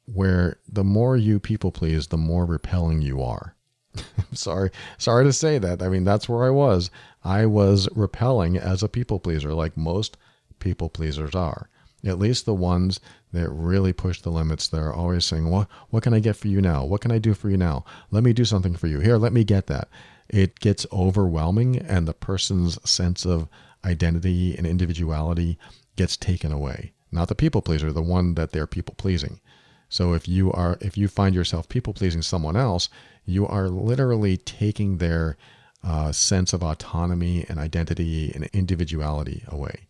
where 0.06 0.58
the 0.68 0.84
more 0.84 1.16
you 1.16 1.40
people 1.40 1.72
please, 1.72 2.08
the 2.08 2.18
more 2.18 2.46
repelling 2.46 3.02
you 3.02 3.22
are. 3.22 3.56
sorry, 4.34 4.72
sorry 4.98 5.24
to 5.26 5.34
say 5.34 5.58
that. 5.58 5.82
I 5.82 5.90
mean, 5.90 6.04
that's 6.04 6.28
where 6.28 6.46
I 6.46 6.50
was. 6.50 6.92
I 7.24 7.46
was 7.46 7.88
repelling 7.96 8.58
as 8.58 8.84
a 8.84 8.90
people 8.90 9.20
pleaser, 9.20 9.54
like 9.54 9.78
most 9.78 10.18
people 10.60 10.90
pleasers 10.90 11.36
are 11.36 11.70
at 12.04 12.20
least 12.20 12.46
the 12.46 12.54
ones 12.54 13.00
that 13.32 13.50
really 13.50 13.94
push 13.94 14.22
the 14.22 14.32
limits. 14.32 14.68
They're 14.68 14.94
always 14.94 15.26
saying, 15.26 15.50
"What 15.50 15.68
what 15.90 16.04
can 16.04 16.14
I 16.14 16.20
get 16.20 16.36
for 16.36 16.48
you 16.48 16.62
now? 16.62 16.84
What 16.84 17.02
can 17.02 17.12
I 17.12 17.20
do 17.20 17.34
for 17.34 17.50
you 17.50 17.58
now? 17.58 17.86
Let 18.10 18.24
me 18.24 18.34
do 18.34 18.46
something 18.46 18.76
for 18.76 18.88
you. 18.88 19.00
Here, 19.00 19.18
let 19.18 19.34
me 19.34 19.44
get 19.44 19.68
that." 19.68 19.90
It 20.30 20.60
gets 20.60 20.86
overwhelming, 20.94 21.78
and 21.78 22.08
the 22.08 22.14
person's 22.14 22.80
sense 22.90 23.26
of 23.26 23.50
identity 23.84 24.56
and 24.58 24.66
individuality 24.66 25.58
gets 25.96 26.16
taken 26.16 26.52
away. 26.52 26.94
Not 27.12 27.28
the 27.28 27.36
people 27.36 27.62
pleaser, 27.62 27.92
the 27.92 28.02
one 28.02 28.36
that 28.36 28.52
they're 28.52 28.68
people 28.68 28.96
pleasing. 28.96 29.42
So 29.90 30.14
if 30.14 30.28
you 30.28 30.52
are 30.54 30.78
if 30.80 30.98
you 30.98 31.08
find 31.10 31.36
yourself 31.36 31.68
people 31.68 31.94
pleasing 31.94 32.22
someone 32.22 32.56
else, 32.56 32.88
you 33.26 33.46
are 33.46 33.68
literally 33.68 34.38
taking 34.38 34.98
their 34.98 35.38
uh, 35.84 36.12
sense 36.12 36.54
of 36.54 36.64
autonomy 36.64 37.46
and 37.50 37.60
identity 37.60 38.32
and 38.34 38.46
individuality 38.54 39.44
away. 39.48 39.88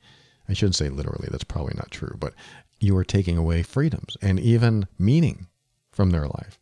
I 0.51 0.53
shouldn't 0.53 0.75
say 0.75 0.89
literally, 0.89 1.29
that's 1.31 1.45
probably 1.45 1.75
not 1.77 1.91
true, 1.91 2.17
but 2.19 2.33
you 2.81 2.97
are 2.97 3.05
taking 3.05 3.37
away 3.37 3.63
freedoms 3.63 4.17
and 4.21 4.37
even 4.37 4.87
meaning 4.99 5.47
from 5.93 6.09
their 6.09 6.27
life 6.27 6.59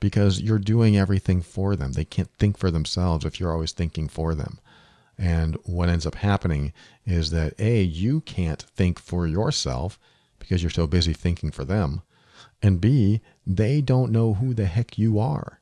because 0.00 0.40
you're 0.40 0.58
doing 0.58 0.96
everything 0.96 1.42
for 1.42 1.76
them. 1.76 1.92
They 1.92 2.06
can't 2.06 2.32
think 2.38 2.56
for 2.56 2.70
themselves 2.70 3.26
if 3.26 3.38
you're 3.38 3.52
always 3.52 3.72
thinking 3.72 4.08
for 4.08 4.34
them. 4.34 4.58
And 5.18 5.58
what 5.64 5.90
ends 5.90 6.06
up 6.06 6.14
happening 6.14 6.72
is 7.04 7.30
that 7.32 7.52
A, 7.58 7.82
you 7.82 8.22
can't 8.22 8.62
think 8.62 8.98
for 8.98 9.26
yourself 9.26 9.98
because 10.38 10.62
you're 10.62 10.70
so 10.70 10.86
busy 10.86 11.12
thinking 11.12 11.50
for 11.50 11.66
them. 11.66 12.00
And 12.62 12.80
B, 12.80 13.20
they 13.46 13.82
don't 13.82 14.12
know 14.12 14.32
who 14.32 14.54
the 14.54 14.64
heck 14.64 14.96
you 14.96 15.18
are. 15.18 15.60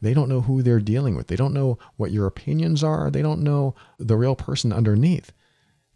They 0.00 0.14
don't 0.14 0.28
know 0.28 0.42
who 0.42 0.62
they're 0.62 0.78
dealing 0.78 1.16
with. 1.16 1.26
They 1.26 1.34
don't 1.34 1.54
know 1.54 1.78
what 1.96 2.12
your 2.12 2.26
opinions 2.26 2.84
are. 2.84 3.10
They 3.10 3.22
don't 3.22 3.42
know 3.42 3.74
the 3.98 4.16
real 4.16 4.36
person 4.36 4.72
underneath. 4.72 5.32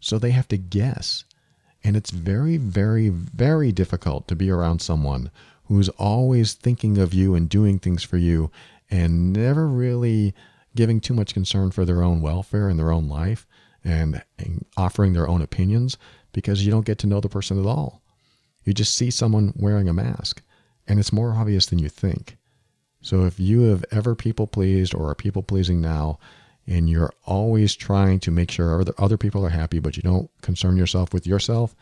So 0.01 0.19
they 0.19 0.31
have 0.31 0.49
to 0.49 0.57
guess. 0.57 1.23
And 1.83 1.95
it's 1.95 2.11
very, 2.11 2.57
very, 2.57 3.09
very 3.09 3.71
difficult 3.71 4.27
to 4.27 4.35
be 4.35 4.51
around 4.51 4.81
someone 4.81 5.31
who's 5.65 5.89
always 5.89 6.53
thinking 6.53 6.97
of 6.97 7.13
you 7.13 7.33
and 7.33 7.47
doing 7.47 7.79
things 7.79 8.03
for 8.03 8.17
you 8.17 8.51
and 8.89 9.31
never 9.31 9.67
really 9.67 10.33
giving 10.75 10.99
too 10.99 11.13
much 11.13 11.33
concern 11.33 11.71
for 11.71 11.85
their 11.85 12.03
own 12.03 12.21
welfare 12.21 12.67
and 12.67 12.77
their 12.77 12.91
own 12.91 13.07
life 13.07 13.47
and, 13.83 14.21
and 14.37 14.65
offering 14.75 15.13
their 15.13 15.27
own 15.27 15.41
opinions 15.41 15.97
because 16.33 16.65
you 16.65 16.71
don't 16.71 16.85
get 16.85 16.97
to 16.99 17.07
know 17.07 17.21
the 17.21 17.29
person 17.29 17.59
at 17.59 17.65
all. 17.65 18.01
You 18.63 18.73
just 18.73 18.95
see 18.95 19.09
someone 19.09 19.53
wearing 19.55 19.87
a 19.87 19.93
mask 19.93 20.41
and 20.87 20.99
it's 20.99 21.13
more 21.13 21.33
obvious 21.33 21.65
than 21.67 21.79
you 21.79 21.89
think. 21.89 22.37
So 23.01 23.25
if 23.25 23.39
you 23.39 23.61
have 23.63 23.83
ever 23.91 24.13
people 24.13 24.47
pleased 24.47 24.93
or 24.93 25.09
are 25.09 25.15
people 25.15 25.41
pleasing 25.41 25.81
now, 25.81 26.19
and 26.67 26.89
you're 26.89 27.11
always 27.25 27.75
trying 27.75 28.19
to 28.21 28.31
make 28.31 28.51
sure 28.51 28.79
other, 28.79 28.93
other 28.97 29.17
people 29.17 29.45
are 29.45 29.49
happy, 29.49 29.79
but 29.79 29.97
you 29.97 30.03
don't 30.03 30.29
concern 30.41 30.77
yourself 30.77 31.13
with 31.13 31.25
yourself, 31.27 31.75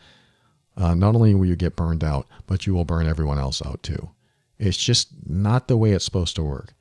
uh, 0.76 0.94
not 0.94 1.14
only 1.14 1.34
will 1.34 1.46
you 1.46 1.56
get 1.56 1.76
burned 1.76 2.02
out, 2.02 2.26
but 2.46 2.66
you 2.66 2.74
will 2.74 2.84
burn 2.84 3.06
everyone 3.06 3.38
else 3.38 3.64
out 3.64 3.82
too. 3.82 4.10
It's 4.58 4.78
just 4.78 5.08
not 5.26 5.68
the 5.68 5.76
way 5.76 5.92
it's 5.92 6.04
supposed 6.04 6.36
to 6.36 6.42
work. 6.42 6.74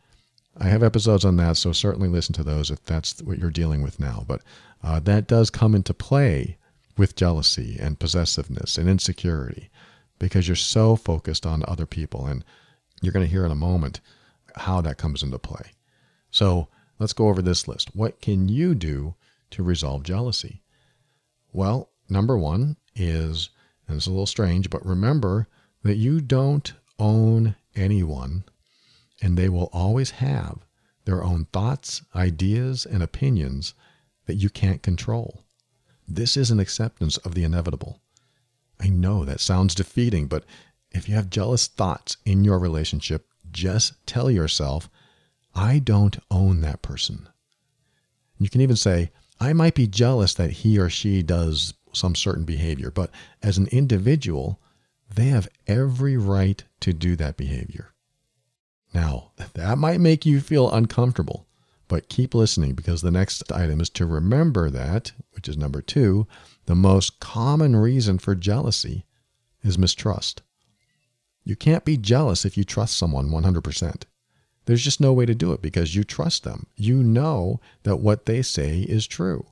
I 0.57 0.65
have 0.65 0.83
episodes 0.83 1.23
on 1.23 1.37
that, 1.37 1.57
so 1.57 1.71
certainly 1.71 2.09
listen 2.09 2.33
to 2.35 2.43
those 2.43 2.69
if 2.69 2.83
that's 2.83 3.21
what 3.21 3.37
you're 3.37 3.49
dealing 3.49 3.81
with 3.81 3.99
now. 3.99 4.25
But 4.27 4.41
uh, 4.83 4.99
that 5.01 5.27
does 5.27 5.49
come 5.49 5.73
into 5.73 5.93
play 5.93 6.57
with 6.97 7.15
jealousy 7.15 7.77
and 7.79 7.99
possessiveness 7.99 8.77
and 8.77 8.89
insecurity 8.89 9.69
because 10.19 10.47
you're 10.47 10.55
so 10.55 10.97
focused 10.97 11.45
on 11.45 11.63
other 11.67 11.85
people. 11.85 12.25
And 12.25 12.43
you're 13.01 13.13
going 13.13 13.25
to 13.25 13.31
hear 13.31 13.45
in 13.45 13.51
a 13.51 13.55
moment 13.55 14.01
how 14.55 14.81
that 14.81 14.97
comes 14.97 15.23
into 15.23 15.39
play. 15.39 15.71
So, 16.31 16.67
let's 16.99 17.13
go 17.13 17.29
over 17.29 17.41
this 17.41 17.67
list. 17.67 17.95
What 17.95 18.21
can 18.21 18.49
you 18.49 18.75
do 18.75 19.15
to 19.51 19.63
resolve 19.63 20.03
jealousy? 20.03 20.61
Well, 21.51 21.89
number 22.09 22.37
one 22.37 22.77
is, 22.95 23.49
and 23.87 23.97
it's 23.97 24.07
a 24.07 24.11
little 24.11 24.25
strange, 24.25 24.69
but 24.69 24.85
remember 24.85 25.47
that 25.83 25.95
you 25.95 26.21
don't 26.21 26.73
own 26.99 27.55
anyone, 27.75 28.43
and 29.21 29.37
they 29.37 29.49
will 29.49 29.69
always 29.71 30.11
have 30.11 30.59
their 31.05 31.23
own 31.23 31.45
thoughts, 31.45 32.03
ideas, 32.15 32.85
and 32.85 33.01
opinions 33.01 33.73
that 34.27 34.35
you 34.35 34.49
can't 34.49 34.83
control. 34.83 35.43
This 36.07 36.37
is 36.37 36.51
an 36.51 36.59
acceptance 36.59 37.17
of 37.17 37.33
the 37.33 37.43
inevitable. 37.43 38.01
I 38.79 38.89
know 38.89 39.25
that 39.25 39.39
sounds 39.39 39.75
defeating, 39.75 40.27
but 40.27 40.45
if 40.91 41.09
you 41.09 41.15
have 41.15 41.29
jealous 41.29 41.67
thoughts 41.67 42.17
in 42.25 42.43
your 42.43 42.59
relationship, 42.59 43.27
just 43.51 44.05
tell 44.05 44.29
yourself, 44.29 44.89
I 45.59 45.79
don't 45.79 46.17
own 46.31 46.61
that 46.61 46.81
person. 46.81 47.27
You 48.37 48.49
can 48.49 48.61
even 48.61 48.77
say, 48.77 49.11
I 49.41 49.51
might 49.51 49.75
be 49.75 49.87
jealous 49.87 50.33
that 50.35 50.51
he 50.51 50.79
or 50.79 50.89
she 50.89 51.21
does 51.21 51.73
some 51.91 52.15
certain 52.15 52.45
behavior, 52.45 52.89
but 52.91 53.11
as 53.43 53.57
an 53.57 53.67
individual, 53.67 54.61
they 55.13 55.25
have 55.25 55.49
every 55.67 56.15
right 56.15 56.63
to 56.79 56.93
do 56.93 57.17
that 57.17 57.35
behavior. 57.35 57.91
Now, 58.93 59.31
that 59.35 59.77
might 59.77 59.99
make 59.99 60.25
you 60.25 60.39
feel 60.39 60.71
uncomfortable, 60.71 61.45
but 61.89 62.07
keep 62.07 62.33
listening 62.33 62.73
because 62.73 63.01
the 63.01 63.11
next 63.11 63.51
item 63.51 63.81
is 63.81 63.89
to 63.91 64.05
remember 64.05 64.69
that, 64.69 65.11
which 65.31 65.49
is 65.49 65.57
number 65.57 65.81
two, 65.81 66.25
the 66.67 66.75
most 66.75 67.19
common 67.19 67.75
reason 67.75 68.17
for 68.17 68.33
jealousy 68.33 69.03
is 69.61 69.77
mistrust. 69.77 70.41
You 71.43 71.57
can't 71.57 71.83
be 71.83 71.97
jealous 71.97 72.45
if 72.45 72.57
you 72.57 72.63
trust 72.63 72.97
someone 72.97 73.29
100%. 73.29 74.03
There's 74.69 74.83
just 74.83 75.01
no 75.01 75.13
way 75.13 75.25
to 75.25 75.33
do 75.33 75.51
it 75.51 75.63
because 75.63 75.95
you 75.95 76.03
trust 76.03 76.43
them. 76.43 76.67
You 76.75 77.01
know 77.01 77.59
that 77.81 77.95
what 77.95 78.27
they 78.27 78.43
say 78.43 78.81
is 78.81 79.07
true. 79.07 79.47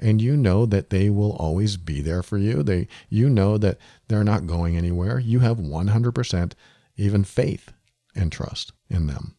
And 0.00 0.22
you 0.22 0.34
know 0.34 0.64
that 0.64 0.88
they 0.88 1.10
will 1.10 1.32
always 1.32 1.76
be 1.76 2.00
there 2.00 2.22
for 2.22 2.38
you. 2.38 2.62
They 2.62 2.88
you 3.10 3.28
know 3.28 3.58
that 3.58 3.76
they're 4.08 4.24
not 4.24 4.46
going 4.46 4.78
anywhere. 4.78 5.18
You 5.18 5.40
have 5.40 5.58
100% 5.58 6.52
even 6.96 7.22
faith 7.22 7.74
and 8.14 8.32
trust 8.32 8.72
in 8.88 9.08
them. 9.08 9.36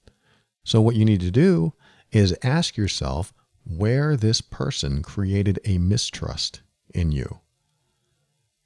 So 0.63 0.79
what 0.81 0.95
you 0.95 1.03
need 1.03 1.21
to 1.21 1.31
do 1.31 1.73
is 2.11 2.37
ask 2.43 2.77
yourself 2.77 3.33
where 3.65 4.15
this 4.15 4.39
person 4.39 5.01
created 5.01 5.59
a 5.65 5.79
mistrust 5.79 6.61
in 6.93 7.11
you. 7.11 7.39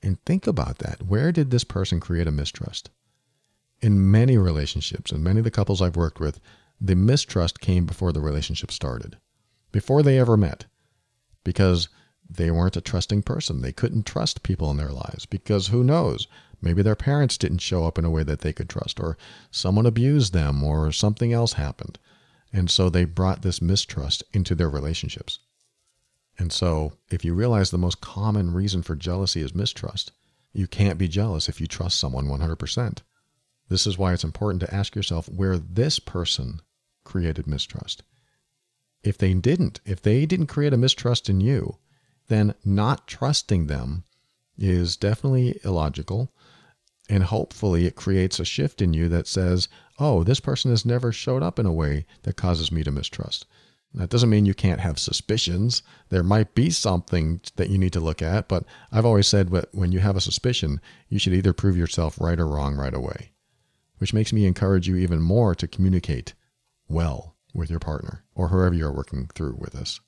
And 0.03 0.21
think 0.25 0.45
about 0.47 0.79
that. 0.79 1.03
Where 1.03 1.31
did 1.31 1.49
this 1.49 1.63
person 1.63 2.01
create 2.01 2.27
a 2.27 2.31
mistrust? 2.31 2.89
In 3.81 4.11
many 4.11 4.37
relationships 4.37 5.11
and 5.11 5.23
many 5.23 5.39
of 5.39 5.43
the 5.43 5.51
couples 5.51 5.81
I've 5.81 5.95
worked 5.95 6.19
with, 6.19 6.39
the 6.79 6.95
mistrust 6.95 7.59
came 7.59 7.85
before 7.85 8.11
the 8.11 8.21
relationship 8.21 8.71
started, 8.71 9.17
before 9.71 10.03
they 10.03 10.19
ever 10.19 10.37
met, 10.37 10.65
because 11.43 11.89
they 12.29 12.51
weren't 12.51 12.77
a 12.77 12.81
trusting 12.81 13.23
person. 13.23 13.61
They 13.61 13.71
couldn't 13.71 14.05
trust 14.05 14.43
people 14.43 14.69
in 14.69 14.77
their 14.77 14.91
lives 14.91 15.25
because 15.25 15.67
who 15.67 15.83
knows? 15.83 16.27
Maybe 16.61 16.81
their 16.81 16.95
parents 16.95 17.37
didn't 17.37 17.59
show 17.59 17.85
up 17.85 17.97
in 17.97 18.05
a 18.05 18.09
way 18.09 18.23
that 18.23 18.41
they 18.41 18.51
could 18.51 18.69
trust, 18.69 18.99
or 18.99 19.17
someone 19.51 19.85
abused 19.85 20.33
them, 20.33 20.63
or 20.63 20.91
something 20.91 21.31
else 21.31 21.53
happened. 21.53 21.99
And 22.51 22.69
so 22.69 22.89
they 22.89 23.05
brought 23.05 23.43
this 23.43 23.61
mistrust 23.61 24.23
into 24.33 24.55
their 24.55 24.69
relationships. 24.69 25.39
And 26.39 26.51
so, 26.51 26.93
if 27.09 27.23
you 27.25 27.33
realize 27.33 27.71
the 27.71 27.77
most 27.77 28.01
common 28.01 28.53
reason 28.53 28.83
for 28.83 28.95
jealousy 28.95 29.41
is 29.41 29.55
mistrust, 29.55 30.11
you 30.53 30.67
can't 30.67 30.97
be 30.97 31.07
jealous 31.07 31.49
if 31.49 31.61
you 31.61 31.67
trust 31.67 31.99
someone 31.99 32.27
100%. 32.27 33.01
This 33.69 33.85
is 33.85 33.97
why 33.97 34.13
it's 34.13 34.23
important 34.23 34.61
to 34.61 34.73
ask 34.73 34.95
yourself 34.95 35.27
where 35.27 35.57
this 35.57 35.99
person 35.99 36.61
created 37.03 37.47
mistrust. 37.47 38.03
If 39.03 39.17
they 39.17 39.33
didn't, 39.33 39.81
if 39.85 40.01
they 40.01 40.25
didn't 40.25 40.47
create 40.47 40.73
a 40.73 40.77
mistrust 40.77 41.29
in 41.29 41.41
you, 41.41 41.77
then 42.27 42.55
not 42.65 43.07
trusting 43.07 43.67
them 43.67 44.03
is 44.57 44.97
definitely 44.97 45.59
illogical. 45.63 46.31
And 47.09 47.23
hopefully 47.23 47.85
it 47.85 47.95
creates 47.95 48.39
a 48.39 48.45
shift 48.45 48.81
in 48.81 48.93
you 48.93 49.07
that 49.09 49.27
says, 49.27 49.69
oh, 49.97 50.23
this 50.23 50.41
person 50.41 50.71
has 50.71 50.85
never 50.85 51.11
showed 51.11 51.43
up 51.43 51.57
in 51.57 51.65
a 51.65 51.71
way 51.71 52.05
that 52.23 52.35
causes 52.35 52.71
me 52.71 52.83
to 52.83 52.91
mistrust. 52.91 53.45
That 53.93 54.09
doesn't 54.09 54.29
mean 54.29 54.45
you 54.45 54.53
can't 54.53 54.81
have 54.81 54.99
suspicions. 54.99 55.83
There 56.09 56.23
might 56.23 56.53
be 56.53 56.69
something 56.69 57.39
that 57.55 57.69
you 57.69 57.77
need 57.77 57.93
to 57.93 58.01
look 58.01 58.21
at, 58.21 58.49
but 58.49 58.65
I've 58.91 59.05
always 59.05 59.27
said 59.27 59.49
that 59.51 59.73
when 59.73 59.93
you 59.93 59.99
have 59.99 60.17
a 60.17 60.21
suspicion, 60.21 60.81
you 61.07 61.17
should 61.17 61.33
either 61.33 61.53
prove 61.53 61.77
yourself 61.77 62.19
right 62.19 62.39
or 62.39 62.47
wrong 62.47 62.75
right 62.75 62.93
away 62.93 63.31
which 63.97 64.13
makes 64.13 64.33
me 64.33 64.45
encourage 64.45 64.87
you 64.87 64.95
even 64.95 65.21
more 65.21 65.55
to 65.55 65.67
communicate 65.67 66.33
well 66.87 67.35
with 67.53 67.69
your 67.69 67.79
partner 67.79 68.23
or 68.35 68.49
whoever 68.49 68.75
you're 68.75 68.91
working 68.91 69.27
through 69.33 69.55
with 69.59 69.73
this. 69.73 69.99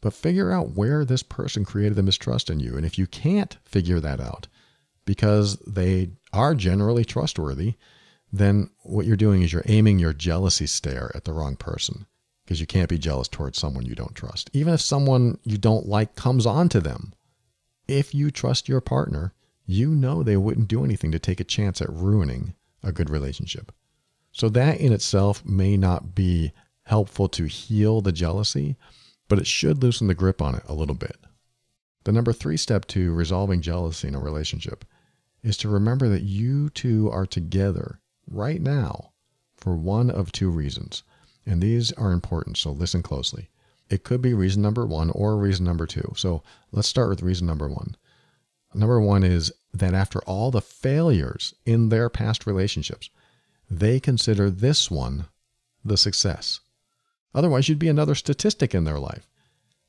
But 0.00 0.14
figure 0.14 0.50
out 0.50 0.74
where 0.74 1.04
this 1.04 1.22
person 1.22 1.64
created 1.64 1.96
the 1.96 2.02
mistrust 2.02 2.48
in 2.48 2.58
you. 2.58 2.76
And 2.76 2.86
if 2.86 2.98
you 2.98 3.06
can't 3.06 3.58
figure 3.64 4.00
that 4.00 4.20
out 4.20 4.48
because 5.04 5.56
they 5.66 6.10
are 6.32 6.54
generally 6.54 7.04
trustworthy, 7.04 7.74
then 8.32 8.70
what 8.82 9.06
you're 9.06 9.16
doing 9.16 9.42
is 9.42 9.52
you're 9.52 9.62
aiming 9.66 9.98
your 9.98 10.12
jealousy 10.12 10.66
stare 10.66 11.10
at 11.14 11.24
the 11.24 11.32
wrong 11.32 11.56
person 11.56 12.06
because 12.44 12.60
you 12.60 12.66
can't 12.66 12.88
be 12.88 12.98
jealous 12.98 13.28
towards 13.28 13.58
someone 13.58 13.84
you 13.84 13.94
don't 13.94 14.14
trust. 14.14 14.48
Even 14.52 14.72
if 14.72 14.80
someone 14.80 15.38
you 15.44 15.58
don't 15.58 15.86
like 15.86 16.16
comes 16.16 16.46
on 16.46 16.68
to 16.70 16.80
them, 16.80 17.12
if 17.86 18.14
you 18.14 18.30
trust 18.30 18.68
your 18.68 18.80
partner, 18.80 19.34
you 19.66 19.90
know 19.94 20.22
they 20.22 20.36
wouldn't 20.36 20.68
do 20.68 20.84
anything 20.84 21.12
to 21.12 21.18
take 21.18 21.40
a 21.40 21.44
chance 21.44 21.82
at 21.82 21.92
ruining 21.92 22.54
a 22.82 22.92
good 22.92 23.10
relationship. 23.10 23.72
So, 24.32 24.48
that 24.50 24.80
in 24.80 24.92
itself 24.92 25.44
may 25.44 25.76
not 25.76 26.14
be 26.14 26.52
helpful 26.84 27.28
to 27.28 27.44
heal 27.44 28.00
the 28.00 28.12
jealousy, 28.12 28.76
but 29.28 29.38
it 29.38 29.46
should 29.46 29.82
loosen 29.82 30.06
the 30.06 30.14
grip 30.14 30.40
on 30.40 30.54
it 30.54 30.62
a 30.66 30.74
little 30.74 30.94
bit. 30.94 31.16
The 32.04 32.12
number 32.12 32.32
three 32.32 32.56
step 32.56 32.86
to 32.88 33.12
resolving 33.12 33.60
jealousy 33.60 34.08
in 34.08 34.14
a 34.14 34.20
relationship 34.20 34.84
is 35.42 35.56
to 35.58 35.68
remember 35.68 36.08
that 36.08 36.22
you 36.22 36.70
two 36.70 37.10
are 37.10 37.26
together 37.26 38.00
right 38.26 38.60
now 38.60 39.12
for 39.56 39.76
one 39.76 40.10
of 40.10 40.32
two 40.32 40.50
reasons. 40.50 41.02
And 41.46 41.62
these 41.62 41.92
are 41.92 42.12
important, 42.12 42.56
so 42.56 42.70
listen 42.70 43.02
closely. 43.02 43.50
It 43.88 44.04
could 44.04 44.22
be 44.22 44.34
reason 44.34 44.62
number 44.62 44.86
one 44.86 45.10
or 45.10 45.36
reason 45.36 45.64
number 45.64 45.86
two. 45.86 46.12
So 46.16 46.42
let's 46.72 46.88
start 46.88 47.08
with 47.08 47.22
reason 47.22 47.46
number 47.46 47.68
one. 47.68 47.96
Number 48.74 49.00
one 49.00 49.24
is 49.24 49.52
that 49.72 49.94
after 49.94 50.20
all 50.20 50.50
the 50.50 50.60
failures 50.60 51.54
in 51.64 51.88
their 51.88 52.08
past 52.08 52.46
relationships, 52.46 53.10
they 53.68 54.00
consider 54.00 54.50
this 54.50 54.90
one 54.90 55.26
the 55.84 55.96
success. 55.96 56.60
Otherwise, 57.34 57.68
you'd 57.68 57.78
be 57.78 57.88
another 57.88 58.14
statistic 58.14 58.74
in 58.74 58.84
their 58.84 58.98
life. 58.98 59.28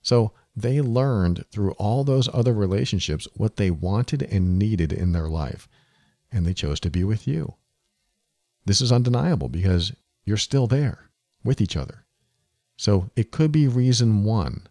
So 0.02 0.34
they 0.56 0.82
learned 0.82 1.46
through 1.52 1.72
all 1.74 2.04
those 2.04 2.30
other 2.34 2.54
relationships 2.54 3.28
what 3.34 3.58
they 3.58 3.72
wanted 3.72 4.24
and 4.24 4.60
needed 4.60 4.92
in 4.92 5.12
their 5.12 5.28
life, 5.28 5.68
and 6.32 6.46
they 6.46 6.54
chose 6.54 6.80
to 6.82 6.90
be 6.90 7.04
with 7.04 7.28
you. 7.28 7.56
This 8.66 8.82
is 8.82 8.92
undeniable 8.92 9.50
because 9.50 9.94
you're 10.26 10.38
still 10.38 10.68
there 10.68 11.10
with 11.44 11.62
each 11.62 11.76
other. 11.76 12.06
So 12.78 13.10
it 13.16 13.32
could 13.32 13.52
be 13.52 13.68
reason 13.68 14.24
one. 14.24 14.68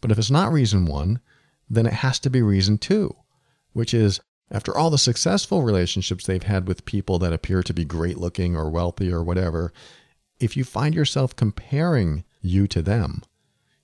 But 0.00 0.10
if 0.10 0.18
it's 0.18 0.30
not 0.30 0.52
reason 0.52 0.86
one, 0.86 1.20
then 1.70 1.86
it 1.86 1.94
has 1.94 2.18
to 2.20 2.30
be 2.30 2.42
reason 2.42 2.78
two, 2.78 3.14
which 3.72 3.92
is 3.92 4.20
after 4.50 4.76
all 4.76 4.90
the 4.90 4.98
successful 4.98 5.62
relationships 5.62 6.26
they've 6.26 6.42
had 6.42 6.66
with 6.66 6.84
people 6.84 7.18
that 7.18 7.32
appear 7.32 7.62
to 7.62 7.74
be 7.74 7.84
great 7.84 8.16
looking 8.16 8.56
or 8.56 8.70
wealthy 8.70 9.12
or 9.12 9.22
whatever, 9.22 9.72
if 10.40 10.56
you 10.56 10.64
find 10.64 10.94
yourself 10.94 11.36
comparing 11.36 12.24
you 12.40 12.66
to 12.68 12.80
them, 12.80 13.22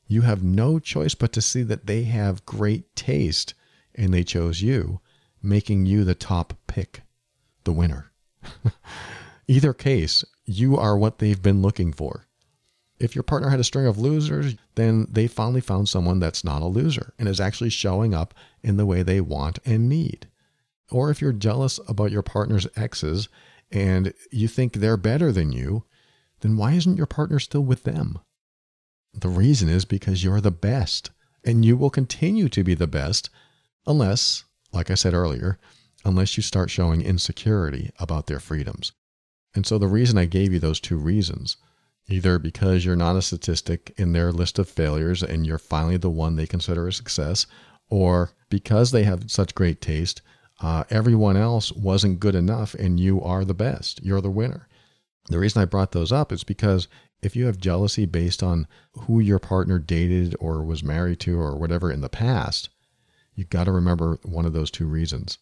you 0.07 0.23
have 0.23 0.43
no 0.43 0.79
choice 0.79 1.15
but 1.15 1.33
to 1.33 1.43
see 1.43 1.63
that 1.63 1.87
they 1.87 2.05
have 2.05 2.47
great 2.47 2.95
taste 2.97 3.55
and 3.95 4.13
they 4.13 4.25
chose 4.25 4.63
you, 4.63 5.01
making 5.43 5.87
you 5.87 6.05
the 6.05 6.15
top 6.15 6.55
pick, 6.67 7.03
the 7.65 7.73
winner. 7.73 8.11
Either 9.49 9.73
case, 9.75 10.25
you 10.45 10.77
are 10.77 10.97
what 10.97 11.19
they've 11.19 11.43
been 11.43 11.63
looking 11.63 11.93
for. 11.93 12.27
If 13.05 13.15
your 13.15 13.23
partner 13.23 13.51
had 13.51 13.61
a 13.61 13.65
string 13.65 13.85
of 13.85 13.99
losers, 13.99 14.55
then 14.77 15.07
they 15.11 15.27
finally 15.27 15.61
found 15.61 15.91
someone 15.91 16.21
that's 16.21 16.43
not 16.43 16.63
a 16.63 16.67
loser 16.67 17.13
and 17.19 17.29
is 17.29 17.39
actually 17.39 17.69
showing 17.69 18.15
up 18.15 18.33
in 18.63 18.79
the 18.79 18.87
way 18.87 19.03
they 19.03 19.21
want 19.21 19.59
and 19.67 19.91
need. 19.91 20.27
Or 20.91 21.11
if 21.11 21.21
you're 21.21 21.35
jealous 21.35 21.79
about 21.87 22.11
your 22.11 22.23
partner's 22.23 22.67
exes 22.77 23.29
and 23.71 24.15
you 24.33 24.49
think 24.49 24.73
they're 24.73 24.97
better 24.97 25.33
than 25.33 25.53
you, 25.53 25.85
then 26.41 26.57
why 26.57 26.73
isn't 26.73 26.97
your 26.97 27.05
partner 27.05 27.39
still 27.39 27.63
with 27.63 27.83
them? 27.85 28.21
The 29.13 29.29
reason 29.29 29.69
is 29.69 29.85
because 29.85 30.25
you're 30.25 30.41
the 30.41 30.51
best 30.51 31.11
and 31.45 31.63
you 31.63 31.77
will 31.77 31.91
continue 31.91 32.49
to 32.49 32.65
be 32.65 32.73
the 32.73 32.87
best 32.87 33.29
unless, 33.87 34.45
like 34.73 34.91
I 34.91 34.95
said 34.95 35.13
earlier, 35.13 35.59
unless 36.07 36.39
you 36.39 36.43
start 36.43 36.71
showing 36.71 37.03
insecurity 37.03 37.91
about 37.99 38.29
their 38.29 38.41
freedoms. 38.41 38.93
And 39.55 39.67
so 39.67 39.77
the 39.77 39.89
reason 39.89 40.17
I 40.17 40.25
gave 40.25 40.55
you 40.55 40.59
those 40.59 40.81
two 40.81 40.97
reasons 40.97 41.59
either 42.09 42.39
because 42.39 42.85
you're 42.85 42.97
not 42.97 43.17
a 43.17 43.23
statistic 43.23 43.95
in 43.97 44.13
their 44.13 44.31
list 44.31 44.59
of 44.59 44.69
failures 44.69 45.23
and 45.23 45.47
you're 45.47 45.59
finally 45.59 45.97
the 45.97 46.11
one 46.11 46.37
they 46.37 46.47
consider 46.47 46.87
a 46.87 46.93
success, 46.93 47.47
or 47.89 48.33
because 48.51 48.91
they 48.91 49.05
have 49.05 49.31
such 49.31 49.55
great 49.55 49.81
taste, 49.81 50.21
uh, 50.61 50.85
everyone 50.91 51.37
else 51.37 51.73
wasn't 51.73 52.21
good 52.21 52.35
enough 52.35 52.75
and 52.75 53.01
you 53.01 53.21
are 53.23 53.45
the 53.45 53.55
best. 53.55 54.03
You're 54.03 54.21
the 54.21 54.31
winner. 54.31 54.69
The 55.29 55.39
reason 55.39 55.63
I 55.63 55.67
brought 55.67 55.93
those 55.93 56.13
up 56.13 56.31
is 56.33 56.45
because 56.45 56.89
if 57.23 57.35
you 57.35 57.47
have 57.47 57.57
jealousy 57.59 58.05
based 58.05 58.43
on 58.43 58.67
who 58.93 59.19
your 59.19 59.39
partner 59.39 59.79
dated 59.79 60.37
or 60.39 60.63
was 60.63 60.85
married 60.85 61.21
to 61.21 61.41
or 61.41 61.57
whatever 61.57 61.91
in 61.91 62.03
the 62.03 62.11
past, 62.11 62.69
you've 63.35 63.51
got 63.51 63.65
to 63.65 63.73
remember 63.73 64.19
one 64.23 64.45
of 64.45 64.53
those 64.53 64.71
two 64.71 64.87
reasons. 64.87 65.39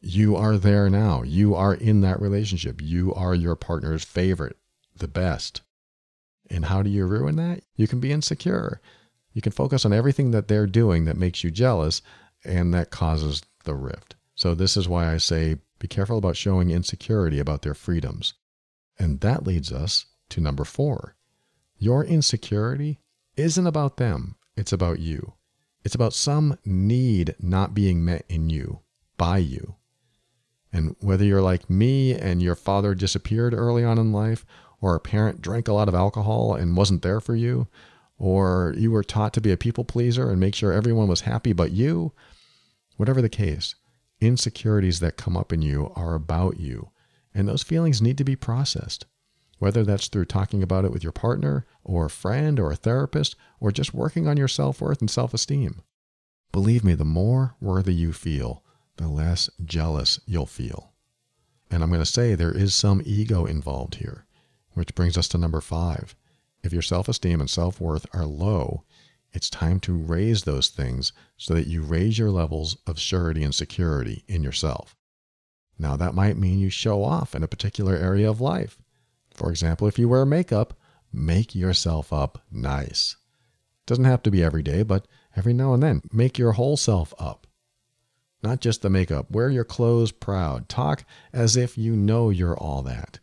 You 0.00 0.36
are 0.36 0.56
there 0.56 0.88
now. 0.88 1.22
You 1.22 1.54
are 1.54 1.74
in 1.74 2.00
that 2.00 2.20
relationship. 2.20 2.80
You 2.82 3.12
are 3.14 3.34
your 3.34 3.56
partner's 3.56 4.04
favorite, 4.04 4.56
the 4.96 5.08
best. 5.08 5.60
And 6.50 6.66
how 6.66 6.82
do 6.82 6.90
you 6.90 7.06
ruin 7.06 7.36
that? 7.36 7.62
You 7.76 7.88
can 7.88 8.00
be 8.00 8.12
insecure. 8.12 8.80
You 9.32 9.42
can 9.42 9.52
focus 9.52 9.84
on 9.84 9.92
everything 9.92 10.30
that 10.30 10.48
they're 10.48 10.66
doing 10.66 11.04
that 11.04 11.16
makes 11.16 11.42
you 11.42 11.50
jealous, 11.50 12.02
and 12.44 12.72
that 12.74 12.90
causes 12.90 13.42
the 13.64 13.74
rift. 13.74 14.14
So, 14.34 14.54
this 14.54 14.76
is 14.76 14.88
why 14.88 15.12
I 15.12 15.18
say 15.18 15.56
be 15.78 15.88
careful 15.88 16.18
about 16.18 16.36
showing 16.36 16.70
insecurity 16.70 17.38
about 17.38 17.62
their 17.62 17.74
freedoms. 17.74 18.34
And 18.98 19.20
that 19.20 19.46
leads 19.46 19.72
us 19.72 20.06
to 20.30 20.40
number 20.40 20.64
four. 20.64 21.16
Your 21.78 22.04
insecurity 22.04 23.00
isn't 23.36 23.66
about 23.66 23.96
them, 23.96 24.36
it's 24.56 24.72
about 24.72 25.00
you. 25.00 25.34
It's 25.84 25.94
about 25.94 26.14
some 26.14 26.58
need 26.64 27.34
not 27.38 27.74
being 27.74 28.04
met 28.04 28.24
in 28.28 28.48
you, 28.48 28.80
by 29.18 29.38
you. 29.38 29.74
And 30.72 30.96
whether 31.00 31.24
you're 31.24 31.42
like 31.42 31.68
me 31.68 32.14
and 32.14 32.42
your 32.42 32.56
father 32.56 32.94
disappeared 32.94 33.52
early 33.52 33.84
on 33.84 33.98
in 33.98 34.12
life, 34.12 34.46
or 34.84 34.94
a 34.94 35.00
parent 35.00 35.40
drank 35.40 35.66
a 35.66 35.72
lot 35.72 35.88
of 35.88 35.94
alcohol 35.94 36.54
and 36.54 36.76
wasn't 36.76 37.00
there 37.00 37.18
for 37.18 37.34
you, 37.34 37.66
or 38.18 38.74
you 38.76 38.90
were 38.90 39.02
taught 39.02 39.32
to 39.32 39.40
be 39.40 39.50
a 39.50 39.56
people 39.56 39.82
pleaser 39.82 40.30
and 40.30 40.38
make 40.38 40.54
sure 40.54 40.74
everyone 40.74 41.08
was 41.08 41.22
happy 41.22 41.54
but 41.54 41.70
you, 41.70 42.12
whatever 42.98 43.22
the 43.22 43.30
case, 43.30 43.76
insecurities 44.20 45.00
that 45.00 45.16
come 45.16 45.38
up 45.38 45.54
in 45.54 45.62
you 45.62 45.90
are 45.96 46.14
about 46.14 46.60
you. 46.60 46.90
And 47.32 47.48
those 47.48 47.62
feelings 47.62 48.02
need 48.02 48.18
to 48.18 48.24
be 48.24 48.36
processed, 48.36 49.06
whether 49.58 49.84
that's 49.84 50.08
through 50.08 50.26
talking 50.26 50.62
about 50.62 50.84
it 50.84 50.92
with 50.92 51.02
your 51.02 51.12
partner 51.12 51.64
or 51.82 52.04
a 52.04 52.10
friend 52.10 52.60
or 52.60 52.70
a 52.70 52.76
therapist 52.76 53.36
or 53.60 53.72
just 53.72 53.94
working 53.94 54.28
on 54.28 54.36
your 54.36 54.48
self 54.48 54.82
worth 54.82 55.00
and 55.00 55.10
self 55.10 55.32
esteem. 55.32 55.80
Believe 56.52 56.84
me, 56.84 56.92
the 56.92 57.06
more 57.06 57.54
worthy 57.58 57.94
you 57.94 58.12
feel, 58.12 58.62
the 58.98 59.08
less 59.08 59.48
jealous 59.64 60.20
you'll 60.26 60.44
feel. 60.44 60.92
And 61.70 61.82
I'm 61.82 61.88
going 61.88 62.02
to 62.02 62.06
say 62.06 62.34
there 62.34 62.54
is 62.54 62.74
some 62.74 63.00
ego 63.06 63.46
involved 63.46 63.94
here, 63.94 64.26
which 64.74 64.94
brings 64.94 65.16
us 65.16 65.28
to 65.28 65.38
number 65.38 65.60
five. 65.60 66.14
If 66.62 66.72
your 66.72 66.82
self 66.82 67.08
esteem 67.08 67.40
and 67.40 67.50
self 67.50 67.80
worth 67.80 68.06
are 68.12 68.26
low, 68.26 68.84
it's 69.32 69.50
time 69.50 69.80
to 69.80 69.96
raise 69.96 70.44
those 70.44 70.68
things 70.68 71.12
so 71.36 71.54
that 71.54 71.66
you 71.66 71.82
raise 71.82 72.18
your 72.18 72.30
levels 72.30 72.76
of 72.86 72.98
surety 72.98 73.42
and 73.42 73.54
security 73.54 74.24
in 74.28 74.42
yourself. 74.42 74.96
Now, 75.78 75.96
that 75.96 76.14
might 76.14 76.36
mean 76.36 76.60
you 76.60 76.70
show 76.70 77.02
off 77.02 77.34
in 77.34 77.42
a 77.42 77.48
particular 77.48 77.96
area 77.96 78.30
of 78.30 78.40
life. 78.40 78.78
For 79.32 79.50
example, 79.50 79.88
if 79.88 79.98
you 79.98 80.08
wear 80.08 80.24
makeup, 80.24 80.74
make 81.12 81.54
yourself 81.54 82.12
up 82.12 82.42
nice. 82.50 83.16
Doesn't 83.86 84.04
have 84.04 84.22
to 84.22 84.30
be 84.30 84.42
every 84.42 84.62
day, 84.62 84.84
but 84.84 85.06
every 85.36 85.52
now 85.52 85.74
and 85.74 85.82
then, 85.82 86.02
make 86.12 86.38
your 86.38 86.52
whole 86.52 86.76
self 86.76 87.12
up. 87.18 87.46
Not 88.42 88.60
just 88.60 88.82
the 88.82 88.90
makeup. 88.90 89.30
Wear 89.30 89.50
your 89.50 89.64
clothes 89.64 90.12
proud. 90.12 90.68
Talk 90.68 91.04
as 91.32 91.56
if 91.56 91.76
you 91.76 91.96
know 91.96 92.30
you're 92.30 92.56
all 92.56 92.82
that. 92.82 93.18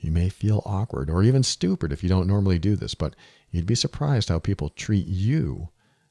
You 0.00 0.12
may 0.12 0.28
feel 0.28 0.62
awkward 0.64 1.10
or 1.10 1.24
even 1.24 1.42
stupid 1.42 1.92
if 1.92 2.04
you 2.04 2.08
don't 2.08 2.28
normally 2.28 2.60
do 2.60 2.76
this, 2.76 2.94
but 2.94 3.16
you'd 3.50 3.66
be 3.66 3.74
surprised 3.74 4.28
how 4.28 4.38
people 4.38 4.68
treat 4.68 5.06
you 5.08 5.70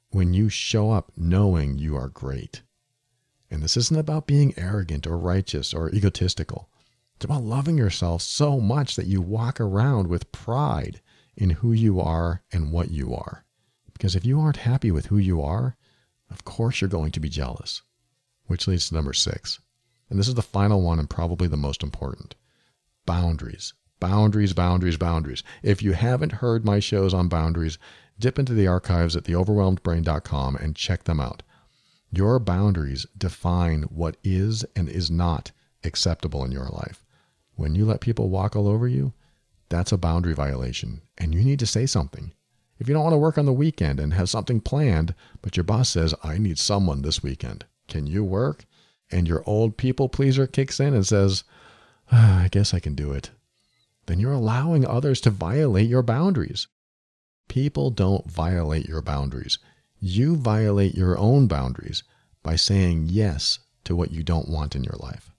when 0.10 0.34
you 0.34 0.50
show 0.50 0.92
up 0.92 1.14
knowing 1.16 1.78
you 1.78 1.96
are 1.96 2.10
great. 2.10 2.64
And 3.50 3.64
this 3.64 3.78
isn't 3.78 3.98
about 3.98 4.28
being 4.28 4.54
arrogant 4.58 5.08
or 5.08 5.18
righteous 5.18 5.74
or 5.74 5.90
egotistical. 5.90 6.70
It's 7.16 7.24
about 7.24 7.44
loving 7.44 7.78
yourself 7.78 8.22
so 8.22 8.60
much 8.60 8.98
that 8.98 9.08
you 9.08 9.22
walk 9.22 9.62
around 9.62 10.08
with 10.08 10.34
pride 10.34 11.02
in 11.38 11.52
who 11.52 11.72
you 11.72 12.02
are 12.02 12.44
and 12.52 12.74
what 12.74 12.92
you 12.92 13.16
are. 13.16 13.46
Because 13.94 14.16
if 14.16 14.26
you 14.26 14.40
aren't 14.40 14.58
happy 14.58 14.92
with 14.92 15.06
who 15.06 15.18
you 15.18 15.42
are, 15.42 15.78
of 16.30 16.44
course 16.44 16.82
you're 16.82 16.90
going 16.90 17.12
to 17.14 17.22
be 17.22 17.30
jealous. 17.30 17.82
Which 18.48 18.68
leads 18.68 18.90
to 18.90 18.96
number 18.96 19.14
six. 19.14 19.60
And 20.10 20.20
this 20.20 20.28
is 20.28 20.36
the 20.36 20.42
final 20.42 20.82
one 20.82 21.00
and 21.00 21.10
probably 21.10 21.48
the 21.48 21.56
most 21.56 21.84
important 21.84 22.36
boundaries. 23.08 23.74
Boundaries, 24.00 24.54
boundaries, 24.54 24.98
boundaries. 24.98 25.42
If 25.64 25.82
you 25.82 25.94
haven't 25.94 26.34
heard 26.34 26.64
my 26.64 26.80
shows 26.80 27.16
on 27.16 27.28
boundaries, 27.28 27.80
dip 28.20 28.38
into 28.38 28.54
the 28.54 28.68
archives 28.68 29.16
at 29.16 29.24
theoverwhelmedbrain.com 29.24 30.56
and 30.58 30.76
check 30.76 31.06
them 31.06 31.20
out. 31.20 31.42
Your 32.12 32.38
boundaries 32.38 33.08
define 33.18 33.84
what 33.84 34.18
is 34.24 34.64
and 34.76 34.88
is 34.88 35.10
not 35.10 35.52
acceptable 35.84 36.46
in 36.46 36.52
your 36.52 36.68
life. 36.68 37.04
When 37.56 37.74
you 37.74 37.86
let 37.86 38.02
people 38.02 38.30
walk 38.30 38.56
all 38.56 38.68
over 38.68 38.88
you, 38.88 39.14
that's 39.70 39.92
a 39.92 39.98
boundary 39.98 40.34
violation, 40.34 41.02
and 41.18 41.34
you 41.34 41.44
need 41.44 41.60
to 41.60 41.66
say 41.66 41.86
something. 41.88 42.34
If 42.80 42.88
you 42.88 42.94
don't 42.94 43.04
want 43.04 43.14
to 43.14 43.18
work 43.18 43.38
on 43.38 43.46
the 43.46 43.54
weekend 43.54 44.00
and 44.00 44.14
have 44.14 44.30
something 44.30 44.62
planned, 44.62 45.16
but 45.42 45.58
your 45.58 45.64
boss 45.64 45.90
says, 45.90 46.14
I 46.24 46.38
need 46.38 46.60
someone 46.60 47.02
this 47.02 47.24
weekend, 47.24 47.66
can 47.88 48.06
you 48.06 48.24
work? 48.24 48.66
And 49.12 49.28
your 49.28 49.44
old 49.46 49.78
people 49.78 50.08
pleaser 50.10 50.46
kicks 50.48 50.80
in 50.80 50.94
and 50.94 51.06
says, 51.06 51.44
I 52.12 52.48
guess 52.52 52.74
I 52.74 52.80
can 52.80 52.96
do 52.96 53.12
it. 53.12 53.32
Then 54.06 54.20
you're 54.20 54.34
allowing 54.34 54.86
others 54.86 55.20
to 55.22 55.30
violate 55.30 55.90
your 55.90 56.04
boundaries. 56.04 56.68
People 57.48 57.92
don't 57.92 58.30
violate 58.30 58.88
your 58.88 59.02
boundaries. 59.02 59.60
You 60.00 60.36
violate 60.36 60.96
your 60.96 61.18
own 61.18 61.48
boundaries 61.48 62.04
by 62.44 62.56
saying 62.56 63.08
yes 63.10 63.60
to 63.84 63.96
what 63.96 64.12
you 64.12 64.24
don't 64.24 64.50
want 64.50 64.76
in 64.76 64.84
your 64.84 64.98
life. 65.00 65.32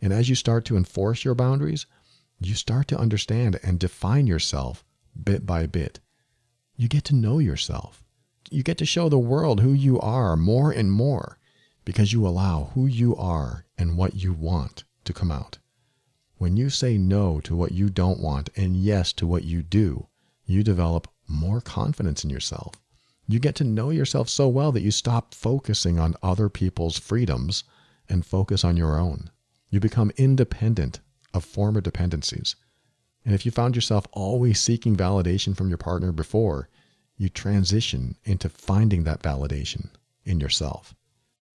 And 0.00 0.12
as 0.12 0.28
you 0.28 0.34
start 0.34 0.64
to 0.66 0.76
enforce 0.76 1.24
your 1.24 1.34
boundaries, 1.34 1.86
you 2.40 2.54
start 2.54 2.88
to 2.88 2.98
understand 2.98 3.58
and 3.62 3.78
define 3.78 4.26
yourself 4.26 4.84
bit 5.22 5.44
by 5.44 5.66
bit. 5.66 6.00
You 6.76 6.88
get 6.88 7.04
to 7.04 7.14
know 7.14 7.38
yourself. 7.38 8.04
You 8.50 8.62
get 8.62 8.78
to 8.78 8.86
show 8.86 9.08
the 9.08 9.18
world 9.18 9.60
who 9.60 9.72
you 9.72 9.98
are 10.00 10.36
more 10.36 10.70
and 10.70 10.92
more 10.92 11.38
because 11.84 12.12
you 12.12 12.26
allow 12.26 12.70
who 12.74 12.86
you 12.86 13.16
are 13.16 13.64
and 13.76 13.96
what 13.96 14.14
you 14.14 14.32
want 14.32 14.84
to 15.04 15.12
come 15.12 15.32
out. 15.32 15.58
When 16.38 16.56
you 16.56 16.70
say 16.70 16.98
no 16.98 17.40
to 17.40 17.54
what 17.54 17.72
you 17.72 17.90
don't 17.90 18.20
want 18.20 18.48
and 18.56 18.76
yes 18.76 19.12
to 19.14 19.26
what 19.26 19.44
you 19.44 19.62
do, 19.62 20.08
you 20.46 20.62
develop 20.62 21.08
more 21.28 21.60
confidence 21.60 22.24
in 22.24 22.30
yourself 22.30 22.74
you 23.30 23.38
get 23.38 23.54
to 23.56 23.64
know 23.64 23.90
yourself 23.90 24.28
so 24.28 24.48
well 24.48 24.72
that 24.72 24.80
you 24.80 24.90
stop 24.90 25.34
focusing 25.34 25.98
on 25.98 26.16
other 26.22 26.48
people's 26.48 26.98
freedoms 26.98 27.62
and 28.08 28.24
focus 28.24 28.64
on 28.64 28.78
your 28.78 28.98
own. 28.98 29.30
You 29.68 29.80
become 29.80 30.10
independent 30.16 31.00
of 31.34 31.44
former 31.44 31.82
dependencies. 31.82 32.56
And 33.26 33.34
if 33.34 33.44
you 33.44 33.52
found 33.52 33.76
yourself 33.76 34.06
always 34.12 34.58
seeking 34.58 34.96
validation 34.96 35.54
from 35.54 35.68
your 35.68 35.76
partner 35.76 36.10
before, 36.10 36.70
you 37.18 37.28
transition 37.28 38.16
into 38.24 38.48
finding 38.48 39.04
that 39.04 39.22
validation 39.22 39.90
in 40.24 40.40
yourself. 40.40 40.94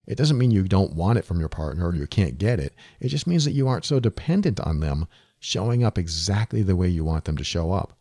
It 0.06 0.18
doesn't 0.18 0.38
mean 0.38 0.52
you 0.52 0.64
don't 0.64 0.96
want 0.96 1.18
it 1.18 1.26
from 1.26 1.40
your 1.40 1.50
partner 1.50 1.88
or 1.88 1.96
you 1.96 2.08
can't 2.08 2.38
get 2.38 2.60
it. 2.60 2.74
It 3.00 3.10
just 3.10 3.28
means 3.28 3.46
that 3.46 3.52
you 3.54 3.68
aren't 3.68 3.86
so 3.86 4.00
dependent 4.00 4.60
on 4.60 4.80
them 4.80 5.08
showing 5.40 5.84
up 5.84 5.98
exactly 5.98 6.62
the 6.62 6.76
way 6.76 6.88
you 6.88 7.04
want 7.04 7.26
them 7.26 7.38
to 7.38 7.44
show 7.44 7.72
up. 7.72 7.98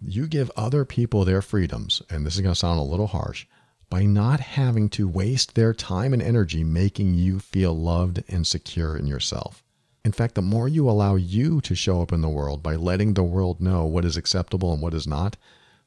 You 0.00 0.26
give 0.26 0.50
other 0.56 0.84
people 0.84 1.24
their 1.24 1.42
freedoms, 1.42 2.02
and 2.10 2.26
this 2.26 2.34
is 2.34 2.40
going 2.40 2.54
to 2.54 2.58
sound 2.58 2.80
a 2.80 2.82
little 2.82 3.06
harsh, 3.06 3.46
by 3.88 4.04
not 4.04 4.40
having 4.40 4.88
to 4.90 5.06
waste 5.06 5.54
their 5.54 5.72
time 5.72 6.12
and 6.12 6.22
energy 6.22 6.64
making 6.64 7.14
you 7.14 7.38
feel 7.38 7.74
loved 7.74 8.24
and 8.28 8.46
secure 8.46 8.96
in 8.96 9.06
yourself. 9.06 9.62
In 10.04 10.12
fact, 10.12 10.34
the 10.34 10.42
more 10.42 10.66
you 10.66 10.90
allow 10.90 11.14
you 11.14 11.60
to 11.60 11.74
show 11.74 12.02
up 12.02 12.12
in 12.12 12.22
the 12.22 12.28
world 12.28 12.62
by 12.62 12.74
letting 12.74 13.14
the 13.14 13.22
world 13.22 13.60
know 13.60 13.86
what 13.86 14.04
is 14.04 14.16
acceptable 14.16 14.72
and 14.72 14.82
what 14.82 14.94
is 14.94 15.06
not, 15.06 15.36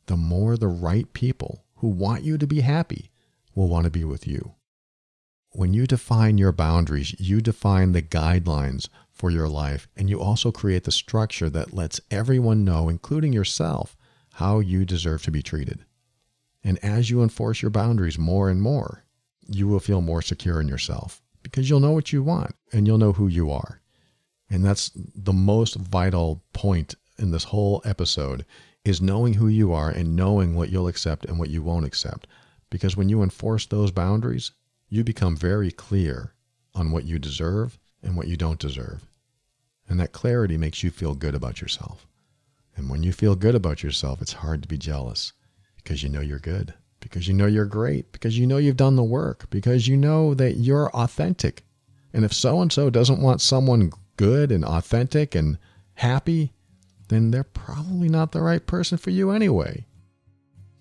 the 0.05 0.15
more 0.15 0.55
the 0.55 0.67
right 0.67 1.11
people 1.13 1.65
who 1.77 1.89
want 1.89 2.23
you 2.23 2.37
to 2.37 2.47
be 2.47 2.61
happy 2.61 3.09
will 3.53 3.67
want 3.67 3.83
to 3.83 3.91
be 3.91 4.03
with 4.03 4.25
you. 4.25 4.54
When 5.57 5.73
you 5.73 5.87
define 5.87 6.37
your 6.37 6.51
boundaries, 6.51 7.17
you 7.17 7.39
define 7.39 7.93
the 7.93 8.01
guidelines 8.01 8.89
for 9.09 9.31
your 9.31 9.47
life, 9.47 9.87
and 9.95 10.09
you 10.09 10.19
also 10.19 10.51
create 10.51 10.83
the 10.83 10.91
structure 10.91 11.49
that 11.49 11.73
lets 11.73 12.01
everyone 12.11 12.65
know, 12.65 12.89
including 12.89 13.31
yourself, 13.31 13.95
how 14.33 14.59
you 14.59 14.83
deserve 14.83 15.23
to 15.23 15.31
be 15.31 15.41
treated. 15.41 15.85
And 16.61 16.77
as 16.83 17.09
you 17.09 17.23
enforce 17.23 17.61
your 17.61 17.71
boundaries 17.71 18.19
more 18.19 18.49
and 18.49 18.61
more, 18.61 19.05
you 19.47 19.65
will 19.65 19.79
feel 19.79 20.01
more 20.01 20.21
secure 20.21 20.59
in 20.59 20.67
yourself 20.67 21.21
because 21.41 21.69
you'll 21.69 21.79
know 21.79 21.93
what 21.93 22.11
you 22.11 22.21
want 22.21 22.53
and 22.73 22.85
you'll 22.85 22.97
know 22.97 23.13
who 23.13 23.29
you 23.29 23.49
are. 23.49 23.79
And 24.49 24.65
that's 24.65 24.91
the 24.93 25.31
most 25.31 25.75
vital 25.75 26.43
point 26.51 26.95
in 27.17 27.31
this 27.31 27.45
whole 27.45 27.81
episode 27.85 28.43
is 28.83 28.99
knowing 28.99 29.35
who 29.35 29.47
you 29.47 29.71
are 29.71 29.89
and 29.89 30.17
knowing 30.17 30.53
what 30.53 30.69
you'll 30.69 30.89
accept 30.89 31.23
and 31.23 31.39
what 31.39 31.49
you 31.49 31.63
won't 31.63 31.85
accept. 31.85 32.27
Because 32.69 32.97
when 32.97 33.07
you 33.07 33.23
enforce 33.23 33.65
those 33.65 33.91
boundaries, 33.91 34.51
you 34.89 35.03
become 35.03 35.35
very 35.35 35.71
clear 35.71 36.33
on 36.73 36.91
what 36.91 37.05
you 37.05 37.19
deserve 37.19 37.79
and 38.03 38.15
what 38.15 38.27
you 38.27 38.37
don't 38.37 38.59
deserve. 38.59 39.07
And 39.87 39.99
that 39.99 40.11
clarity 40.11 40.57
makes 40.57 40.83
you 40.83 40.91
feel 40.91 41.15
good 41.15 41.35
about 41.35 41.61
yourself. 41.61 42.07
And 42.75 42.89
when 42.89 43.03
you 43.03 43.13
feel 43.13 43.35
good 43.35 43.55
about 43.55 43.83
yourself, 43.83 44.21
it's 44.21 44.33
hard 44.33 44.61
to 44.61 44.67
be 44.67 44.77
jealous 44.77 45.33
because 45.77 46.03
you 46.03 46.09
know 46.09 46.21
you're 46.21 46.39
good, 46.39 46.73
because 46.99 47.27
you 47.27 47.33
know 47.33 47.45
you're 47.45 47.65
great, 47.65 48.11
because 48.11 48.37
you 48.37 48.47
know 48.47 48.57
you've 48.57 48.77
done 48.77 48.95
the 48.95 49.03
work, 49.03 49.49
because 49.49 49.87
you 49.87 49.95
know 49.95 50.33
that 50.33 50.57
you're 50.57 50.89
authentic. 50.91 51.63
And 52.13 52.25
if 52.25 52.33
so 52.33 52.61
and 52.61 52.71
so 52.71 52.89
doesn't 52.89 53.21
want 53.21 53.41
someone 53.41 53.91
good 54.17 54.51
and 54.51 54.65
authentic 54.65 55.35
and 55.35 55.57
happy, 55.95 56.53
then 57.07 57.31
they're 57.31 57.43
probably 57.43 58.09
not 58.09 58.31
the 58.31 58.41
right 58.41 58.65
person 58.65 58.97
for 58.97 59.11
you 59.11 59.31
anyway. 59.31 59.85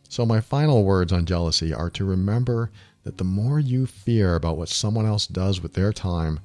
So, 0.08 0.24
my 0.24 0.40
final 0.40 0.84
words 0.84 1.12
on 1.12 1.26
jealousy 1.26 1.72
are 1.74 1.90
to 1.90 2.04
remember 2.04 2.70
that 3.04 3.18
the 3.18 3.24
more 3.24 3.60
you 3.60 3.86
fear 3.86 4.34
about 4.34 4.56
what 4.56 4.68
someone 4.68 5.06
else 5.06 5.26
does 5.26 5.60
with 5.60 5.74
their 5.74 5.92
time, 5.92 6.40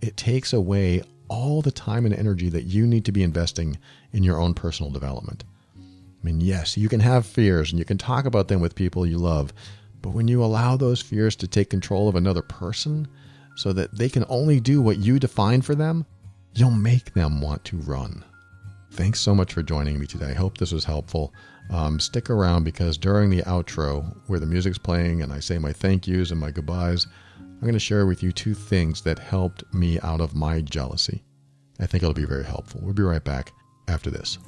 it 0.00 0.16
takes 0.16 0.52
away 0.52 1.02
all 1.28 1.62
the 1.62 1.72
time 1.72 2.04
and 2.04 2.14
energy 2.14 2.48
that 2.50 2.64
you 2.64 2.86
need 2.86 3.04
to 3.06 3.12
be 3.12 3.22
investing 3.22 3.78
in 4.12 4.22
your 4.22 4.38
own 4.38 4.54
personal 4.54 4.92
development. 4.92 5.44
I 5.76 6.24
mean, 6.24 6.40
yes, 6.40 6.76
you 6.76 6.88
can 6.88 7.00
have 7.00 7.26
fears 7.26 7.70
and 7.70 7.78
you 7.78 7.84
can 7.84 7.98
talk 7.98 8.26
about 8.26 8.48
them 8.48 8.60
with 8.60 8.74
people 8.74 9.06
you 9.06 9.18
love, 9.18 9.52
but 10.02 10.10
when 10.10 10.28
you 10.28 10.44
allow 10.44 10.76
those 10.76 11.00
fears 11.00 11.34
to 11.36 11.48
take 11.48 11.70
control 11.70 12.08
of 12.08 12.14
another 12.14 12.42
person 12.42 13.08
so 13.56 13.72
that 13.72 13.96
they 13.96 14.08
can 14.08 14.24
only 14.28 14.60
do 14.60 14.82
what 14.82 14.98
you 14.98 15.18
define 15.18 15.62
for 15.62 15.74
them, 15.74 16.04
you'll 16.54 16.70
make 16.70 17.14
them 17.14 17.40
want 17.40 17.64
to 17.64 17.78
run. 17.78 18.24
Thanks 18.92 19.20
so 19.20 19.34
much 19.34 19.54
for 19.54 19.62
joining 19.62 19.98
me 19.98 20.06
today. 20.06 20.30
I 20.30 20.34
hope 20.34 20.58
this 20.58 20.72
was 20.72 20.84
helpful. 20.84 21.32
Um, 21.70 21.98
stick 22.00 22.28
around 22.28 22.64
because 22.64 22.98
during 22.98 23.30
the 23.30 23.42
outro, 23.42 24.14
where 24.26 24.40
the 24.40 24.46
music's 24.46 24.78
playing 24.78 25.22
and 25.22 25.32
I 25.32 25.40
say 25.40 25.58
my 25.58 25.72
thank 25.72 26.06
yous 26.06 26.30
and 26.30 26.38
my 26.38 26.50
goodbyes, 26.50 27.06
I'm 27.38 27.60
going 27.60 27.72
to 27.72 27.78
share 27.78 28.06
with 28.06 28.22
you 28.22 28.32
two 28.32 28.54
things 28.54 29.02
that 29.02 29.18
helped 29.18 29.64
me 29.72 29.98
out 30.00 30.20
of 30.20 30.34
my 30.34 30.60
jealousy. 30.60 31.22
I 31.80 31.86
think 31.86 32.02
it'll 32.02 32.14
be 32.14 32.24
very 32.24 32.44
helpful. 32.44 32.80
We'll 32.82 32.94
be 32.94 33.02
right 33.02 33.24
back 33.24 33.52
after 33.88 34.10
this. 34.10 34.38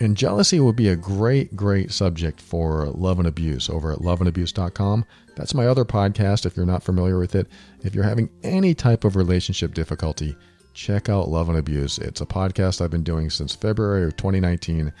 And 0.00 0.16
jealousy 0.16 0.58
would 0.58 0.74
be 0.74 0.88
a 0.88 0.96
great, 0.96 1.54
great 1.54 1.92
subject 1.92 2.40
for 2.40 2.86
love 2.86 3.20
and 3.20 3.28
abuse 3.28 3.70
over 3.70 3.92
at 3.92 4.00
loveandabuse.com. 4.00 5.06
That's 5.36 5.54
my 5.54 5.68
other 5.68 5.84
podcast 5.84 6.46
if 6.46 6.56
you're 6.56 6.66
not 6.66 6.82
familiar 6.82 7.16
with 7.16 7.36
it. 7.36 7.46
If 7.84 7.94
you're 7.94 8.02
having 8.02 8.28
any 8.42 8.74
type 8.74 9.04
of 9.04 9.14
relationship 9.14 9.72
difficulty, 9.72 10.36
check 10.74 11.08
out 11.08 11.28
Love 11.28 11.48
and 11.48 11.58
Abuse. 11.58 11.98
It's 11.98 12.20
a 12.20 12.26
podcast 12.26 12.80
I've 12.80 12.90
been 12.90 13.04
doing 13.04 13.30
since 13.30 13.54
February 13.54 14.04
of 14.04 14.16
2019 14.16 14.92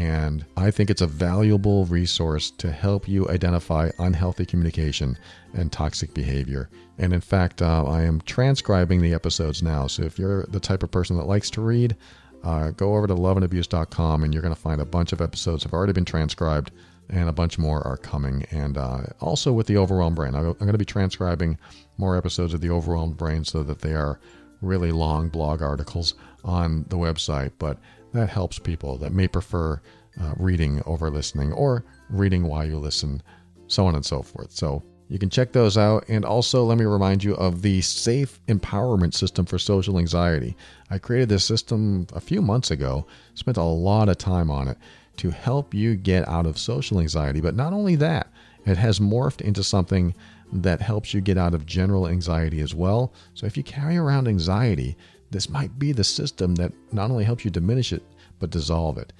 and 0.00 0.46
I 0.56 0.70
think 0.70 0.88
it's 0.88 1.02
a 1.02 1.06
valuable 1.06 1.84
resource 1.84 2.50
to 2.52 2.72
help 2.72 3.06
you 3.06 3.28
identify 3.28 3.90
unhealthy 3.98 4.46
communication 4.46 5.18
and 5.52 5.70
toxic 5.70 6.14
behavior. 6.14 6.70
And 6.96 7.12
in 7.12 7.20
fact, 7.20 7.60
uh, 7.60 7.84
I 7.84 8.04
am 8.04 8.22
transcribing 8.22 9.02
the 9.02 9.12
episodes 9.12 9.62
now. 9.62 9.88
So 9.88 10.04
if 10.04 10.18
you're 10.18 10.44
the 10.44 10.58
type 10.58 10.82
of 10.82 10.90
person 10.90 11.18
that 11.18 11.26
likes 11.26 11.50
to 11.50 11.60
read, 11.60 11.98
uh, 12.42 12.70
go 12.70 12.96
over 12.96 13.06
to 13.08 13.14
loveandabuse.com 13.14 14.24
and 14.24 14.32
you're 14.32 14.42
going 14.42 14.54
to 14.54 14.60
find 14.60 14.80
a 14.80 14.86
bunch 14.86 15.12
of 15.12 15.20
episodes 15.20 15.64
have 15.64 15.74
already 15.74 15.92
been 15.92 16.06
transcribed 16.06 16.70
and 17.10 17.28
a 17.28 17.32
bunch 17.32 17.58
more 17.58 17.86
are 17.86 17.98
coming. 17.98 18.46
And 18.52 18.78
uh, 18.78 19.02
also 19.20 19.52
with 19.52 19.66
the 19.66 19.76
Overwhelmed 19.76 20.16
Brain, 20.16 20.34
I'm 20.34 20.54
going 20.54 20.72
to 20.72 20.78
be 20.78 20.86
transcribing 20.86 21.58
more 21.98 22.16
episodes 22.16 22.54
of 22.54 22.62
the 22.62 22.70
Overwhelmed 22.70 23.18
Brain 23.18 23.44
so 23.44 23.62
that 23.64 23.80
they 23.80 23.92
are 23.92 24.18
really 24.62 24.92
long 24.92 25.28
blog 25.28 25.60
articles 25.60 26.14
on 26.42 26.86
the 26.88 26.96
website. 26.96 27.52
But 27.58 27.76
that 28.12 28.28
helps 28.28 28.58
people 28.58 28.96
that 28.98 29.12
may 29.12 29.28
prefer 29.28 29.80
uh, 30.20 30.34
reading 30.36 30.82
over 30.86 31.10
listening 31.10 31.52
or 31.52 31.84
reading 32.08 32.44
while 32.46 32.66
you 32.66 32.78
listen, 32.78 33.22
so 33.68 33.86
on 33.86 33.94
and 33.94 34.04
so 34.04 34.22
forth. 34.22 34.50
So 34.52 34.82
you 35.08 35.18
can 35.18 35.28
check 35.28 35.52
those 35.52 35.76
out. 35.76 36.04
And 36.08 36.24
also, 36.24 36.64
let 36.64 36.78
me 36.78 36.84
remind 36.84 37.24
you 37.24 37.34
of 37.34 37.62
the 37.62 37.80
Safe 37.80 38.40
Empowerment 38.46 39.12
System 39.12 39.44
for 39.44 39.58
Social 39.58 39.98
Anxiety. 39.98 40.56
I 40.88 40.98
created 40.98 41.28
this 41.28 41.44
system 41.44 42.06
a 42.12 42.20
few 42.20 42.40
months 42.40 42.70
ago, 42.70 43.06
spent 43.34 43.56
a 43.56 43.62
lot 43.62 44.08
of 44.08 44.18
time 44.18 44.50
on 44.50 44.68
it 44.68 44.78
to 45.16 45.30
help 45.30 45.74
you 45.74 45.96
get 45.96 46.26
out 46.28 46.46
of 46.46 46.58
social 46.58 47.00
anxiety. 47.00 47.40
But 47.40 47.56
not 47.56 47.72
only 47.72 47.96
that, 47.96 48.28
it 48.66 48.76
has 48.76 49.00
morphed 49.00 49.40
into 49.40 49.64
something 49.64 50.14
that 50.52 50.80
helps 50.80 51.12
you 51.12 51.20
get 51.20 51.38
out 51.38 51.54
of 51.54 51.66
general 51.66 52.08
anxiety 52.08 52.60
as 52.60 52.74
well. 52.74 53.12
So 53.34 53.46
if 53.46 53.56
you 53.56 53.62
carry 53.62 53.96
around 53.96 54.28
anxiety, 54.28 54.96
this 55.30 55.48
might 55.48 55.78
be 55.78 55.92
the 55.92 56.04
system 56.04 56.54
that 56.56 56.72
not 56.92 57.10
only 57.10 57.24
helps 57.24 57.44
you 57.44 57.50
diminish 57.50 57.92
it, 57.92 58.02
but 58.38 58.50
dissolve 58.50 58.98
it. 58.98 59.12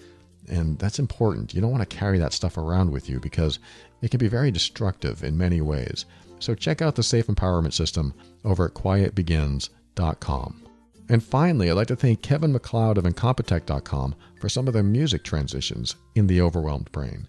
And 0.49 0.79
that's 0.79 0.99
important. 0.99 1.55
You 1.55 1.61
don't 1.61 1.71
want 1.71 1.89
to 1.89 1.97
carry 1.97 2.19
that 2.19 2.33
stuff 2.33 2.59
around 2.59 2.91
with 2.91 3.09
you 3.09 3.21
because 3.21 3.59
it 4.03 4.11
can 4.11 4.19
be 4.19 4.29
very 4.29 4.51
destructive 4.51 5.23
in 5.23 5.39
many 5.39 5.61
ways. 5.61 6.07
So 6.41 6.55
check 6.55 6.83
out 6.83 6.97
the 6.97 7.03
Safe 7.03 7.27
Empowerment 7.27 7.75
System 7.75 8.15
over 8.45 8.67
at 8.67 8.75
quietbegins.com. 8.75 10.67
And 11.11 11.23
finally, 11.23 11.69
I'd 11.69 11.75
like 11.75 11.89
to 11.89 11.97
thank 11.97 12.23
Kevin 12.23 12.53
MacLeod 12.53 12.97
of 12.97 13.05
Incompetech.com 13.05 14.15
for 14.41 14.49
some 14.49 14.69
of 14.69 14.75
the 14.75 14.83
music 14.83 15.25
transitions 15.25 15.97
in 16.15 16.27
The 16.27 16.41
Overwhelmed 16.41 16.91
Brain. 16.93 17.29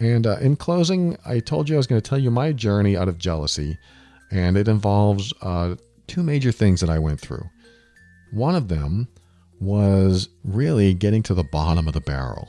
And 0.00 0.26
uh, 0.26 0.38
in 0.40 0.56
closing, 0.56 1.16
I 1.24 1.38
told 1.38 1.68
you 1.68 1.76
I 1.76 1.78
was 1.78 1.86
going 1.86 2.00
to 2.00 2.08
tell 2.08 2.18
you 2.18 2.30
my 2.30 2.52
journey 2.52 2.96
out 2.96 3.08
of 3.08 3.18
jealousy, 3.18 3.78
and 4.30 4.56
it 4.56 4.66
involves 4.66 5.32
uh, 5.42 5.76
two 6.06 6.22
major 6.22 6.50
things 6.50 6.80
that 6.80 6.90
I 6.90 6.98
went 6.98 7.20
through. 7.20 7.48
One 8.32 8.54
of 8.54 8.68
them 8.68 9.08
was 9.60 10.28
really 10.42 10.94
getting 10.94 11.22
to 11.24 11.34
the 11.34 11.44
bottom 11.44 11.86
of 11.86 11.94
the 11.94 12.00
barrel. 12.00 12.48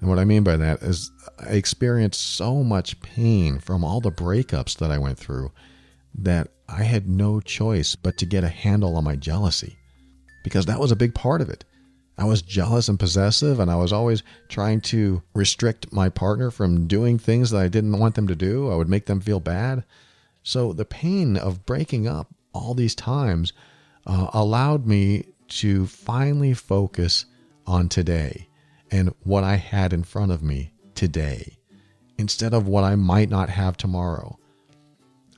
And 0.00 0.08
what 0.08 0.18
I 0.18 0.24
mean 0.24 0.42
by 0.42 0.56
that 0.56 0.82
is 0.82 1.10
I 1.38 1.50
experienced 1.50 2.36
so 2.36 2.62
much 2.64 3.00
pain 3.02 3.58
from 3.58 3.84
all 3.84 4.00
the 4.00 4.10
breakups 4.10 4.78
that 4.78 4.90
I 4.90 4.98
went 4.98 5.18
through 5.18 5.52
that 6.14 6.48
I 6.68 6.84
had 6.84 7.08
no 7.08 7.40
choice 7.40 7.94
but 7.94 8.16
to 8.18 8.26
get 8.26 8.44
a 8.44 8.48
handle 8.48 8.96
on 8.96 9.04
my 9.04 9.16
jealousy 9.16 9.76
because 10.42 10.66
that 10.66 10.80
was 10.80 10.90
a 10.90 10.96
big 10.96 11.14
part 11.14 11.40
of 11.40 11.48
it. 11.48 11.64
I 12.18 12.24
was 12.24 12.42
jealous 12.42 12.88
and 12.88 12.98
possessive, 12.98 13.58
and 13.58 13.70
I 13.70 13.76
was 13.76 13.92
always 13.92 14.22
trying 14.48 14.80
to 14.82 15.22
restrict 15.34 15.92
my 15.92 16.08
partner 16.08 16.50
from 16.50 16.86
doing 16.86 17.18
things 17.18 17.50
that 17.50 17.62
I 17.62 17.68
didn't 17.68 17.98
want 17.98 18.14
them 18.14 18.26
to 18.28 18.36
do. 18.36 18.70
I 18.70 18.76
would 18.76 18.88
make 18.88 19.06
them 19.06 19.20
feel 19.20 19.40
bad. 19.40 19.84
So 20.42 20.72
the 20.72 20.84
pain 20.84 21.36
of 21.36 21.64
breaking 21.64 22.06
up 22.06 22.28
all 22.52 22.74
these 22.74 22.94
times 22.94 23.52
uh, 24.06 24.28
allowed 24.32 24.86
me 24.86 25.24
to 25.48 25.86
finally 25.86 26.54
focus 26.54 27.26
on 27.66 27.88
today 27.88 28.48
and 28.90 29.14
what 29.22 29.44
I 29.44 29.56
had 29.56 29.92
in 29.92 30.02
front 30.02 30.32
of 30.32 30.42
me 30.42 30.72
today 30.94 31.56
instead 32.18 32.54
of 32.54 32.68
what 32.68 32.84
I 32.84 32.96
might 32.96 33.28
not 33.28 33.48
have 33.48 33.76
tomorrow. 33.76 34.38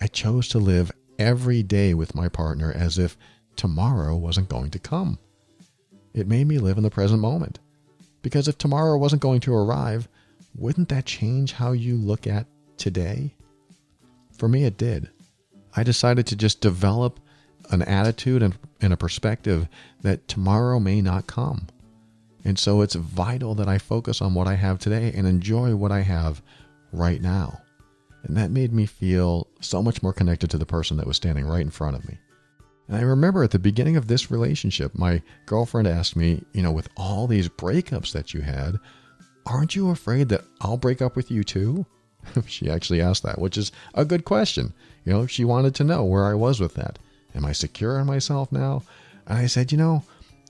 I 0.00 0.06
chose 0.06 0.48
to 0.48 0.58
live 0.58 0.90
every 1.18 1.62
day 1.62 1.94
with 1.94 2.14
my 2.14 2.28
partner 2.28 2.72
as 2.72 2.98
if 2.98 3.16
tomorrow 3.56 4.16
wasn't 4.16 4.48
going 4.48 4.70
to 4.72 4.78
come. 4.78 5.18
it 6.12 6.28
made 6.28 6.46
me 6.46 6.58
live 6.58 6.76
in 6.76 6.84
the 6.84 6.90
present 6.90 7.20
moment. 7.20 7.58
Because 8.22 8.48
if 8.48 8.56
tomorrow 8.56 8.96
wasn't 8.96 9.22
going 9.22 9.40
to 9.40 9.54
arrive, 9.54 10.08
wouldn't 10.54 10.88
that 10.88 11.06
change 11.06 11.52
how 11.52 11.72
you 11.72 11.96
look 11.96 12.26
at 12.26 12.46
today? 12.76 13.34
For 14.36 14.48
me, 14.48 14.64
it 14.64 14.78
did. 14.78 15.10
I 15.76 15.82
decided 15.82 16.26
to 16.28 16.36
just 16.36 16.60
develop 16.60 17.20
an 17.70 17.82
attitude 17.82 18.42
and, 18.42 18.56
and 18.80 18.92
a 18.92 18.96
perspective 18.96 19.68
that 20.02 20.28
tomorrow 20.28 20.78
may 20.78 21.00
not 21.00 21.26
come. 21.26 21.68
And 22.44 22.58
so 22.58 22.82
it's 22.82 22.94
vital 22.94 23.54
that 23.54 23.68
I 23.68 23.78
focus 23.78 24.20
on 24.20 24.34
what 24.34 24.46
I 24.46 24.54
have 24.54 24.78
today 24.78 25.12
and 25.14 25.26
enjoy 25.26 25.74
what 25.74 25.92
I 25.92 26.00
have 26.00 26.42
right 26.92 27.20
now. 27.20 27.60
And 28.24 28.36
that 28.36 28.50
made 28.50 28.72
me 28.72 28.86
feel 28.86 29.48
so 29.60 29.82
much 29.82 30.02
more 30.02 30.12
connected 30.12 30.50
to 30.50 30.58
the 30.58 30.66
person 30.66 30.96
that 30.96 31.06
was 31.06 31.16
standing 31.16 31.46
right 31.46 31.60
in 31.60 31.70
front 31.70 31.96
of 31.96 32.06
me. 32.08 32.18
And 32.88 32.96
I 32.96 33.02
remember 33.02 33.42
at 33.42 33.50
the 33.50 33.58
beginning 33.58 33.96
of 33.96 34.08
this 34.08 34.30
relationship, 34.30 34.94
my 34.94 35.22
girlfriend 35.46 35.88
asked 35.88 36.16
me, 36.16 36.42
you 36.52 36.62
know, 36.62 36.72
with 36.72 36.88
all 36.96 37.26
these 37.26 37.48
breakups 37.48 38.12
that 38.12 38.34
you 38.34 38.42
had, 38.42 38.78
aren't 39.46 39.74
you 39.74 39.90
afraid 39.90 40.28
that 40.30 40.44
I'll 40.60 40.76
break 40.76 41.00
up 41.00 41.16
with 41.16 41.30
you 41.30 41.44
too? 41.44 41.86
she 42.46 42.70
actually 42.70 43.00
asked 43.00 43.22
that, 43.22 43.38
which 43.38 43.56
is 43.56 43.72
a 43.94 44.04
good 44.04 44.24
question. 44.24 44.72
You 45.04 45.12
know, 45.12 45.26
she 45.26 45.44
wanted 45.44 45.74
to 45.76 45.84
know 45.84 46.04
where 46.04 46.26
I 46.26 46.34
was 46.34 46.60
with 46.60 46.74
that. 46.74 46.98
Am 47.34 47.44
I 47.44 47.52
secure 47.52 47.98
in 47.98 48.06
myself 48.06 48.52
now? 48.52 48.82
And 49.26 49.38
I 49.38 49.46
said, 49.46 49.72
you 49.72 49.78
know, 49.78 50.02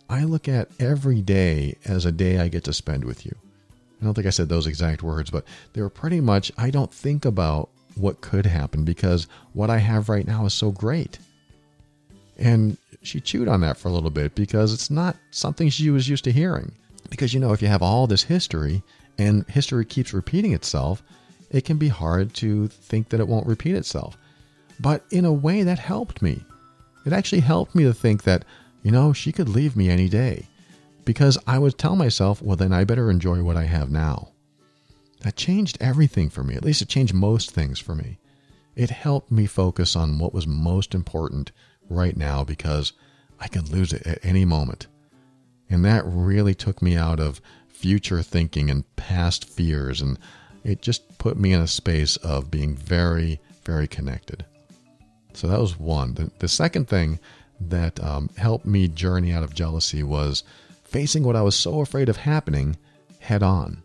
I 0.08 0.24
look 0.24 0.48
at 0.48 0.68
every 0.78 1.22
day 1.22 1.76
as 1.84 2.04
a 2.04 2.12
day 2.12 2.38
I 2.38 2.48
get 2.48 2.64
to 2.64 2.72
spend 2.72 3.04
with 3.04 3.24
you. 3.24 3.34
I 4.00 4.04
don't 4.04 4.14
think 4.14 4.26
I 4.26 4.30
said 4.30 4.48
those 4.48 4.66
exact 4.66 5.02
words, 5.02 5.30
but 5.30 5.44
they 5.72 5.80
were 5.80 5.90
pretty 5.90 6.20
much 6.20 6.52
I 6.58 6.70
don't 6.70 6.92
think 6.92 7.24
about 7.24 7.70
what 7.96 8.20
could 8.20 8.44
happen 8.44 8.84
because 8.84 9.26
what 9.52 9.70
I 9.70 9.78
have 9.78 10.08
right 10.08 10.26
now 10.26 10.44
is 10.44 10.54
so 10.54 10.70
great. 10.70 11.18
And 12.36 12.76
she 13.02 13.20
chewed 13.20 13.48
on 13.48 13.60
that 13.60 13.76
for 13.76 13.88
a 13.88 13.92
little 13.92 14.10
bit 14.10 14.34
because 14.34 14.74
it's 14.74 14.90
not 14.90 15.16
something 15.30 15.68
she 15.68 15.90
was 15.90 16.08
used 16.08 16.24
to 16.24 16.32
hearing. 16.32 16.72
Because, 17.10 17.32
you 17.32 17.40
know, 17.40 17.52
if 17.52 17.62
you 17.62 17.68
have 17.68 17.82
all 17.82 18.06
this 18.06 18.24
history 18.24 18.82
and 19.18 19.46
history 19.48 19.84
keeps 19.84 20.12
repeating 20.12 20.52
itself, 20.52 21.02
it 21.50 21.64
can 21.64 21.76
be 21.76 21.88
hard 21.88 22.34
to 22.34 22.68
think 22.68 23.10
that 23.10 23.20
it 23.20 23.28
won't 23.28 23.46
repeat 23.46 23.76
itself. 23.76 24.16
But 24.80 25.04
in 25.10 25.24
a 25.24 25.32
way, 25.32 25.62
that 25.62 25.78
helped 25.78 26.20
me. 26.20 26.42
It 27.04 27.12
actually 27.12 27.40
helped 27.40 27.74
me 27.74 27.84
to 27.84 27.94
think 27.94 28.22
that, 28.24 28.44
you 28.82 28.90
know, 28.90 29.12
she 29.12 29.32
could 29.32 29.48
leave 29.48 29.76
me 29.76 29.88
any 29.90 30.08
day. 30.08 30.46
Because 31.04 31.36
I 31.46 31.58
would 31.58 31.76
tell 31.76 31.96
myself, 31.96 32.40
well, 32.40 32.56
then 32.56 32.72
I 32.72 32.84
better 32.84 33.10
enjoy 33.10 33.42
what 33.42 33.56
I 33.56 33.64
have 33.64 33.90
now. 33.90 34.30
That 35.20 35.36
changed 35.36 35.78
everything 35.80 36.30
for 36.30 36.42
me. 36.42 36.54
At 36.54 36.64
least 36.64 36.82
it 36.82 36.88
changed 36.88 37.14
most 37.14 37.50
things 37.50 37.78
for 37.78 37.94
me. 37.94 38.18
It 38.74 38.90
helped 38.90 39.30
me 39.30 39.46
focus 39.46 39.94
on 39.94 40.18
what 40.18 40.34
was 40.34 40.46
most 40.46 40.94
important 40.94 41.52
right 41.88 42.16
now 42.16 42.42
because 42.44 42.92
I 43.38 43.48
could 43.48 43.68
lose 43.68 43.92
it 43.92 44.06
at 44.06 44.24
any 44.24 44.44
moment. 44.44 44.86
And 45.68 45.84
that 45.84 46.04
really 46.06 46.54
took 46.54 46.82
me 46.82 46.96
out 46.96 47.20
of 47.20 47.40
future 47.68 48.22
thinking 48.22 48.70
and 48.70 48.84
past 48.96 49.44
fears. 49.44 50.00
And 50.00 50.18
it 50.62 50.82
just 50.82 51.18
put 51.18 51.36
me 51.36 51.52
in 51.52 51.60
a 51.60 51.66
space 51.66 52.16
of 52.16 52.50
being 52.50 52.74
very, 52.74 53.40
very 53.64 53.86
connected. 53.86 54.44
So 55.34 55.48
that 55.48 55.60
was 55.60 55.78
one. 55.78 56.14
The, 56.14 56.30
the 56.38 56.48
second 56.48 56.88
thing 56.88 57.18
that 57.60 58.02
um, 58.02 58.30
helped 58.36 58.66
me 58.66 58.88
journey 58.88 59.32
out 59.32 59.42
of 59.42 59.54
jealousy 59.54 60.02
was 60.02 60.44
facing 60.84 61.24
what 61.24 61.36
I 61.36 61.42
was 61.42 61.56
so 61.56 61.80
afraid 61.80 62.08
of 62.08 62.16
happening 62.16 62.76
head 63.18 63.42
on. 63.42 63.82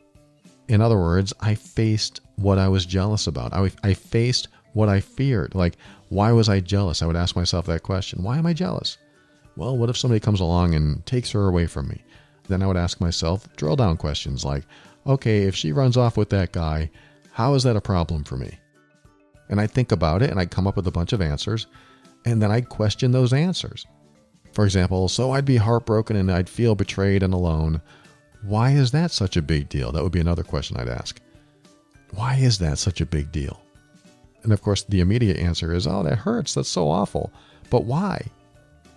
In 0.68 0.82
other 0.82 0.98
words, 0.98 1.34
I 1.42 1.56
faced 1.56 2.22
what 2.36 2.60
I 2.60 2.68
was 2.68 2.86
jealous 2.86 3.26
about. 3.28 3.54
I, 3.54 3.72
I 3.84 3.94
faced 3.94 4.48
what 4.74 4.90
I 4.90 5.00
feared. 5.00 5.56
Like, 5.56 5.78
why 6.10 6.32
was 6.32 6.50
I 6.50 6.60
jealous? 6.60 7.02
I 7.02 7.08
would 7.08 7.16
ask 7.16 7.36
myself 7.36 7.66
that 7.66 7.84
question. 7.84 8.24
Why 8.24 8.38
am 8.38 8.46
I 8.46 8.54
jealous? 8.54 8.98
Well, 9.56 9.78
what 9.78 9.90
if 9.90 9.98
somebody 9.98 10.20
comes 10.20 10.40
along 10.40 10.76
and 10.76 11.06
takes 11.06 11.32
her 11.32 11.48
away 11.48 11.66
from 11.66 11.88
me? 11.88 12.04
Then 12.48 12.62
I 12.62 12.68
would 12.68 12.78
ask 12.78 13.02
myself 13.02 13.48
drill 13.56 13.76
down 13.76 13.98
questions 13.98 14.46
like, 14.46 14.64
okay, 15.06 15.44
if 15.44 15.56
she 15.56 15.72
runs 15.72 15.98
off 15.98 16.18
with 16.18 16.30
that 16.30 16.52
guy, 16.52 16.90
how 17.32 17.56
is 17.56 17.64
that 17.64 17.76
a 17.76 17.82
problem 17.82 18.24
for 18.24 18.38
me? 18.38 18.58
And 19.50 19.60
I'd 19.60 19.72
think 19.72 19.92
about 19.92 20.22
it 20.22 20.30
and 20.30 20.40
I'd 20.40 20.52
come 20.52 20.68
up 20.68 20.76
with 20.76 20.88
a 20.88 20.92
bunch 20.92 21.14
of 21.14 21.22
answers 21.22 21.68
and 22.26 22.42
then 22.42 22.52
I'd 22.52 22.70
question 22.70 23.12
those 23.12 23.34
answers. 23.34 23.86
For 24.54 24.66
example, 24.66 25.08
so 25.10 25.32
I'd 25.32 25.46
be 25.46 25.58
heartbroken 25.58 26.16
and 26.16 26.32
I'd 26.32 26.50
feel 26.50 26.76
betrayed 26.76 27.24
and 27.24 27.34
alone. 27.34 27.82
Why 28.44 28.72
is 28.72 28.92
that 28.92 29.12
such 29.12 29.38
a 29.38 29.42
big 29.42 29.70
deal? 29.70 29.92
That 29.92 30.04
would 30.04 30.12
be 30.12 30.20
another 30.20 30.44
question 30.44 30.78
I'd 30.78 30.88
ask. 30.88 31.20
Why 32.12 32.36
is 32.36 32.58
that 32.60 32.78
such 32.78 33.02
a 33.02 33.06
big 33.06 33.32
deal? 33.32 33.62
And 34.44 34.54
of 34.54 34.62
course, 34.62 34.84
the 34.84 35.02
immediate 35.02 35.38
answer 35.38 35.74
is, 35.74 35.86
oh, 35.86 36.04
that 36.04 36.18
hurts. 36.18 36.54
That's 36.54 36.70
so 36.70 36.90
awful. 36.90 37.32
But 37.70 37.84
why? 37.84 38.26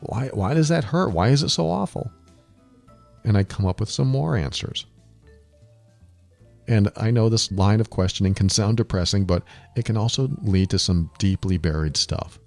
Why, 0.00 0.28
why 0.28 0.54
does 0.54 0.68
that 0.68 0.84
hurt? 0.84 1.12
Why 1.12 1.28
is 1.28 1.42
it 1.42 1.50
so 1.50 1.68
awful? 1.68 2.10
And 3.24 3.36
I'd 3.36 3.48
come 3.48 3.66
up 3.66 3.80
with 3.80 3.90
some 3.90 4.08
more 4.08 4.36
answers. 4.36 4.86
And 6.68 6.90
I 6.96 7.10
know 7.10 7.28
this 7.28 7.50
line 7.50 7.80
of 7.80 7.90
questioning 7.90 8.34
can 8.34 8.48
sound 8.48 8.76
depressing, 8.76 9.24
but 9.24 9.42
it 9.76 9.84
can 9.84 9.96
also 9.96 10.28
lead 10.42 10.70
to 10.70 10.78
some 10.78 11.10
deeply 11.18 11.58
buried 11.58 11.96
stuff. 11.96 12.38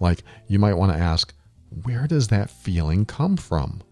Like 0.00 0.24
you 0.48 0.58
might 0.58 0.74
want 0.74 0.92
to 0.92 0.98
ask, 0.98 1.32
where 1.82 2.06
does 2.06 2.28
that 2.28 2.50
feeling 2.50 3.04
come 3.06 3.36
from? 3.36 3.82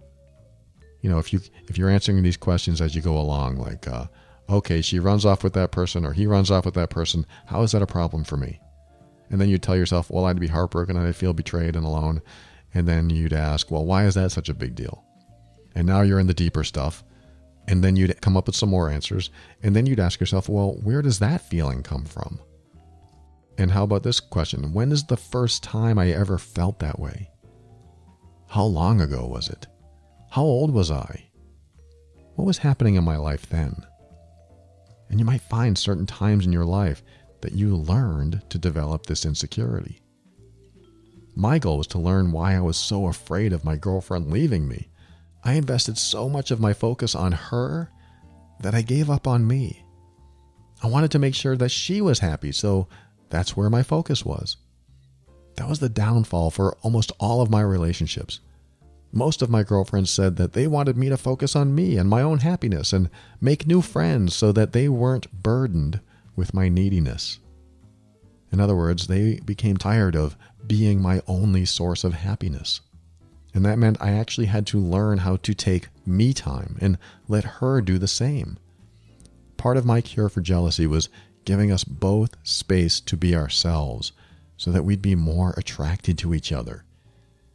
You 1.00 1.10
know, 1.10 1.18
if 1.18 1.32
you 1.32 1.40
if 1.68 1.78
you're 1.78 1.90
answering 1.90 2.22
these 2.22 2.36
questions 2.36 2.80
as 2.80 2.94
you 2.94 3.02
go 3.02 3.18
along, 3.18 3.56
like, 3.56 3.88
uh, 3.88 4.06
okay, 4.48 4.80
she 4.82 4.98
runs 4.98 5.24
off 5.24 5.42
with 5.42 5.52
that 5.54 5.72
person 5.72 6.04
or 6.04 6.12
he 6.12 6.26
runs 6.26 6.50
off 6.50 6.64
with 6.64 6.74
that 6.74 6.90
person. 6.90 7.26
How 7.46 7.62
is 7.62 7.72
that 7.72 7.82
a 7.82 7.86
problem 7.86 8.24
for 8.24 8.36
me? 8.36 8.60
And 9.30 9.40
then 9.40 9.48
you 9.48 9.58
tell 9.58 9.76
yourself, 9.76 10.10
well, 10.10 10.26
I'd 10.26 10.38
be 10.38 10.48
heartbroken 10.48 10.96
I'd 10.96 11.16
feel 11.16 11.32
betrayed 11.32 11.74
and 11.74 11.86
alone. 11.86 12.20
And 12.74 12.86
then 12.86 13.10
you'd 13.10 13.32
ask, 13.32 13.70
well, 13.70 13.84
why 13.84 14.06
is 14.06 14.14
that 14.14 14.32
such 14.32 14.48
a 14.48 14.54
big 14.54 14.74
deal? 14.74 15.04
And 15.74 15.86
now 15.86 16.02
you're 16.02 16.20
in 16.20 16.26
the 16.26 16.34
deeper 16.34 16.64
stuff. 16.64 17.02
And 17.68 17.82
then 17.82 17.96
you'd 17.96 18.20
come 18.20 18.36
up 18.36 18.46
with 18.46 18.56
some 18.56 18.70
more 18.70 18.90
answers. 18.90 19.30
And 19.62 19.74
then 19.74 19.86
you'd 19.86 20.00
ask 20.00 20.20
yourself, 20.20 20.48
well, 20.48 20.72
where 20.82 21.02
does 21.02 21.18
that 21.20 21.48
feeling 21.48 21.82
come 21.82 22.04
from? 22.04 22.40
And 23.58 23.70
how 23.70 23.84
about 23.84 24.02
this 24.02 24.20
question? 24.20 24.72
When 24.72 24.92
is 24.92 25.04
the 25.04 25.16
first 25.16 25.62
time 25.62 25.98
I 25.98 26.10
ever 26.10 26.38
felt 26.38 26.78
that 26.80 26.98
way? 26.98 27.30
How 28.48 28.64
long 28.64 29.00
ago 29.00 29.26
was 29.26 29.48
it? 29.48 29.66
How 30.30 30.42
old 30.42 30.72
was 30.72 30.90
I? 30.90 31.26
What 32.34 32.46
was 32.46 32.58
happening 32.58 32.96
in 32.96 33.04
my 33.04 33.16
life 33.16 33.48
then? 33.48 33.86
And 35.10 35.20
you 35.20 35.26
might 35.26 35.42
find 35.42 35.76
certain 35.76 36.06
times 36.06 36.46
in 36.46 36.52
your 36.52 36.64
life 36.64 37.02
that 37.42 37.52
you 37.52 37.76
learned 37.76 38.42
to 38.50 38.58
develop 38.58 39.06
this 39.06 39.26
insecurity. 39.26 40.00
My 41.34 41.58
goal 41.58 41.78
was 41.78 41.86
to 41.88 41.98
learn 41.98 42.32
why 42.32 42.54
I 42.54 42.60
was 42.60 42.76
so 42.76 43.06
afraid 43.06 43.52
of 43.52 43.64
my 43.64 43.76
girlfriend 43.76 44.30
leaving 44.30 44.66
me. 44.68 44.88
I 45.44 45.54
invested 45.54 45.98
so 45.98 46.28
much 46.28 46.50
of 46.50 46.60
my 46.60 46.72
focus 46.72 47.14
on 47.14 47.32
her 47.32 47.90
that 48.60 48.74
I 48.74 48.82
gave 48.82 49.10
up 49.10 49.26
on 49.26 49.46
me. 49.46 49.84
I 50.82 50.86
wanted 50.86 51.10
to 51.12 51.18
make 51.18 51.34
sure 51.34 51.56
that 51.56 51.70
she 51.70 52.00
was 52.00 52.20
happy, 52.20 52.52
so 52.52 52.88
that's 53.30 53.56
where 53.56 53.70
my 53.70 53.82
focus 53.82 54.24
was. 54.24 54.56
That 55.56 55.68
was 55.68 55.80
the 55.80 55.88
downfall 55.88 56.50
for 56.50 56.76
almost 56.82 57.12
all 57.18 57.40
of 57.40 57.50
my 57.50 57.60
relationships. 57.60 58.40
Most 59.12 59.42
of 59.42 59.50
my 59.50 59.62
girlfriends 59.62 60.10
said 60.10 60.36
that 60.36 60.54
they 60.54 60.66
wanted 60.66 60.96
me 60.96 61.08
to 61.08 61.16
focus 61.16 61.54
on 61.54 61.74
me 61.74 61.98
and 61.98 62.08
my 62.08 62.22
own 62.22 62.38
happiness 62.38 62.92
and 62.92 63.10
make 63.40 63.66
new 63.66 63.82
friends 63.82 64.34
so 64.34 64.52
that 64.52 64.72
they 64.72 64.88
weren't 64.88 65.42
burdened 65.42 66.00
with 66.34 66.54
my 66.54 66.68
neediness. 66.68 67.38
In 68.50 68.60
other 68.60 68.76
words, 68.76 69.06
they 69.06 69.40
became 69.40 69.76
tired 69.76 70.16
of 70.16 70.36
being 70.66 71.00
my 71.00 71.22
only 71.26 71.64
source 71.64 72.04
of 72.04 72.14
happiness. 72.14 72.80
And 73.54 73.64
that 73.64 73.78
meant 73.78 74.00
I 74.00 74.12
actually 74.12 74.46
had 74.46 74.66
to 74.68 74.78
learn 74.78 75.18
how 75.18 75.36
to 75.36 75.54
take 75.54 75.88
me 76.06 76.32
time 76.32 76.78
and 76.80 76.98
let 77.28 77.44
her 77.44 77.80
do 77.80 77.98
the 77.98 78.08
same. 78.08 78.58
Part 79.56 79.76
of 79.76 79.84
my 79.84 80.00
cure 80.00 80.28
for 80.28 80.40
jealousy 80.40 80.86
was 80.86 81.08
giving 81.44 81.70
us 81.70 81.84
both 81.84 82.34
space 82.42 83.00
to 83.00 83.16
be 83.16 83.36
ourselves 83.36 84.12
so 84.56 84.70
that 84.70 84.84
we'd 84.84 85.02
be 85.02 85.14
more 85.14 85.54
attracted 85.56 86.16
to 86.18 86.34
each 86.34 86.52
other 86.52 86.84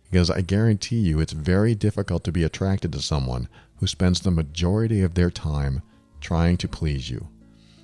because 0.10 0.30
I 0.30 0.41
guarantee 0.41 1.00
you 1.00 1.20
it's 1.20 1.34
very 1.34 1.76
difficult 1.76 2.24
to 2.24 2.32
be 2.32 2.43
attracted 2.43 2.93
to 2.93 3.02
someone 3.02 3.48
who 3.78 3.88
spends 3.88 4.22
the 4.22 4.32
majority 4.32 5.02
of 5.02 5.14
their 5.14 5.30
time 5.30 5.82
trying 6.22 6.58
to 6.58 6.68
please 6.68 7.10
you. 7.10 7.28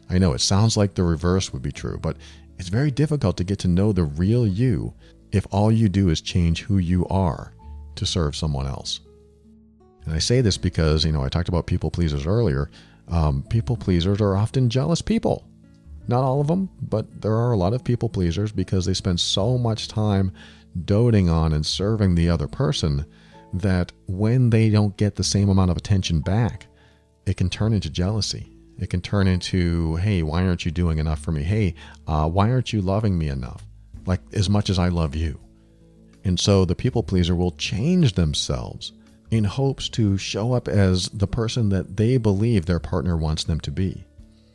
I 0.09 0.17
know 0.17 0.33
it 0.33 0.41
sounds 0.41 0.77
like 0.77 0.95
the 0.95 1.03
reverse 1.03 1.51
would 1.51 1.61
be 1.61 1.71
true, 1.71 1.97
but 2.01 2.17
it's 2.57 2.69
very 2.69 2.91
difficult 2.91 3.37
to 3.37 3.43
get 3.43 3.59
to 3.59 3.67
know 3.67 3.91
the 3.91 4.03
real 4.03 4.47
you 4.47 4.93
if 5.31 5.45
all 5.51 5.71
you 5.71 5.89
do 5.89 6.09
is 6.09 6.21
change 6.21 6.63
who 6.63 6.77
you 6.77 7.05
are 7.07 7.52
to 7.95 8.05
serve 8.05 8.35
someone 8.35 8.67
else. 8.67 9.01
And 10.05 10.13
I 10.13 10.19
say 10.19 10.41
this 10.41 10.57
because, 10.57 11.05
you 11.05 11.11
know, 11.11 11.23
I 11.23 11.29
talked 11.29 11.49
about 11.49 11.67
people 11.67 11.89
pleasers 11.89 12.25
earlier. 12.25 12.69
Um, 13.07 13.43
people 13.49 13.77
pleasers 13.77 14.21
are 14.21 14.35
often 14.35 14.69
jealous 14.69 15.01
people. 15.01 15.47
Not 16.07 16.23
all 16.23 16.41
of 16.41 16.47
them, 16.47 16.69
but 16.81 17.21
there 17.21 17.33
are 17.33 17.53
a 17.53 17.57
lot 17.57 17.73
of 17.73 17.83
people 17.83 18.09
pleasers 18.09 18.51
because 18.51 18.85
they 18.85 18.93
spend 18.93 19.19
so 19.19 19.57
much 19.57 19.87
time 19.87 20.33
doting 20.85 21.29
on 21.29 21.53
and 21.53 21.65
serving 21.65 22.15
the 22.15 22.29
other 22.29 22.47
person 22.47 23.05
that 23.53 23.91
when 24.07 24.49
they 24.49 24.69
don't 24.69 24.97
get 24.97 25.15
the 25.15 25.23
same 25.23 25.47
amount 25.47 25.71
of 25.71 25.77
attention 25.77 26.19
back, 26.19 26.67
it 27.25 27.37
can 27.37 27.49
turn 27.49 27.73
into 27.73 27.89
jealousy. 27.89 28.49
It 28.79 28.89
can 28.89 29.01
turn 29.01 29.27
into, 29.27 29.95
hey, 29.97 30.23
why 30.23 30.45
aren't 30.45 30.65
you 30.65 30.71
doing 30.71 30.97
enough 30.97 31.19
for 31.19 31.31
me? 31.31 31.43
Hey, 31.43 31.75
uh, 32.07 32.27
why 32.27 32.51
aren't 32.51 32.73
you 32.73 32.81
loving 32.81 33.17
me 33.17 33.29
enough? 33.29 33.63
Like 34.05 34.19
as 34.33 34.49
much 34.49 34.69
as 34.69 34.79
I 34.79 34.89
love 34.89 35.15
you. 35.15 35.39
And 36.23 36.39
so 36.39 36.65
the 36.65 36.75
people 36.75 37.03
pleaser 37.03 37.35
will 37.35 37.51
change 37.51 38.13
themselves 38.13 38.93
in 39.29 39.43
hopes 39.43 39.89
to 39.89 40.17
show 40.17 40.53
up 40.53 40.67
as 40.67 41.09
the 41.09 41.27
person 41.27 41.69
that 41.69 41.97
they 41.97 42.17
believe 42.17 42.65
their 42.65 42.79
partner 42.79 43.17
wants 43.17 43.43
them 43.43 43.59
to 43.61 43.71
be. 43.71 44.05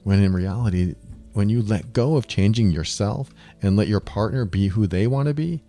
When 0.04 0.22
in 0.22 0.32
reality, 0.32 0.94
when 1.32 1.48
you 1.48 1.62
let 1.62 1.92
go 1.92 2.16
of 2.16 2.28
changing 2.28 2.70
yourself 2.70 3.30
and 3.60 3.76
let 3.76 3.88
your 3.88 4.00
partner 4.00 4.44
be 4.44 4.68
who 4.68 4.86
they 4.86 5.06
want 5.06 5.28
to 5.28 5.34
be, 5.34 5.62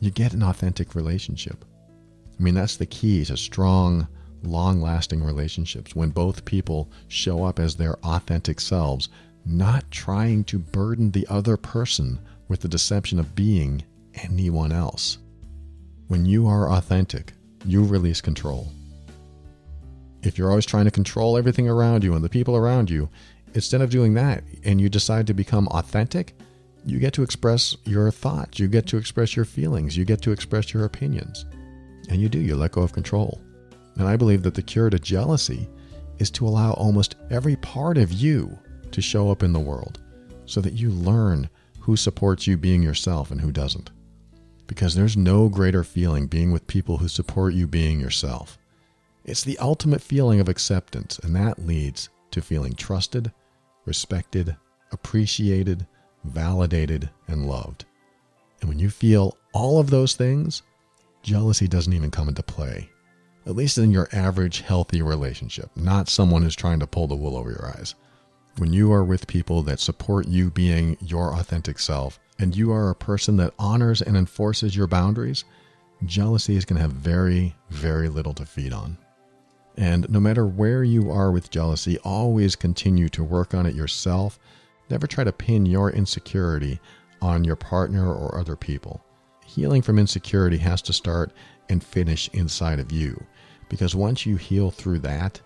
you 0.00 0.10
get 0.10 0.32
an 0.32 0.42
authentic 0.42 0.94
relationship. 0.94 1.64
I 2.38 2.42
mean, 2.42 2.54
that's 2.54 2.76
the 2.76 2.86
key 2.86 3.24
to 3.26 3.36
strong, 3.36 4.08
long 4.42 4.80
lasting 4.80 5.22
relationships 5.22 5.94
when 5.94 6.10
both 6.10 6.44
people 6.44 6.90
show 7.08 7.44
up 7.44 7.58
as 7.58 7.76
their 7.76 7.96
authentic 7.98 8.58
selves, 8.60 9.08
not 9.44 9.90
trying 9.90 10.44
to 10.44 10.58
burden 10.58 11.10
the 11.10 11.26
other 11.28 11.56
person 11.56 12.18
with 12.48 12.60
the 12.60 12.68
deception 12.68 13.18
of 13.18 13.34
being 13.34 13.82
anyone 14.14 14.72
else. 14.72 15.18
When 16.12 16.26
you 16.26 16.46
are 16.46 16.70
authentic, 16.70 17.32
you 17.64 17.82
release 17.82 18.20
control. 18.20 18.70
If 20.22 20.36
you're 20.36 20.50
always 20.50 20.66
trying 20.66 20.84
to 20.84 20.90
control 20.90 21.38
everything 21.38 21.70
around 21.70 22.04
you 22.04 22.14
and 22.14 22.22
the 22.22 22.28
people 22.28 22.54
around 22.54 22.90
you, 22.90 23.08
instead 23.54 23.80
of 23.80 23.88
doing 23.88 24.12
that 24.12 24.44
and 24.62 24.78
you 24.78 24.90
decide 24.90 25.26
to 25.28 25.32
become 25.32 25.68
authentic, 25.68 26.34
you 26.84 26.98
get 26.98 27.14
to 27.14 27.22
express 27.22 27.78
your 27.86 28.10
thoughts, 28.10 28.58
you 28.58 28.68
get 28.68 28.86
to 28.88 28.98
express 28.98 29.34
your 29.34 29.46
feelings, 29.46 29.96
you 29.96 30.04
get 30.04 30.20
to 30.20 30.32
express 30.32 30.74
your 30.74 30.84
opinions. 30.84 31.46
And 32.10 32.20
you 32.20 32.28
do, 32.28 32.40
you 32.40 32.56
let 32.56 32.72
go 32.72 32.82
of 32.82 32.92
control. 32.92 33.40
And 33.96 34.06
I 34.06 34.18
believe 34.18 34.42
that 34.42 34.52
the 34.52 34.60
cure 34.60 34.90
to 34.90 34.98
jealousy 34.98 35.66
is 36.18 36.30
to 36.32 36.46
allow 36.46 36.72
almost 36.72 37.16
every 37.30 37.56
part 37.56 37.96
of 37.96 38.12
you 38.12 38.58
to 38.90 39.00
show 39.00 39.30
up 39.30 39.42
in 39.42 39.54
the 39.54 39.58
world 39.58 39.98
so 40.44 40.60
that 40.60 40.74
you 40.74 40.90
learn 40.90 41.48
who 41.80 41.96
supports 41.96 42.46
you 42.46 42.58
being 42.58 42.82
yourself 42.82 43.30
and 43.30 43.40
who 43.40 43.50
doesn't. 43.50 43.90
Because 44.72 44.94
there's 44.94 45.18
no 45.18 45.50
greater 45.50 45.84
feeling 45.84 46.28
being 46.28 46.50
with 46.50 46.66
people 46.66 46.96
who 46.96 47.06
support 47.06 47.52
you 47.52 47.66
being 47.66 48.00
yourself. 48.00 48.56
It's 49.22 49.44
the 49.44 49.58
ultimate 49.58 50.00
feeling 50.00 50.40
of 50.40 50.48
acceptance, 50.48 51.18
and 51.18 51.36
that 51.36 51.66
leads 51.66 52.08
to 52.30 52.40
feeling 52.40 52.72
trusted, 52.72 53.30
respected, 53.84 54.56
appreciated, 54.90 55.86
validated, 56.24 57.10
and 57.28 57.46
loved. 57.46 57.84
And 58.62 58.70
when 58.70 58.78
you 58.78 58.88
feel 58.88 59.36
all 59.52 59.78
of 59.78 59.90
those 59.90 60.14
things, 60.14 60.62
jealousy 61.22 61.68
doesn't 61.68 61.92
even 61.92 62.10
come 62.10 62.30
into 62.30 62.42
play. 62.42 62.88
At 63.44 63.56
least 63.56 63.76
in 63.76 63.90
your 63.90 64.08
average 64.10 64.62
healthy 64.62 65.02
relationship, 65.02 65.68
not 65.76 66.08
someone 66.08 66.40
who's 66.40 66.56
trying 66.56 66.80
to 66.80 66.86
pull 66.86 67.08
the 67.08 67.14
wool 67.14 67.36
over 67.36 67.50
your 67.50 67.74
eyes. 67.76 67.94
When 68.56 68.72
you 68.72 68.90
are 68.90 69.04
with 69.04 69.26
people 69.26 69.62
that 69.64 69.80
support 69.80 70.28
you 70.28 70.50
being 70.50 70.96
your 71.02 71.34
authentic 71.34 71.78
self, 71.78 72.18
and 72.38 72.56
you 72.56 72.72
are 72.72 72.90
a 72.90 72.94
person 72.94 73.36
that 73.36 73.54
honors 73.58 74.02
and 74.02 74.16
enforces 74.16 74.76
your 74.76 74.86
boundaries, 74.86 75.44
jealousy 76.04 76.56
is 76.56 76.64
going 76.64 76.76
to 76.76 76.82
have 76.82 76.92
very, 76.92 77.54
very 77.70 78.08
little 78.08 78.34
to 78.34 78.46
feed 78.46 78.72
on. 78.72 78.98
And 79.76 80.08
no 80.10 80.20
matter 80.20 80.46
where 80.46 80.84
you 80.84 81.10
are 81.10 81.30
with 81.30 81.50
jealousy, 81.50 81.98
always 82.00 82.56
continue 82.56 83.08
to 83.10 83.24
work 83.24 83.54
on 83.54 83.66
it 83.66 83.74
yourself. 83.74 84.38
Never 84.90 85.06
try 85.06 85.24
to 85.24 85.32
pin 85.32 85.64
your 85.64 85.90
insecurity 85.90 86.80
on 87.22 87.44
your 87.44 87.56
partner 87.56 88.12
or 88.12 88.38
other 88.38 88.56
people. 88.56 89.02
Healing 89.46 89.82
from 89.82 89.98
insecurity 89.98 90.58
has 90.58 90.82
to 90.82 90.92
start 90.92 91.32
and 91.68 91.82
finish 91.82 92.28
inside 92.32 92.80
of 92.80 92.92
you. 92.92 93.22
Because 93.68 93.94
once 93.94 94.26
you 94.26 94.36
heal 94.36 94.70
through 94.70 94.98
that, 95.00 95.40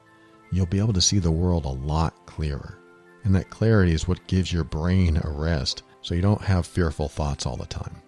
you'll 0.50 0.66
be 0.66 0.78
able 0.78 0.92
to 0.94 1.00
see 1.00 1.18
the 1.18 1.30
world 1.30 1.64
a 1.64 1.68
lot 1.68 2.26
clearer. 2.26 2.78
And 3.24 3.34
that 3.34 3.50
clarity 3.50 3.92
is 3.92 4.08
what 4.08 4.26
gives 4.26 4.52
your 4.52 4.64
brain 4.64 5.20
a 5.22 5.30
rest 5.30 5.82
so 6.06 6.14
you 6.14 6.22
don't 6.22 6.42
have 6.42 6.64
fearful 6.64 7.08
thoughts 7.08 7.46
all 7.46 7.56
the 7.56 7.66
time. 7.66 8.00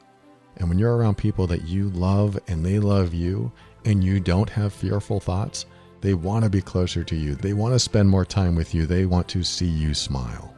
And 0.59 0.69
when 0.69 0.79
you're 0.79 0.97
around 0.97 1.19
people 1.19 1.49
that 1.49 1.65
you 1.65 1.91
love 1.91 2.39
and 2.47 2.65
they 2.65 2.79
love 2.79 3.13
you 3.13 3.51
and 3.87 4.05
you 4.05 4.21
don't 4.21 4.49
have 4.51 4.73
fearful 4.73 5.19
thoughts, 5.19 5.67
they 6.01 6.15
want 6.15 6.45
to 6.45 6.51
be 6.51 6.63
closer 6.63 7.03
to 7.03 7.17
you. 7.17 7.35
They 7.35 7.55
want 7.55 7.75
to 7.75 7.79
spend 7.81 8.09
more 8.09 8.25
time 8.25 8.55
with 8.55 8.73
you. 8.73 8.87
They 8.87 9.05
want 9.05 9.27
to 9.31 9.43
see 9.43 9.67
you 9.67 9.95
smile. 9.95 10.55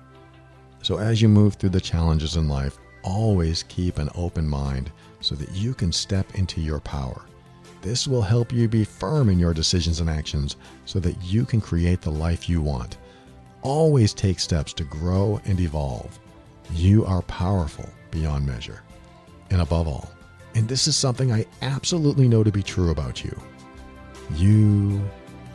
So, 0.82 0.98
as 0.98 1.22
you 1.22 1.30
move 1.30 1.54
through 1.54 1.70
the 1.70 1.80
challenges 1.80 2.36
in 2.36 2.46
life, 2.46 2.76
always 3.04 3.62
keep 3.62 3.96
an 3.96 4.10
open 4.14 4.46
mind 4.46 4.92
so 5.20 5.34
that 5.36 5.52
you 5.52 5.72
can 5.72 5.92
step 5.92 6.34
into 6.34 6.60
your 6.60 6.80
power. 6.80 7.22
This 7.80 8.06
will 8.06 8.20
help 8.20 8.52
you 8.52 8.68
be 8.68 8.84
firm 8.84 9.30
in 9.30 9.38
your 9.38 9.54
decisions 9.54 10.00
and 10.00 10.10
actions 10.10 10.56
so 10.84 11.00
that 11.00 11.16
you 11.22 11.46
can 11.46 11.62
create 11.62 12.02
the 12.02 12.10
life 12.10 12.50
you 12.50 12.60
want. 12.60 12.98
Always 13.62 14.12
take 14.12 14.40
steps 14.40 14.74
to 14.74 14.84
grow 14.84 15.40
and 15.46 15.58
evolve. 15.58 16.20
You 16.74 17.04
are 17.04 17.22
powerful 17.22 17.88
beyond 18.10 18.46
measure. 18.46 18.82
And 19.50 19.60
above 19.60 19.88
all, 19.88 20.10
and 20.54 20.68
this 20.68 20.86
is 20.86 20.96
something 20.96 21.32
I 21.32 21.46
absolutely 21.62 22.28
know 22.28 22.42
to 22.44 22.52
be 22.52 22.62
true 22.62 22.90
about 22.90 23.24
you, 23.24 23.36
you 24.36 25.02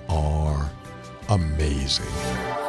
are 0.10 0.70
amazing. 1.30 2.65